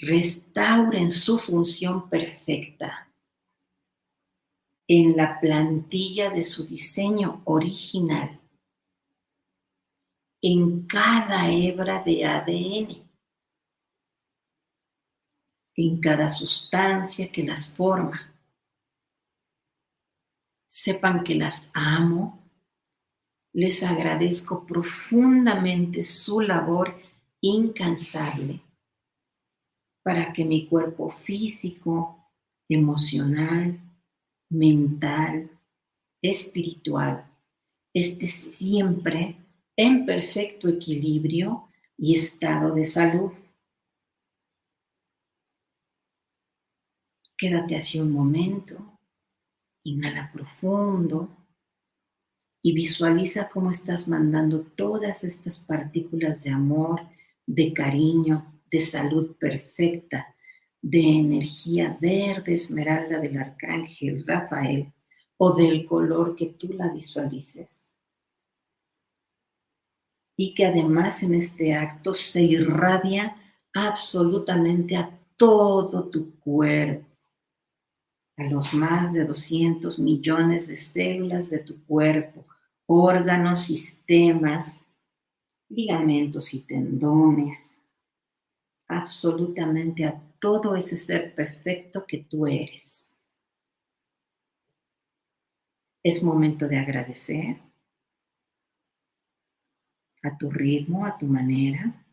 restauren 0.00 1.10
su 1.10 1.38
función 1.38 2.08
perfecta 2.08 3.08
en 4.88 5.16
la 5.16 5.38
plantilla 5.38 6.30
de 6.30 6.42
su 6.42 6.66
diseño 6.66 7.42
original, 7.44 8.40
en 10.42 10.86
cada 10.86 11.50
hebra 11.50 12.02
de 12.02 12.24
ADN, 12.24 13.10
en 15.76 16.00
cada 16.00 16.30
sustancia 16.30 17.30
que 17.30 17.44
las 17.44 17.70
forma. 17.70 18.34
Sepan 20.66 21.22
que 21.24 21.34
las 21.34 21.70
amo, 21.74 22.50
les 23.52 23.82
agradezco 23.82 24.64
profundamente 24.64 26.02
su 26.02 26.40
labor 26.40 26.96
incansable 27.40 28.62
para 30.02 30.32
que 30.32 30.44
mi 30.44 30.66
cuerpo 30.68 31.10
físico, 31.10 32.30
emocional, 32.68 33.80
mental, 34.48 35.50
espiritual 36.22 37.30
esté 37.92 38.28
siempre 38.28 39.36
en 39.76 40.06
perfecto 40.06 40.68
equilibrio 40.68 41.68
y 41.96 42.14
estado 42.14 42.74
de 42.74 42.86
salud. 42.86 43.32
Quédate 47.36 47.76
así 47.76 47.98
un 47.98 48.12
momento, 48.12 48.98
inhala 49.84 50.30
profundo 50.32 51.36
y 52.62 52.74
visualiza 52.74 53.48
cómo 53.48 53.70
estás 53.70 54.06
mandando 54.06 54.62
todas 54.62 55.24
estas 55.24 55.58
partículas 55.58 56.42
de 56.42 56.50
amor, 56.50 57.00
de 57.46 57.72
cariño, 57.72 58.59
de 58.70 58.80
salud 58.80 59.36
perfecta, 59.36 60.34
de 60.82 61.00
energía 61.00 61.98
verde 62.00 62.54
esmeralda 62.54 63.18
del 63.18 63.36
arcángel 63.36 64.24
Rafael 64.26 64.92
o 65.36 65.54
del 65.54 65.84
color 65.84 66.36
que 66.36 66.46
tú 66.46 66.72
la 66.72 66.92
visualices. 66.92 67.94
Y 70.36 70.54
que 70.54 70.66
además 70.66 71.22
en 71.22 71.34
este 71.34 71.74
acto 71.74 72.14
se 72.14 72.42
irradia 72.42 73.36
absolutamente 73.74 74.96
a 74.96 75.18
todo 75.36 76.08
tu 76.08 76.38
cuerpo, 76.38 77.06
a 78.36 78.44
los 78.44 78.72
más 78.72 79.12
de 79.12 79.24
200 79.24 79.98
millones 79.98 80.68
de 80.68 80.76
células 80.76 81.50
de 81.50 81.58
tu 81.60 81.84
cuerpo, 81.84 82.46
órganos, 82.86 83.64
sistemas, 83.64 84.86
ligamentos 85.68 86.52
y 86.54 86.66
tendones, 86.66 87.79
absolutamente 88.90 90.04
a 90.04 90.20
todo 90.40 90.74
ese 90.74 90.96
ser 90.96 91.32
perfecto 91.34 92.04
que 92.06 92.18
tú 92.24 92.46
eres. 92.46 93.14
Es 96.02 96.24
momento 96.24 96.66
de 96.66 96.78
agradecer 96.78 97.60
a 100.22 100.36
tu 100.36 100.50
ritmo, 100.50 101.06
a 101.06 101.16
tu 101.16 101.26
manera, 101.26 102.04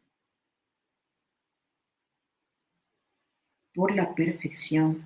por 3.73 3.95
la 3.95 4.13
perfección 4.13 5.05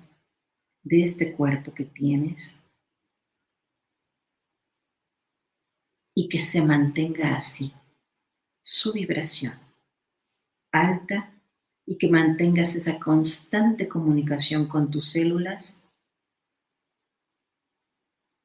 de 0.82 1.04
este 1.04 1.32
cuerpo 1.32 1.72
que 1.72 1.84
tienes 1.84 2.58
y 6.14 6.28
que 6.28 6.38
se 6.38 6.60
mantenga 6.62 7.36
así, 7.36 7.72
su 8.62 8.92
vibración 8.92 9.54
alta 10.70 11.31
y 11.92 11.98
que 11.98 12.08
mantengas 12.08 12.74
esa 12.74 12.98
constante 12.98 13.86
comunicación 13.86 14.66
con 14.66 14.90
tus 14.90 15.10
células 15.10 15.78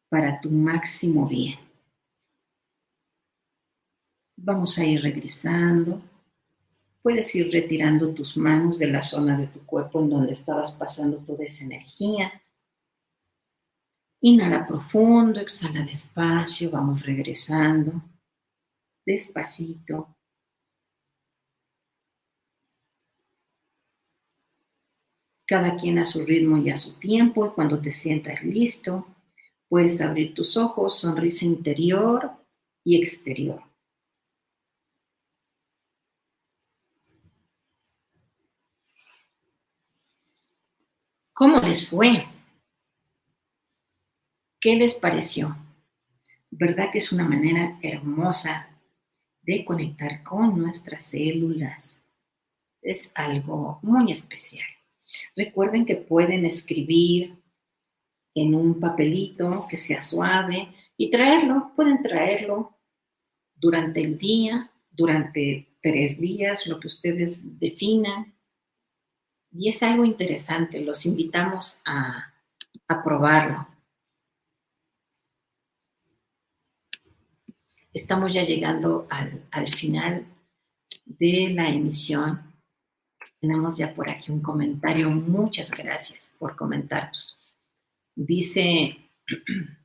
para 0.10 0.42
tu 0.42 0.50
máximo 0.50 1.26
bien. 1.26 1.58
Vamos 4.36 4.78
a 4.78 4.84
ir 4.84 5.02
regresando. 5.02 6.02
Puedes 7.02 7.34
ir 7.36 7.50
retirando 7.50 8.14
tus 8.14 8.36
manos 8.36 8.80
de 8.80 8.88
la 8.88 9.02
zona 9.02 9.38
de 9.38 9.48
tu 9.48 9.66
cuerpo 9.66 10.02
en 10.02 10.10
donde 10.10 10.34
estabas 10.34 10.74
pasando 10.74 11.20
toda 11.20 11.46
esa 11.46 11.64
energía. 11.64 12.30
Inhala 14.20 14.68
profundo, 14.68 15.40
exhala 15.40 15.86
despacio, 15.86 16.70
vamos 16.70 17.02
regresando, 17.02 17.94
despacito. 19.06 20.17
Cada 25.48 25.78
quien 25.78 25.98
a 25.98 26.06
su 26.06 26.26
ritmo 26.26 26.58
y 26.58 26.70
a 26.70 26.78
su 26.78 27.00
tiempo, 27.00 27.48
y 27.48 27.52
cuando 27.52 27.82
te 27.82 27.90
sientas 27.90 28.44
listo, 28.44 29.08
puedes 29.70 30.02
abrir 30.02 30.34
tus 30.34 30.58
ojos, 30.58 31.00
sonrisa 31.00 31.46
interior 31.46 32.32
y 32.84 32.98
exterior. 32.98 33.64
¿Cómo 41.34 41.62
les 41.62 41.90
fue? 41.90 42.28
¿Qué 44.60 44.76
les 44.76 44.96
pareció? 44.96 45.56
¿Verdad 46.50 46.90
que 46.92 46.98
es 46.98 47.12
una 47.12 47.26
manera 47.26 47.78
hermosa 47.82 48.70
de 49.44 49.64
conectar 49.64 50.24
con 50.24 50.58
nuestras 50.58 51.04
células? 51.04 52.04
Es 52.82 53.12
algo 53.14 53.80
muy 53.84 54.12
especial. 54.12 54.77
Recuerden 55.36 55.86
que 55.86 55.96
pueden 55.96 56.46
escribir 56.46 57.36
en 58.36 58.54
un 58.54 58.80
papelito 58.80 59.68
que 59.70 59.78
sea 59.78 60.02
suave 60.02 60.74
y 60.96 61.10
traerlo, 61.10 61.72
pueden 61.76 62.02
traerlo 62.02 62.78
durante 63.56 64.02
el 64.02 64.18
día, 64.18 64.72
durante 64.92 65.78
tres 65.82 66.20
días, 66.20 66.68
lo 66.68 66.80
que 66.80 66.88
ustedes 66.88 67.60
definan. 67.60 68.36
Y 69.52 69.70
es 69.70 69.82
algo 69.82 70.06
interesante, 70.06 70.82
los 70.82 71.06
invitamos 71.06 71.82
a, 71.86 72.34
probarlo. 73.04 73.68
Estamos 77.92 78.34
ya 78.34 78.44
llegando 78.44 79.08
al, 79.10 79.48
al 79.52 79.68
final 79.68 80.26
de 81.06 81.50
la 81.54 81.70
emisión 81.70 82.47
tenemos 83.40 83.78
ya 83.78 83.94
por 83.94 84.10
aquí 84.10 84.32
un 84.32 84.42
comentario. 84.42 85.10
Muchas 85.10 85.72
gracias 85.72 86.34
por 86.38 86.56
comentarnos. 86.56 87.40
Dice, 88.16 89.12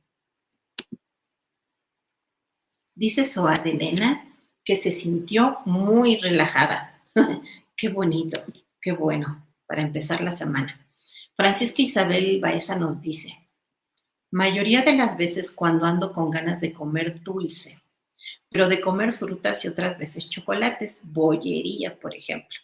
dice 2.95 3.23
Soa 3.23 3.53
de 3.55 3.71
Elena 3.71 4.29
que 4.63 4.77
se 4.77 4.91
sintió 4.91 5.59
muy 5.65 6.17
relajada. 6.17 7.03
qué 7.75 7.89
bonito, 7.89 8.41
qué 8.81 8.91
bueno 8.91 9.45
para 9.67 9.81
empezar 9.81 10.21
la 10.21 10.31
semana. 10.31 10.79
Francisca 11.35 11.81
Isabel 11.81 12.39
Baeza 12.39 12.77
nos 12.77 13.01
dice, 13.01 13.37
mayoría 14.31 14.83
de 14.83 14.95
las 14.95 15.17
veces 15.17 15.51
cuando 15.51 15.85
ando 15.85 16.13
con 16.13 16.31
ganas 16.31 16.61
de 16.61 16.71
comer 16.71 17.21
dulce, 17.23 17.81
pero 18.49 18.67
de 18.67 18.79
comer 18.79 19.13
frutas 19.13 19.65
y 19.65 19.67
otras 19.67 19.97
veces 19.97 20.29
chocolates, 20.29 21.01
bollería, 21.05 21.99
por 21.99 22.15
ejemplo. 22.15 22.57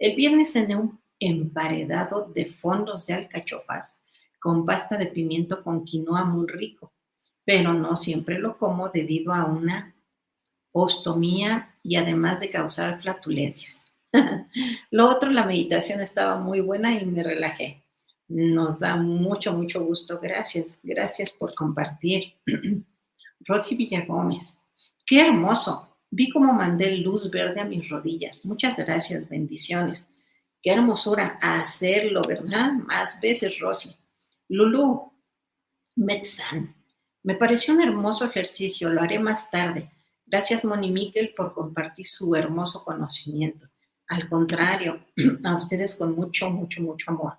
El 0.00 0.16
viernes 0.16 0.54
cené 0.54 0.76
un 0.76 0.98
emparedado 1.18 2.32
de 2.34 2.46
fondos 2.46 3.06
de 3.06 3.12
alcachofas 3.12 4.02
con 4.40 4.64
pasta 4.64 4.96
de 4.96 5.06
pimiento 5.06 5.62
con 5.62 5.84
quinoa 5.84 6.24
muy 6.24 6.46
rico, 6.48 6.94
pero 7.44 7.74
no 7.74 7.94
siempre 7.96 8.38
lo 8.38 8.56
como 8.56 8.88
debido 8.88 9.34
a 9.34 9.44
una 9.44 9.94
ostomía 10.72 11.76
y 11.82 11.96
además 11.96 12.40
de 12.40 12.48
causar 12.48 13.02
flatulencias. 13.02 13.92
lo 14.90 15.10
otro, 15.10 15.30
la 15.30 15.44
meditación 15.44 16.00
estaba 16.00 16.38
muy 16.38 16.60
buena 16.60 16.98
y 16.98 17.04
me 17.04 17.22
relajé. 17.22 17.84
Nos 18.26 18.78
da 18.78 18.96
mucho, 18.96 19.52
mucho 19.52 19.84
gusto. 19.84 20.18
Gracias, 20.18 20.80
gracias 20.82 21.30
por 21.30 21.54
compartir. 21.54 22.36
Rosy 23.40 23.76
Villagómez, 23.76 24.58
qué 25.04 25.20
hermoso. 25.20 25.89
Vi 26.10 26.28
cómo 26.28 26.52
mandé 26.52 26.96
luz 26.96 27.30
verde 27.30 27.60
a 27.60 27.64
mis 27.64 27.88
rodillas. 27.88 28.44
Muchas 28.44 28.76
gracias, 28.76 29.28
bendiciones. 29.28 30.10
Qué 30.60 30.72
hermosura 30.72 31.38
hacerlo, 31.40 32.20
¿verdad? 32.26 32.72
Más 32.72 33.20
veces, 33.20 33.58
Rosy. 33.60 33.90
Lulu, 34.48 35.12
Metzan. 35.96 36.74
Me 37.22 37.34
pareció 37.34 37.74
un 37.74 37.80
hermoso 37.80 38.24
ejercicio, 38.24 38.90
lo 38.90 39.00
haré 39.00 39.18
más 39.18 39.50
tarde. 39.50 39.90
Gracias, 40.26 40.64
Moni 40.64 40.90
Miquel, 40.90 41.34
por 41.34 41.52
compartir 41.52 42.06
su 42.06 42.34
hermoso 42.34 42.84
conocimiento. 42.84 43.68
Al 44.08 44.28
contrario, 44.28 45.06
a 45.44 45.54
ustedes 45.54 45.94
con 45.94 46.14
mucho, 46.14 46.50
mucho, 46.50 46.82
mucho 46.82 47.10
amor. 47.10 47.38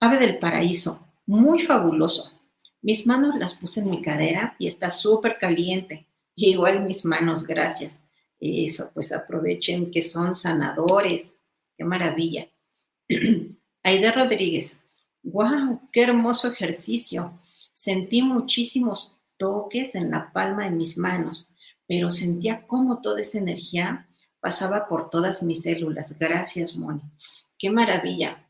Ave 0.00 0.18
del 0.18 0.38
paraíso, 0.38 1.06
muy 1.26 1.60
fabuloso. 1.60 2.32
Mis 2.80 3.06
manos 3.06 3.34
las 3.36 3.54
puse 3.54 3.80
en 3.80 3.90
mi 3.90 4.00
cadera 4.00 4.56
y 4.58 4.66
está 4.66 4.90
súper 4.90 5.38
caliente. 5.38 6.06
Igual 6.36 6.84
mis 6.84 7.04
manos, 7.04 7.46
gracias. 7.46 8.00
Eso, 8.38 8.90
pues 8.92 9.10
aprovechen 9.12 9.90
que 9.90 10.02
son 10.02 10.34
sanadores. 10.34 11.38
Qué 11.76 11.84
maravilla. 11.84 12.48
Aide 13.82 14.12
Rodríguez, 14.12 14.80
wow, 15.22 15.80
qué 15.92 16.02
hermoso 16.02 16.48
ejercicio. 16.48 17.38
Sentí 17.72 18.22
muchísimos 18.22 19.18
toques 19.36 19.94
en 19.94 20.10
la 20.10 20.32
palma 20.32 20.64
de 20.64 20.70
mis 20.70 20.98
manos, 20.98 21.52
pero 21.86 22.10
sentía 22.10 22.66
cómo 22.66 23.00
toda 23.00 23.20
esa 23.20 23.38
energía 23.38 24.08
pasaba 24.40 24.88
por 24.88 25.08
todas 25.10 25.42
mis 25.42 25.62
células. 25.62 26.18
Gracias, 26.18 26.76
Moni. 26.76 27.02
Qué 27.58 27.70
maravilla. 27.70 28.46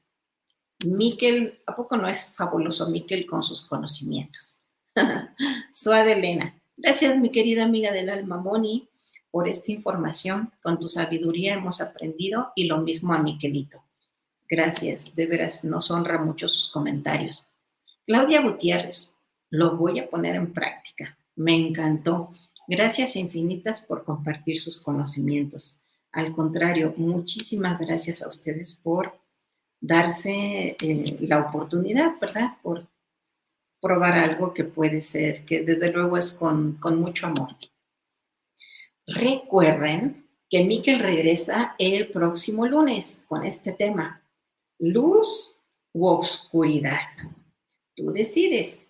Miquel, 0.85 1.61
¿a 1.67 1.75
poco 1.75 1.97
no 1.97 2.09
es 2.09 2.27
fabuloso 2.27 2.89
Miquel 2.91 3.27
con 3.27 3.43
sus 3.43 3.63
conocimientos? 3.63 4.61
Suade 5.73 6.13
Elena, 6.13 6.55
Gracias, 6.77 7.19
mi 7.19 7.31
querida 7.31 7.65
amiga 7.65 7.91
del 7.91 8.11
alma 8.11 8.37
Moni, 8.37 8.89
por 9.31 9.49
esta 9.49 9.73
información. 9.73 10.53
Con 10.63 10.79
tu 10.79 10.89
sabiduría 10.89 11.55
hemos 11.55 11.81
aprendido 11.81 12.53
y 12.55 12.65
lo 12.65 12.79
mismo 12.83 13.15
a 13.15 13.23
Miquelito. 13.23 13.83
Gracias, 14.49 15.15
de 15.15 15.27
veras 15.27 15.65
nos 15.65 15.91
honra 15.91 16.19
mucho 16.19 16.49
sus 16.49 16.71
comentarios. 16.71 17.51
Claudia 18.07 18.43
Gutiérrez, 18.43 19.15
lo 19.49 19.77
voy 19.77 20.01
a 20.01 20.11
poner 20.11 20.37
en 20.37 20.53
práctica. 20.53 21.19
Me 21.35 21.55
encantó. 21.55 22.33
Gracias 22.69 23.17
infinitas 23.17 23.81
por 23.81 24.05
compartir 24.05 24.61
sus 24.61 24.79
conocimientos. 24.81 25.79
Al 26.13 26.33
contrario, 26.33 26.93
muchísimas 26.99 27.81
gracias 27.81 28.23
a 28.23 28.29
ustedes 28.29 28.75
por 28.75 29.19
darse 29.81 30.77
eh, 30.81 31.17
la 31.21 31.41
oportunidad, 31.41 32.19
¿verdad? 32.21 32.59
Por 32.63 32.87
probar 33.87 34.15
algo 34.15 34.53
que 34.53 34.65
puede 34.65 35.01
ser, 35.01 35.45
que 35.45 35.61
desde 35.61 35.93
luego 35.93 36.17
es 36.17 36.33
con, 36.33 36.75
con 36.75 37.01
mucho 37.01 37.27
amor. 37.29 37.51
Recuerden 39.07 40.29
que 40.51 40.65
Miquel 40.65 40.99
regresa 40.99 41.77
el 41.79 42.11
próximo 42.11 42.67
lunes 42.67 43.25
con 43.29 43.45
este 43.45 43.73
tema, 43.73 44.23
luz 44.81 45.53
u 45.93 46.07
obscuridad. 46.07 47.07
Tú 47.95 48.11
decides 48.11 48.87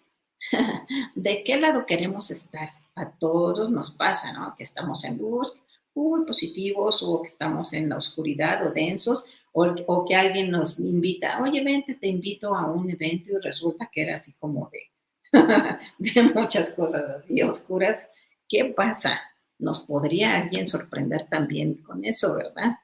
de 1.15 1.45
qué 1.45 1.59
lado 1.59 1.85
queremos 1.85 2.31
estar. 2.31 2.71
A 2.95 3.11
todos 3.11 3.71
nos 3.71 3.91
pasa, 3.91 4.33
¿no? 4.33 4.55
Que 4.57 4.63
estamos 4.63 5.05
en 5.05 5.19
luz, 5.19 5.63
muy 5.95 6.25
positivos, 6.25 7.03
o 7.03 7.21
que 7.21 7.29
estamos 7.29 7.75
en 7.75 7.91
la 7.91 7.99
oscuridad 7.99 8.67
o 8.67 8.73
densos, 8.73 9.27
o, 9.59 10.05
que 10.05 10.15
alguien 10.15 10.51
nos 10.51 10.79
invita, 10.81 11.43
oye, 11.43 11.65
vente, 11.65 11.95
te 11.95 12.09
invito 12.09 12.55
a 12.55 12.71
un 12.71 12.91
evento 12.91 13.31
y 13.31 13.43
resulta 13.43 13.89
que 13.91 14.03
era 14.03 14.15
así 14.15 14.35
como 14.39 14.71
de, 14.71 14.91
de 15.99 16.23
muchas 16.35 16.75
cosas 16.75 17.03
así 17.05 17.41
oscuras. 17.41 18.07
¿Qué 18.47 18.67
pasa? 18.67 19.19
Nos 19.59 19.81
podría 19.81 20.37
alguien 20.37 20.69
sorprender 20.69 21.27
también 21.31 21.77
con 21.77 22.05
eso, 22.05 22.37
¿verdad? 22.37 22.77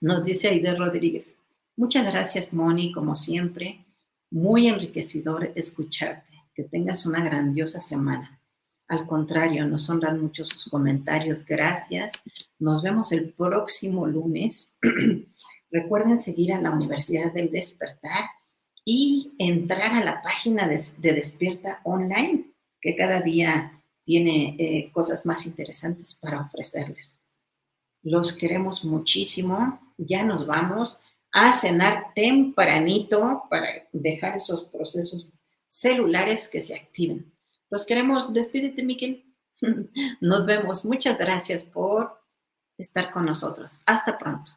Nos 0.00 0.22
dice 0.22 0.48
Aide 0.48 0.76
Rodríguez, 0.76 1.34
muchas 1.74 2.06
gracias, 2.06 2.52
Moni, 2.52 2.92
como 2.92 3.16
siempre. 3.16 3.84
Muy 4.30 4.68
enriquecedor 4.68 5.52
escucharte. 5.56 6.36
Que 6.54 6.62
tengas 6.62 7.04
una 7.04 7.22
grandiosa 7.22 7.80
semana. 7.80 8.35
Al 8.88 9.06
contrario, 9.06 9.66
nos 9.66 9.90
honran 9.90 10.20
mucho 10.20 10.44
sus 10.44 10.68
comentarios. 10.68 11.44
Gracias. 11.44 12.12
Nos 12.58 12.82
vemos 12.82 13.10
el 13.12 13.32
próximo 13.32 14.06
lunes. 14.06 14.76
Recuerden 15.70 16.20
seguir 16.20 16.52
a 16.52 16.60
la 16.60 16.70
Universidad 16.70 17.32
del 17.32 17.50
Despertar 17.50 18.24
y 18.84 19.34
entrar 19.38 19.92
a 19.92 20.04
la 20.04 20.22
página 20.22 20.68
de, 20.68 20.78
Despierta 21.12 21.80
Online, 21.82 22.52
que 22.80 22.94
cada 22.94 23.20
día 23.20 23.82
tiene 24.04 24.54
eh, 24.58 24.92
cosas 24.92 25.26
más 25.26 25.44
interesantes 25.46 26.14
para 26.14 26.40
ofrecerles. 26.40 27.18
Los 28.02 28.32
queremos 28.32 28.84
muchísimo. 28.84 29.80
Ya 29.98 30.22
nos 30.22 30.46
vamos 30.46 30.98
a 31.32 31.52
cenar 31.52 32.14
tempranito 32.14 33.42
para 33.50 33.66
dejar 33.92 34.36
esos 34.36 34.66
procesos 34.66 35.34
celulares 35.66 36.48
que 36.48 36.60
se 36.60 36.76
activen. 36.76 37.35
Los 37.70 37.84
queremos. 37.84 38.32
Despídete, 38.32 38.82
Miquel. 38.82 39.34
Nos 40.20 40.46
vemos. 40.46 40.84
Muchas 40.84 41.18
gracias 41.18 41.62
por 41.62 42.20
estar 42.78 43.10
con 43.10 43.24
nosotros. 43.24 43.80
Hasta 43.86 44.18
pronto. 44.18 44.52